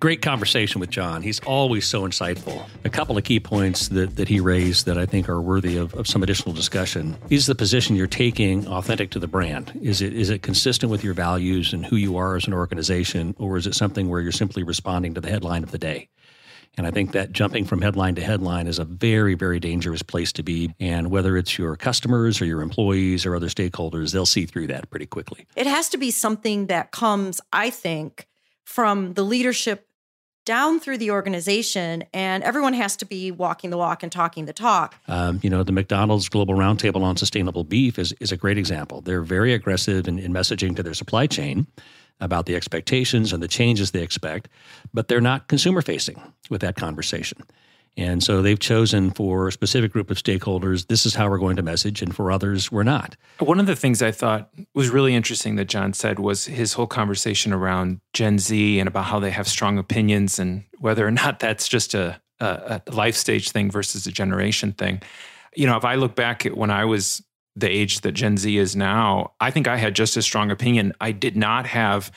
Great 0.00 0.22
conversation 0.22 0.80
with 0.80 0.88
John. 0.88 1.20
He's 1.20 1.40
always 1.40 1.86
so 1.86 2.08
insightful. 2.08 2.66
A 2.86 2.88
couple 2.88 3.18
of 3.18 3.24
key 3.24 3.38
points 3.38 3.88
that, 3.88 4.16
that 4.16 4.28
he 4.28 4.40
raised 4.40 4.86
that 4.86 4.96
I 4.96 5.04
think 5.04 5.28
are 5.28 5.42
worthy 5.42 5.76
of, 5.76 5.92
of 5.92 6.06
some 6.06 6.22
additional 6.22 6.54
discussion. 6.54 7.18
Is 7.28 7.44
the 7.44 7.54
position 7.54 7.96
you're 7.96 8.06
taking 8.06 8.66
authentic 8.66 9.10
to 9.10 9.18
the 9.18 9.28
brand? 9.28 9.78
Is 9.82 10.00
it 10.00 10.14
is 10.14 10.30
it 10.30 10.40
consistent 10.40 10.90
with 10.90 11.04
your 11.04 11.12
values 11.12 11.74
and 11.74 11.84
who 11.84 11.96
you 11.96 12.16
are 12.16 12.34
as 12.34 12.46
an 12.46 12.54
organization, 12.54 13.34
or 13.38 13.58
is 13.58 13.66
it 13.66 13.74
something 13.74 14.08
where 14.08 14.22
you're 14.22 14.32
simply 14.32 14.62
responding 14.62 15.12
to 15.14 15.20
the 15.20 15.28
headline 15.28 15.62
of 15.62 15.70
the 15.70 15.78
day? 15.78 16.08
And 16.76 16.86
I 16.86 16.90
think 16.90 17.12
that 17.12 17.32
jumping 17.32 17.64
from 17.64 17.82
headline 17.82 18.14
to 18.14 18.22
headline 18.22 18.66
is 18.66 18.78
a 18.78 18.84
very, 18.84 19.34
very 19.34 19.60
dangerous 19.60 20.02
place 20.02 20.32
to 20.34 20.42
be. 20.42 20.74
And 20.78 21.10
whether 21.10 21.36
it's 21.36 21.58
your 21.58 21.76
customers 21.76 22.40
or 22.40 22.44
your 22.44 22.62
employees 22.62 23.26
or 23.26 23.34
other 23.34 23.48
stakeholders, 23.48 24.12
they'll 24.12 24.26
see 24.26 24.46
through 24.46 24.68
that 24.68 24.88
pretty 24.90 25.06
quickly. 25.06 25.46
It 25.56 25.66
has 25.66 25.88
to 25.90 25.98
be 25.98 26.10
something 26.10 26.66
that 26.66 26.90
comes, 26.90 27.40
I 27.52 27.70
think, 27.70 28.26
from 28.64 29.14
the 29.14 29.24
leadership 29.24 29.86
down 30.46 30.80
through 30.80 30.98
the 30.98 31.10
organization, 31.10 32.02
and 32.14 32.42
everyone 32.42 32.72
has 32.72 32.96
to 32.96 33.04
be 33.04 33.30
walking 33.30 33.70
the 33.70 33.76
walk 33.76 34.02
and 34.02 34.10
talking 34.10 34.46
the 34.46 34.52
talk. 34.52 34.96
Um, 35.06 35.38
you 35.42 35.50
know, 35.50 35.62
the 35.62 35.72
McDonald's 35.72 36.28
Global 36.28 36.54
Roundtable 36.54 37.02
on 37.02 37.16
Sustainable 37.16 37.62
Beef 37.62 37.98
is, 37.98 38.14
is 38.20 38.32
a 38.32 38.36
great 38.36 38.56
example. 38.56 39.00
They're 39.00 39.22
very 39.22 39.52
aggressive 39.52 40.08
in, 40.08 40.18
in 40.18 40.32
messaging 40.32 40.74
to 40.76 40.82
their 40.82 40.94
supply 40.94 41.26
chain 41.26 41.66
about 42.20 42.46
the 42.46 42.54
expectations 42.54 43.32
and 43.32 43.42
the 43.42 43.48
changes 43.48 43.90
they 43.90 44.02
expect, 44.02 44.48
but 44.92 45.08
they're 45.08 45.20
not 45.20 45.48
consumer 45.48 45.82
facing 45.82 46.20
with 46.48 46.60
that 46.60 46.76
conversation. 46.76 47.42
And 47.96 48.22
so 48.22 48.40
they've 48.40 48.58
chosen 48.58 49.10
for 49.10 49.48
a 49.48 49.52
specific 49.52 49.92
group 49.92 50.10
of 50.10 50.16
stakeholders, 50.16 50.86
this 50.86 51.04
is 51.04 51.14
how 51.14 51.28
we're 51.28 51.38
going 51.38 51.56
to 51.56 51.62
message, 51.62 52.02
and 52.02 52.14
for 52.14 52.30
others, 52.30 52.70
we're 52.70 52.84
not. 52.84 53.16
One 53.40 53.58
of 53.58 53.66
the 53.66 53.76
things 53.76 54.00
I 54.00 54.12
thought 54.12 54.48
was 54.74 54.90
really 54.90 55.14
interesting 55.14 55.56
that 55.56 55.66
John 55.66 55.92
said 55.92 56.18
was 56.18 56.46
his 56.46 56.74
whole 56.74 56.86
conversation 56.86 57.52
around 57.52 58.00
Gen 58.12 58.38
Z 58.38 58.78
and 58.78 58.88
about 58.88 59.06
how 59.06 59.18
they 59.18 59.30
have 59.30 59.48
strong 59.48 59.76
opinions 59.76 60.38
and 60.38 60.64
whether 60.78 61.06
or 61.06 61.10
not 61.10 61.40
that's 61.40 61.66
just 61.66 61.94
a, 61.94 62.20
a, 62.38 62.80
a 62.86 62.92
life 62.92 63.16
stage 63.16 63.50
thing 63.50 63.70
versus 63.70 64.06
a 64.06 64.12
generation 64.12 64.72
thing. 64.72 65.02
You 65.56 65.66
know, 65.66 65.76
if 65.76 65.84
I 65.84 65.96
look 65.96 66.14
back 66.14 66.46
at 66.46 66.56
when 66.56 66.70
I 66.70 66.84
was 66.84 67.22
the 67.56 67.68
age 67.68 68.00
that 68.00 68.12
Gen 68.12 68.36
Z 68.36 68.56
is 68.56 68.76
now, 68.76 69.32
I 69.40 69.50
think 69.50 69.68
I 69.68 69.76
had 69.76 69.94
just 69.94 70.16
as 70.16 70.24
strong 70.24 70.50
opinion. 70.50 70.92
I 71.00 71.12
did 71.12 71.36
not 71.36 71.66
have 71.66 72.10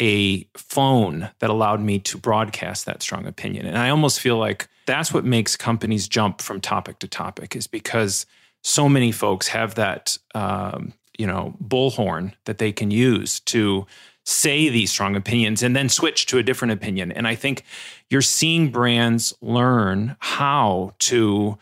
a 0.00 0.46
phone 0.56 1.30
that 1.40 1.50
allowed 1.50 1.80
me 1.80 1.98
to 1.98 2.18
broadcast 2.18 2.86
that 2.86 3.02
strong 3.02 3.26
opinion. 3.26 3.66
And 3.66 3.76
I 3.76 3.90
almost 3.90 4.20
feel 4.20 4.38
like 4.38 4.68
that's 4.86 5.12
what 5.12 5.24
makes 5.24 5.56
companies 5.56 6.08
jump 6.08 6.40
from 6.40 6.60
topic 6.60 6.98
to 7.00 7.08
topic 7.08 7.54
is 7.54 7.66
because 7.66 8.26
so 8.62 8.88
many 8.88 9.12
folks 9.12 9.48
have 9.48 9.74
that 9.74 10.16
um, 10.34 10.94
you 11.18 11.26
know 11.26 11.54
bullhorn 11.62 12.32
that 12.46 12.58
they 12.58 12.72
can 12.72 12.90
use 12.90 13.40
to 13.40 13.86
say 14.24 14.68
these 14.68 14.90
strong 14.90 15.16
opinions 15.16 15.62
and 15.62 15.74
then 15.74 15.88
switch 15.88 16.26
to 16.26 16.38
a 16.38 16.42
different 16.42 16.72
opinion. 16.72 17.12
And 17.12 17.26
I 17.26 17.34
think 17.34 17.64
you're 18.08 18.22
seeing 18.22 18.70
brands 18.70 19.34
learn 19.40 20.16
how 20.20 20.94
to 21.00 21.58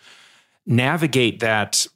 navigate 0.67 1.41
that 1.41 1.87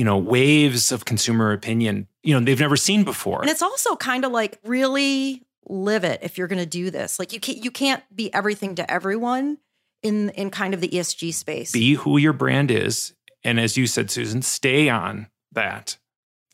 you 0.00 0.04
know 0.06 0.16
waves 0.16 0.92
of 0.92 1.04
consumer 1.04 1.52
opinion 1.52 2.08
you 2.22 2.32
know 2.32 2.42
they've 2.42 2.58
never 2.58 2.76
seen 2.76 3.04
before. 3.04 3.42
And 3.42 3.50
it's 3.50 3.60
also 3.60 3.96
kind 3.96 4.24
of 4.24 4.32
like 4.32 4.58
really 4.64 5.42
live 5.68 6.04
it 6.04 6.20
if 6.22 6.38
you're 6.38 6.48
going 6.48 6.58
to 6.58 6.64
do 6.64 6.90
this. 6.90 7.18
Like 7.18 7.34
you 7.34 7.38
can't 7.38 7.62
you 7.62 7.70
can't 7.70 8.02
be 8.16 8.32
everything 8.32 8.76
to 8.76 8.90
everyone 8.90 9.58
in 10.02 10.30
in 10.30 10.48
kind 10.48 10.72
of 10.72 10.80
the 10.80 10.88
ESG 10.88 11.34
space. 11.34 11.72
Be 11.72 11.96
who 11.96 12.16
your 12.16 12.32
brand 12.32 12.70
is 12.70 13.12
and 13.44 13.60
as 13.60 13.76
you 13.76 13.86
said 13.86 14.10
Susan 14.10 14.40
stay 14.40 14.88
on 14.88 15.26
that 15.52 15.98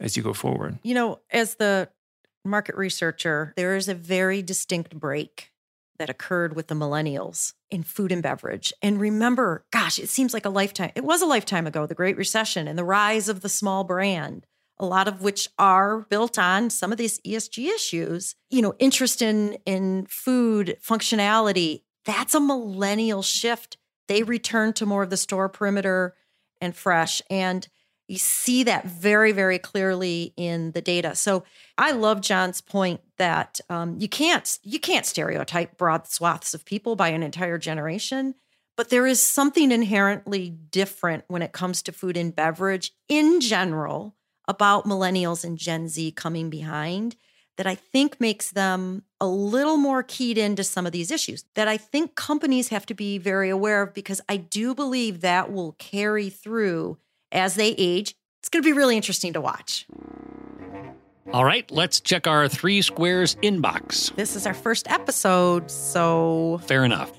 as 0.00 0.16
you 0.16 0.24
go 0.24 0.32
forward. 0.32 0.80
You 0.82 0.94
know 0.94 1.20
as 1.30 1.54
the 1.54 1.88
market 2.44 2.74
researcher 2.74 3.52
there 3.54 3.76
is 3.76 3.88
a 3.88 3.94
very 3.94 4.42
distinct 4.42 4.98
break 4.98 5.52
that 5.98 6.10
occurred 6.10 6.54
with 6.54 6.68
the 6.68 6.74
millennials 6.74 7.54
in 7.70 7.82
food 7.82 8.12
and 8.12 8.22
beverage. 8.22 8.72
And 8.82 9.00
remember, 9.00 9.64
gosh, 9.70 9.98
it 9.98 10.08
seems 10.08 10.32
like 10.34 10.44
a 10.44 10.50
lifetime. 10.50 10.92
It 10.94 11.04
was 11.04 11.22
a 11.22 11.26
lifetime 11.26 11.66
ago, 11.66 11.86
the 11.86 11.94
Great 11.94 12.16
Recession 12.16 12.68
and 12.68 12.78
the 12.78 12.84
rise 12.84 13.28
of 13.28 13.40
the 13.40 13.48
small 13.48 13.84
brand, 13.84 14.46
a 14.78 14.86
lot 14.86 15.08
of 15.08 15.22
which 15.22 15.48
are 15.58 16.00
built 16.08 16.38
on 16.38 16.70
some 16.70 16.92
of 16.92 16.98
these 16.98 17.20
ESG 17.20 17.68
issues. 17.68 18.34
You 18.50 18.62
know, 18.62 18.74
interest 18.78 19.22
in 19.22 19.58
in 19.66 20.06
food 20.08 20.78
functionality. 20.82 21.82
That's 22.04 22.34
a 22.34 22.40
millennial 22.40 23.22
shift. 23.22 23.76
They 24.08 24.22
return 24.22 24.72
to 24.74 24.86
more 24.86 25.02
of 25.02 25.10
the 25.10 25.16
store 25.16 25.48
perimeter 25.48 26.14
and 26.60 26.74
fresh. 26.74 27.20
And 27.30 27.66
you 28.08 28.18
see 28.18 28.62
that 28.64 28.84
very, 28.86 29.32
very 29.32 29.58
clearly 29.58 30.32
in 30.36 30.72
the 30.72 30.80
data. 30.80 31.16
So 31.16 31.44
I 31.76 31.92
love 31.92 32.20
John's 32.20 32.60
point 32.60 33.00
that 33.18 33.60
um, 33.68 33.96
you 33.98 34.08
can't 34.08 34.58
you 34.62 34.78
can't 34.78 35.06
stereotype 35.06 35.76
broad 35.76 36.06
swaths 36.06 36.54
of 36.54 36.64
people 36.64 36.96
by 36.96 37.08
an 37.08 37.22
entire 37.22 37.58
generation, 37.58 38.34
but 38.76 38.90
there 38.90 39.06
is 39.06 39.20
something 39.20 39.72
inherently 39.72 40.50
different 40.50 41.24
when 41.28 41.42
it 41.42 41.52
comes 41.52 41.82
to 41.82 41.92
food 41.92 42.16
and 42.16 42.34
beverage 42.34 42.92
in 43.08 43.40
general 43.40 44.14
about 44.48 44.84
millennials 44.84 45.44
and 45.44 45.58
Gen 45.58 45.88
Z 45.88 46.12
coming 46.12 46.50
behind 46.50 47.16
that 47.56 47.66
I 47.66 47.74
think 47.74 48.20
makes 48.20 48.50
them 48.50 49.02
a 49.20 49.26
little 49.26 49.78
more 49.78 50.02
keyed 50.02 50.36
into 50.36 50.62
some 50.62 50.86
of 50.86 50.92
these 50.92 51.10
issues 51.10 51.44
that 51.54 51.66
I 51.66 51.78
think 51.78 52.14
companies 52.14 52.68
have 52.68 52.86
to 52.86 52.94
be 52.94 53.18
very 53.18 53.48
aware 53.48 53.82
of 53.82 53.94
because 53.94 54.20
I 54.28 54.36
do 54.36 54.74
believe 54.74 55.22
that 55.22 55.50
will 55.50 55.72
carry 55.72 56.28
through 56.28 56.98
as 57.36 57.54
they 57.54 57.74
age. 57.78 58.14
It's 58.40 58.48
going 58.48 58.62
to 58.62 58.68
be 58.68 58.72
really 58.72 58.96
interesting 58.96 59.32
to 59.34 59.40
watch. 59.40 59.86
All 61.32 61.44
right, 61.44 61.68
let's 61.72 62.00
check 62.00 62.26
our 62.26 62.48
three 62.48 62.80
squares 62.82 63.34
inbox. 63.36 64.14
This 64.14 64.36
is 64.36 64.46
our 64.46 64.54
first 64.54 64.88
episode, 64.88 65.70
so. 65.70 66.60
Fair 66.66 66.84
enough. 66.84 67.10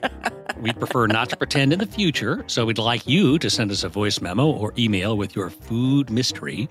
We'd 0.61 0.79
prefer 0.79 1.07
not 1.07 1.29
to 1.29 1.37
pretend 1.37 1.73
in 1.73 1.79
the 1.79 1.85
future, 1.85 2.43
so 2.47 2.65
we'd 2.65 2.77
like 2.77 3.05
you 3.05 3.37
to 3.39 3.49
send 3.49 3.69
us 3.69 3.83
a 3.83 3.89
voice 3.89 4.21
memo 4.21 4.47
or 4.47 4.73
email 4.77 5.17
with 5.17 5.35
your 5.35 5.49
food 5.49 6.09
mystery. 6.09 6.69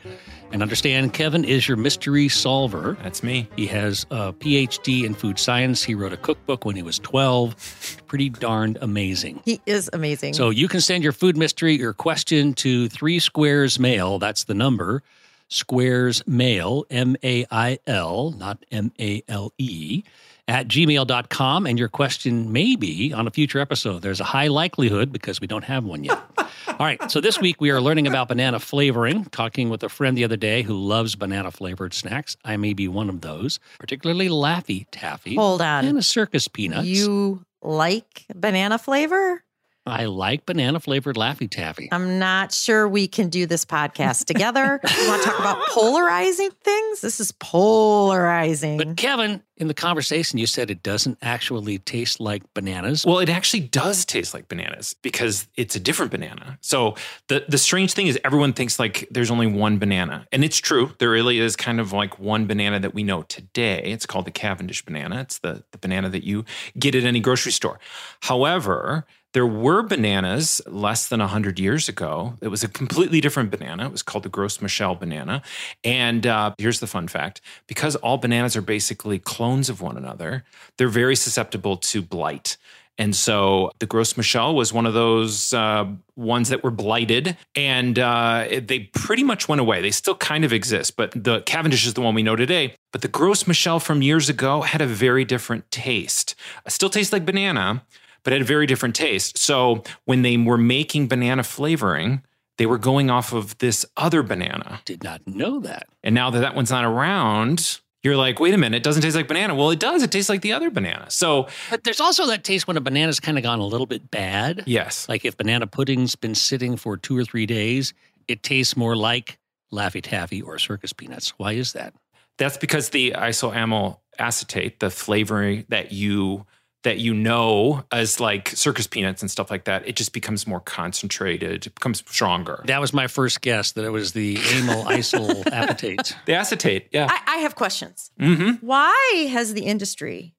And 0.50 0.62
understand 0.62 1.12
Kevin 1.12 1.44
is 1.44 1.68
your 1.68 1.76
mystery 1.76 2.28
solver. 2.28 2.96
That's 3.02 3.22
me. 3.22 3.48
He 3.54 3.66
has 3.66 4.06
a 4.10 4.32
PhD 4.32 5.04
in 5.04 5.14
food 5.14 5.38
science. 5.38 5.82
He 5.84 5.94
wrote 5.94 6.12
a 6.12 6.16
cookbook 6.16 6.64
when 6.64 6.74
he 6.74 6.82
was 6.82 6.98
12. 7.00 8.00
Pretty 8.06 8.30
darned 8.30 8.78
amazing. 8.80 9.42
He 9.44 9.60
is 9.66 9.90
amazing. 9.92 10.34
So 10.34 10.50
you 10.50 10.68
can 10.68 10.80
send 10.80 11.04
your 11.04 11.12
food 11.12 11.36
mystery 11.36 11.76
your 11.76 11.92
question 11.92 12.54
to 12.54 12.88
Three 12.88 13.18
Squares 13.18 13.78
Mail. 13.78 14.18
That's 14.18 14.44
the 14.44 14.54
number. 14.54 15.02
Squares 15.48 16.26
Mail, 16.26 16.84
M 16.90 17.16
A 17.22 17.46
I 17.50 17.78
L, 17.86 18.32
not 18.32 18.64
M 18.70 18.92
A 18.98 19.22
L 19.28 19.52
E, 19.58 20.02
at 20.48 20.68
gmail.com. 20.68 21.66
And 21.66 21.78
your 21.78 21.88
question 21.88 22.52
may 22.52 22.76
be 22.76 23.12
on 23.12 23.26
a 23.26 23.30
future 23.30 23.60
episode. 23.60 24.02
There's 24.02 24.20
a 24.20 24.24
high 24.24 24.48
likelihood 24.48 25.12
because 25.12 25.40
we 25.40 25.46
don't 25.46 25.64
have 25.64 25.84
one 25.84 26.04
yet. 26.04 26.18
All 26.78 26.86
right. 26.86 27.10
So 27.10 27.20
this 27.20 27.40
week 27.40 27.60
we 27.60 27.70
are 27.70 27.80
learning 27.80 28.06
about 28.06 28.28
banana 28.28 28.58
flavoring, 28.58 29.24
talking 29.26 29.70
with 29.70 29.82
a 29.82 29.88
friend 29.88 30.16
the 30.16 30.24
other 30.24 30.36
day 30.36 30.62
who 30.62 30.74
loves 30.74 31.14
banana 31.14 31.50
flavored 31.50 31.94
snacks. 31.94 32.36
I 32.44 32.56
may 32.56 32.74
be 32.74 32.88
one 32.88 33.08
of 33.08 33.20
those, 33.20 33.58
particularly 33.78 34.28
Laffy 34.28 34.86
Taffy. 34.90 35.36
Hold 35.36 35.62
on. 35.62 35.84
And 35.84 35.98
a 35.98 36.02
circus 36.02 36.48
peanuts. 36.48 36.86
You 36.86 37.44
like 37.62 38.26
banana 38.34 38.78
flavor? 38.78 39.42
I 39.86 40.06
like 40.06 40.46
banana 40.46 40.80
flavored 40.80 41.14
Laffy 41.16 41.48
Taffy. 41.48 41.88
I'm 41.92 42.18
not 42.18 42.52
sure 42.52 42.88
we 42.88 43.06
can 43.06 43.28
do 43.28 43.46
this 43.46 43.64
podcast 43.64 44.24
together. 44.26 44.80
you 44.82 45.08
want 45.08 45.22
to 45.22 45.28
talk 45.28 45.38
about 45.38 45.64
polarizing 45.68 46.50
things? 46.62 47.00
This 47.00 47.20
is 47.20 47.30
polarizing. 47.32 48.78
But 48.78 48.96
Kevin, 48.96 49.42
in 49.58 49.68
the 49.68 49.74
conversation, 49.74 50.38
you 50.38 50.46
said 50.46 50.70
it 50.70 50.82
doesn't 50.82 51.18
actually 51.22 51.78
taste 51.78 52.18
like 52.18 52.42
bananas. 52.52 53.06
Well, 53.06 53.20
it 53.20 53.28
actually 53.28 53.60
does 53.60 54.04
taste 54.04 54.34
like 54.34 54.48
bananas 54.48 54.94
because 55.02 55.46
it's 55.56 55.76
a 55.76 55.80
different 55.80 56.10
banana. 56.10 56.58
So 56.60 56.96
the 57.28 57.44
the 57.48 57.58
strange 57.58 57.92
thing 57.94 58.08
is 58.08 58.18
everyone 58.24 58.52
thinks 58.52 58.78
like 58.78 59.06
there's 59.10 59.30
only 59.30 59.46
one 59.46 59.78
banana. 59.78 60.26
And 60.32 60.42
it's 60.44 60.58
true. 60.58 60.92
There 60.98 61.10
really 61.10 61.38
is 61.38 61.54
kind 61.54 61.78
of 61.78 61.92
like 61.92 62.18
one 62.18 62.46
banana 62.46 62.80
that 62.80 62.92
we 62.92 63.04
know 63.04 63.22
today. 63.22 63.82
It's 63.84 64.04
called 64.04 64.26
the 64.26 64.30
Cavendish 64.32 64.84
banana. 64.84 65.20
It's 65.20 65.38
the, 65.38 65.62
the 65.70 65.78
banana 65.78 66.10
that 66.10 66.24
you 66.24 66.44
get 66.78 66.94
at 66.94 67.04
any 67.04 67.20
grocery 67.20 67.52
store. 67.52 67.78
However, 68.20 69.06
there 69.36 69.46
were 69.46 69.82
bananas 69.82 70.62
less 70.66 71.08
than 71.08 71.20
100 71.20 71.58
years 71.58 71.90
ago. 71.90 72.38
It 72.40 72.48
was 72.48 72.64
a 72.64 72.68
completely 72.68 73.20
different 73.20 73.50
banana. 73.50 73.84
It 73.84 73.92
was 73.92 74.02
called 74.02 74.24
the 74.24 74.30
Gros 74.30 74.62
Michel 74.62 74.94
banana. 74.94 75.42
And 75.84 76.26
uh, 76.26 76.54
here's 76.56 76.80
the 76.80 76.86
fun 76.86 77.06
fact 77.06 77.42
because 77.66 77.96
all 77.96 78.16
bananas 78.16 78.56
are 78.56 78.62
basically 78.62 79.18
clones 79.18 79.68
of 79.68 79.82
one 79.82 79.98
another, 79.98 80.44
they're 80.78 80.88
very 80.88 81.14
susceptible 81.14 81.76
to 81.76 82.00
blight. 82.00 82.56
And 82.96 83.14
so 83.14 83.72
the 83.78 83.84
Gros 83.84 84.16
Michel 84.16 84.54
was 84.54 84.72
one 84.72 84.86
of 84.86 84.94
those 84.94 85.52
uh, 85.52 85.84
ones 86.16 86.48
that 86.48 86.64
were 86.64 86.70
blighted, 86.70 87.36
and 87.54 87.98
uh, 87.98 88.46
they 88.62 88.90
pretty 88.94 89.22
much 89.22 89.50
went 89.50 89.60
away. 89.60 89.82
They 89.82 89.90
still 89.90 90.14
kind 90.14 90.46
of 90.46 90.52
exist, 90.54 90.96
but 90.96 91.10
the 91.10 91.42
Cavendish 91.42 91.86
is 91.86 91.92
the 91.92 92.00
one 92.00 92.14
we 92.14 92.22
know 92.22 92.36
today. 92.36 92.74
But 92.90 93.02
the 93.02 93.08
Gros 93.08 93.46
Michel 93.46 93.80
from 93.80 94.00
years 94.00 94.30
ago 94.30 94.62
had 94.62 94.80
a 94.80 94.86
very 94.86 95.26
different 95.26 95.70
taste. 95.70 96.34
It 96.64 96.72
still 96.72 96.88
tastes 96.88 97.12
like 97.12 97.26
banana, 97.26 97.84
but 98.26 98.32
had 98.32 98.42
a 98.42 98.44
very 98.44 98.66
different 98.66 98.96
taste. 98.96 99.38
So 99.38 99.84
when 100.04 100.22
they 100.22 100.36
were 100.36 100.58
making 100.58 101.06
banana 101.06 101.44
flavoring, 101.44 102.24
they 102.58 102.66
were 102.66 102.76
going 102.76 103.08
off 103.08 103.32
of 103.32 103.56
this 103.58 103.86
other 103.96 104.24
banana. 104.24 104.80
Did 104.84 105.04
not 105.04 105.24
know 105.28 105.60
that. 105.60 105.86
And 106.02 106.12
now 106.12 106.30
that 106.30 106.40
that 106.40 106.56
one's 106.56 106.72
not 106.72 106.84
around, 106.84 107.80
you're 108.02 108.16
like, 108.16 108.40
wait 108.40 108.52
a 108.52 108.58
minute, 108.58 108.78
it 108.78 108.82
doesn't 108.82 109.02
taste 109.02 109.14
like 109.14 109.28
banana. 109.28 109.54
Well, 109.54 109.70
it 109.70 109.78
does. 109.78 110.02
It 110.02 110.10
tastes 110.10 110.28
like 110.28 110.40
the 110.40 110.54
other 110.54 110.70
banana. 110.70 111.06
So, 111.08 111.46
but 111.70 111.84
there's 111.84 112.00
also 112.00 112.26
that 112.26 112.42
taste 112.42 112.66
when 112.66 112.76
a 112.76 112.80
banana's 112.80 113.20
kind 113.20 113.38
of 113.38 113.44
gone 113.44 113.60
a 113.60 113.64
little 113.64 113.86
bit 113.86 114.10
bad. 114.10 114.64
Yes. 114.66 115.08
Like 115.08 115.24
if 115.24 115.36
banana 115.36 115.68
pudding's 115.68 116.16
been 116.16 116.34
sitting 116.34 116.76
for 116.76 116.96
two 116.96 117.16
or 117.16 117.24
three 117.24 117.46
days, 117.46 117.94
it 118.26 118.42
tastes 118.42 118.76
more 118.76 118.96
like 118.96 119.38
Laffy 119.72 120.02
Taffy 120.02 120.42
or 120.42 120.58
circus 120.58 120.92
peanuts. 120.92 121.30
Why 121.36 121.52
is 121.52 121.74
that? 121.74 121.94
That's 122.38 122.56
because 122.56 122.88
the 122.88 123.12
isoamyl 123.12 124.00
acetate, 124.18 124.80
the 124.80 124.90
flavoring 124.90 125.64
that 125.68 125.92
you 125.92 126.44
that 126.82 126.98
you 126.98 127.14
know 127.14 127.84
as 127.90 128.20
like 128.20 128.50
circus 128.50 128.86
peanuts 128.86 129.22
and 129.22 129.30
stuff 129.30 129.50
like 129.50 129.64
that, 129.64 129.86
it 129.88 129.96
just 129.96 130.12
becomes 130.12 130.46
more 130.46 130.60
concentrated. 130.60 131.66
It 131.66 131.74
becomes 131.74 131.98
stronger. 132.06 132.62
That 132.66 132.80
was 132.80 132.92
my 132.92 133.06
first 133.06 133.40
guess 133.40 133.72
that 133.72 133.84
it 133.84 133.90
was 133.90 134.12
the 134.12 134.36
amyl 134.36 134.84
isyl 134.86 135.46
acetate. 135.52 136.16
The 136.26 136.34
acetate, 136.34 136.88
yeah. 136.92 137.08
I, 137.10 137.34
I 137.34 137.36
have 137.38 137.54
questions. 137.54 138.10
Mm-hmm. 138.20 138.64
Why 138.64 139.28
has 139.30 139.54
the 139.54 139.62
industry 139.62 140.34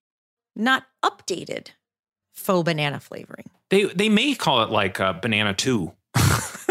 not 0.56 0.84
updated 1.04 1.70
faux 2.34 2.64
banana 2.64 3.00
flavoring? 3.00 3.50
They 3.70 3.84
they 3.86 4.10
may 4.10 4.36
call 4.36 4.64
it 4.64 4.70
like 4.70 5.00
uh, 5.00 5.14
banana 5.14 5.54
two. 5.54 5.94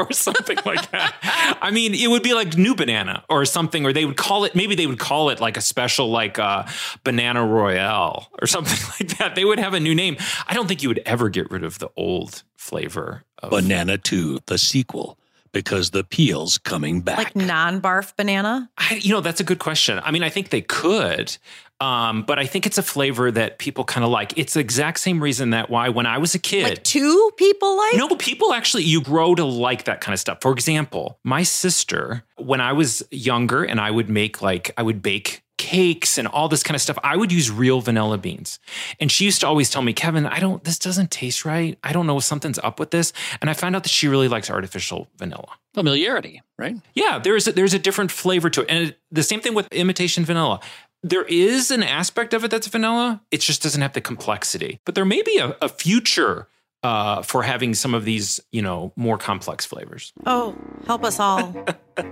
or 0.00 0.12
something 0.12 0.58
like 0.64 0.90
that. 0.90 1.58
I 1.60 1.70
mean, 1.70 1.94
it 1.94 2.08
would 2.08 2.22
be 2.22 2.34
like 2.34 2.56
new 2.56 2.74
banana 2.74 3.24
or 3.28 3.44
something, 3.44 3.84
or 3.84 3.92
they 3.92 4.04
would 4.04 4.16
call 4.16 4.44
it, 4.44 4.54
maybe 4.54 4.74
they 4.74 4.86
would 4.86 4.98
call 4.98 5.30
it 5.30 5.40
like 5.40 5.56
a 5.56 5.60
special, 5.60 6.10
like 6.10 6.38
uh, 6.38 6.66
banana 7.04 7.44
royale 7.46 8.28
or 8.40 8.46
something 8.46 8.78
like 9.00 9.18
that. 9.18 9.34
They 9.34 9.44
would 9.44 9.58
have 9.58 9.74
a 9.74 9.80
new 9.80 9.94
name. 9.94 10.16
I 10.48 10.54
don't 10.54 10.66
think 10.66 10.82
you 10.82 10.88
would 10.88 11.02
ever 11.04 11.28
get 11.28 11.50
rid 11.50 11.64
of 11.64 11.78
the 11.78 11.90
old 11.96 12.42
flavor 12.56 13.24
of 13.42 13.50
Banana 13.50 13.98
2, 13.98 14.40
the 14.46 14.58
sequel, 14.58 15.18
because 15.52 15.90
the 15.90 16.04
peel's 16.04 16.58
coming 16.58 17.00
back. 17.00 17.18
Like 17.18 17.36
non 17.36 17.80
barf 17.80 18.14
banana? 18.16 18.70
I, 18.78 19.00
you 19.02 19.12
know, 19.12 19.20
that's 19.20 19.40
a 19.40 19.44
good 19.44 19.58
question. 19.58 20.00
I 20.02 20.10
mean, 20.10 20.22
I 20.22 20.28
think 20.28 20.50
they 20.50 20.62
could. 20.62 21.36
Um, 21.80 22.22
but 22.22 22.38
I 22.38 22.44
think 22.46 22.66
it's 22.66 22.76
a 22.78 22.82
flavor 22.82 23.30
that 23.30 23.58
people 23.58 23.84
kind 23.84 24.04
of 24.04 24.10
like. 24.10 24.36
It's 24.36 24.54
the 24.54 24.60
exact 24.60 25.00
same 25.00 25.22
reason 25.22 25.50
that 25.50 25.70
why 25.70 25.88
when 25.88 26.06
I 26.06 26.18
was 26.18 26.34
a 26.34 26.38
kid, 26.38 26.64
Like 26.64 26.84
two 26.84 27.30
people 27.36 27.76
like? 27.76 27.96
no, 27.96 28.08
people 28.16 28.52
actually, 28.52 28.84
you 28.84 29.00
grow 29.00 29.34
to 29.34 29.44
like 29.44 29.84
that 29.84 30.00
kind 30.00 30.12
of 30.12 30.20
stuff. 30.20 30.38
For 30.42 30.52
example, 30.52 31.18
my 31.24 31.42
sister, 31.42 32.24
when 32.36 32.60
I 32.60 32.72
was 32.74 33.02
younger 33.10 33.64
and 33.64 33.80
I 33.80 33.90
would 33.90 34.10
make 34.10 34.42
like, 34.42 34.72
I 34.76 34.82
would 34.82 35.00
bake 35.00 35.42
cakes 35.56 36.16
and 36.16 36.26
all 36.26 36.48
this 36.48 36.62
kind 36.62 36.74
of 36.74 36.80
stuff, 36.80 36.98
I 37.04 37.16
would 37.16 37.30
use 37.30 37.50
real 37.50 37.80
vanilla 37.82 38.16
beans. 38.18 38.58
And 38.98 39.12
she 39.12 39.26
used 39.26 39.40
to 39.40 39.46
always 39.46 39.68
tell 39.68 39.82
me, 39.82 39.92
Kevin, 39.92 40.26
I 40.26 40.40
don't, 40.40 40.64
this 40.64 40.78
doesn't 40.78 41.10
taste 41.10 41.44
right. 41.44 41.78
I 41.84 41.92
don't 41.92 42.06
know 42.06 42.16
if 42.16 42.24
something's 42.24 42.58
up 42.58 42.80
with 42.80 42.90
this. 42.90 43.12
And 43.40 43.50
I 43.50 43.52
found 43.54 43.76
out 43.76 43.82
that 43.84 43.90
she 43.90 44.08
really 44.08 44.26
likes 44.28 44.50
artificial 44.50 45.08
vanilla. 45.18 45.48
Familiarity, 45.74 46.42
right? 46.58 46.76
Yeah, 46.94 47.18
there's 47.18 47.46
a, 47.46 47.52
there's 47.52 47.74
a 47.74 47.78
different 47.78 48.10
flavor 48.10 48.48
to 48.50 48.62
it. 48.62 48.66
And 48.70 48.88
it, 48.88 48.98
the 49.12 49.22
same 49.22 49.40
thing 49.40 49.54
with 49.54 49.68
imitation 49.70 50.24
vanilla. 50.24 50.60
There 51.02 51.24
is 51.24 51.70
an 51.70 51.82
aspect 51.82 52.34
of 52.34 52.44
it 52.44 52.50
that's 52.50 52.66
vanilla. 52.66 53.22
It 53.30 53.40
just 53.40 53.62
doesn't 53.62 53.80
have 53.80 53.94
the 53.94 54.00
complexity. 54.00 54.80
But 54.84 54.94
there 54.94 55.04
may 55.06 55.22
be 55.22 55.38
a, 55.38 55.56
a 55.62 55.68
future 55.68 56.48
uh, 56.82 57.22
for 57.22 57.42
having 57.42 57.74
some 57.74 57.94
of 57.94 58.04
these, 58.04 58.40
you 58.52 58.62
know, 58.62 58.92
more 58.96 59.18
complex 59.18 59.64
flavors 59.66 60.12
Oh, 60.26 60.56
help 60.86 61.04
us 61.04 61.18
all. 61.20 61.54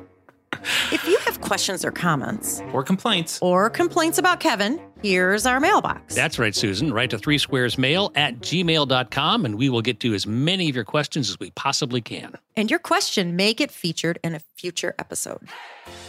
if 0.93 1.07
you 1.07 1.17
have 1.25 1.41
questions 1.41 1.85
or 1.85 1.91
comments 1.91 2.61
or 2.73 2.83
complaints. 2.83 3.39
or 3.43 3.71
complaints 3.71 4.19
about 4.19 4.41
Kevin, 4.41 4.81
here's 5.03 5.47
our 5.47 5.61
mailbox. 5.61 6.15
That's 6.15 6.39
right, 6.39 6.55
Susan. 6.55 6.93
Write 6.93 7.11
to 7.11 7.19
three 7.19 7.39
squares 7.39 7.79
mail 7.79 8.11
at 8.15 8.41
gmail.com 8.41 9.45
and 9.45 9.55
we 9.57 9.69
will 9.71 9.83
get 9.83 10.01
to 10.01 10.15
as 10.15 10.27
many 10.27 10.69
of 10.69 10.75
your 10.75 10.85
questions 10.85 11.29
as 11.31 11.39
we 11.39 11.51
possibly 11.53 12.01
can. 12.01 12.35
and 12.57 12.71
your 12.71 12.81
question 12.81 13.37
may 13.37 13.53
get 13.55 13.71
featured 13.71 14.19
in 14.25 14.35
a 14.35 14.41
future 14.57 14.95
episode. 14.99 15.47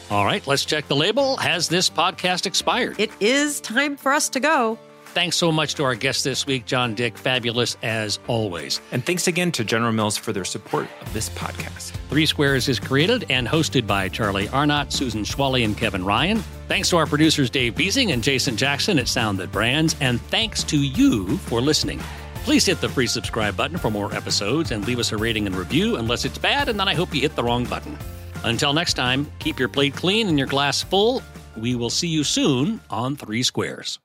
All 0.10 0.26
right, 0.26 0.46
let's 0.48 0.66
check 0.66 0.88
the 0.88 0.96
label. 0.96 1.38
Has 1.38 1.70
this 1.70 1.88
podcast 1.90 2.48
expired? 2.48 3.00
It 3.00 3.12
is 3.20 3.62
time 3.62 3.96
for 3.96 4.12
us 4.12 4.28
to 4.30 4.40
go. 4.40 4.80
Thanks 5.14 5.38
so 5.38 5.52
much 5.52 5.76
to 5.76 5.84
our 5.84 5.96
guest 5.96 6.24
this 6.24 6.46
week, 6.48 6.66
John 6.66 6.96
Dick. 6.96 7.18
Fabulous 7.18 7.78
as 7.84 8.20
always. 8.28 8.80
And 8.92 9.06
thanks 9.06 9.28
again 9.28 9.52
to 9.54 9.64
General 9.64 9.92
Mills 9.92 10.18
for 10.18 10.34
their 10.34 10.46
support 10.46 10.88
of 11.02 11.14
this 11.14 11.30
podcast. 11.30 11.92
Three 12.10 12.26
Squares 12.26 12.68
is 12.68 12.80
created 12.80 13.26
and 13.30 13.48
hosted 13.48 13.86
by 13.86 14.08
Charlie 14.10 14.48
Arnot, 14.48 14.92
Susan 14.92 15.24
Schwallie, 15.24 15.64
and 15.66 15.78
Kevin 15.78 16.04
Ryan. 16.06 16.40
Thanks 16.68 16.90
to 16.90 16.98
our 16.98 17.06
producers 17.08 17.50
Dave 17.50 17.76
Beasing 17.76 18.12
and 18.12 18.24
Jason 18.24 18.56
Jackson 18.58 18.98
at 18.98 19.08
Sound 19.08 19.38
That 19.40 19.52
Brands, 19.52 19.96
and 20.00 20.22
thanks 20.22 20.64
to 20.66 20.78
you 20.78 21.38
for 21.40 21.62
listening. 21.62 22.00
Please 22.46 22.66
hit 22.66 22.82
the 22.82 22.90
free 22.90 23.08
subscribe 23.08 23.56
button 23.56 23.78
for 23.78 23.92
more 23.92 24.14
episodes 24.16 24.72
and 24.72 24.88
leave 24.88 24.98
us 25.00 25.12
a 25.12 25.18
rating 25.18 25.46
and 25.46 25.56
review 25.56 25.98
unless 25.98 26.26
it's 26.26 26.38
bad, 26.38 26.70
and 26.70 26.80
then 26.80 26.88
I 26.88 26.96
hope 26.96 27.14
you 27.14 27.22
hit 27.22 27.36
the 27.36 27.44
wrong 27.44 27.66
button. 27.66 27.98
Until 28.44 28.74
next 28.74 28.94
time, 28.94 29.28
keep 29.40 29.60
your 29.60 29.70
plate 29.70 29.96
clean 29.96 30.28
and 30.28 30.38
your 30.38 30.48
glass 30.48 30.82
full. 30.82 31.22
We 31.58 31.76
will 31.76 31.90
see 31.90 32.08
you 32.10 32.24
soon 32.24 32.80
on 32.90 33.16
Three 33.16 33.44
Squares. 33.44 34.00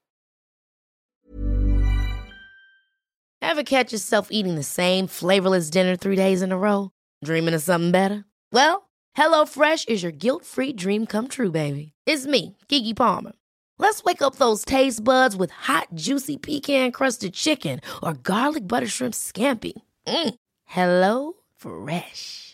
Ever 3.41 3.63
catch 3.63 3.93
yourself 3.93 4.29
eating 4.31 4.57
the 4.57 4.65
same 4.65 5.07
flavorless 5.07 5.71
dinner 5.71 5.97
three 5.97 6.17
days 6.17 6.43
in 6.43 6.51
a 6.51 6.59
row? 6.59 6.91
Dreaming 7.23 7.55
of 7.55 7.63
something 7.63 7.93
better? 7.93 8.25
Well, 8.51 8.89
HelloFresh 9.17 9.89
is 9.89 10.03
your 10.03 10.11
guilt 10.13 10.45
free 10.45 10.73
dream 10.73 11.07
come 11.07 11.29
true, 11.29 11.53
baby. 11.53 11.93
It's 12.07 12.27
me, 12.27 12.57
Keke 12.69 12.97
Palmer. 12.97 13.33
Let's 13.79 14.03
wake 14.03 14.23
up 14.23 14.37
those 14.37 14.65
taste 14.65 15.05
buds 15.05 15.37
with 15.37 15.51
hot, 15.51 15.89
juicy 15.95 16.37
pecan 16.37 16.91
crusted 16.91 17.35
chicken 17.35 17.81
or 18.03 18.15
garlic 18.15 18.67
butter 18.67 18.89
shrimp 18.89 19.15
scampi. 19.15 19.75
Mm. 20.07 20.35
Hello 20.65 21.35
Fresh. 21.57 22.54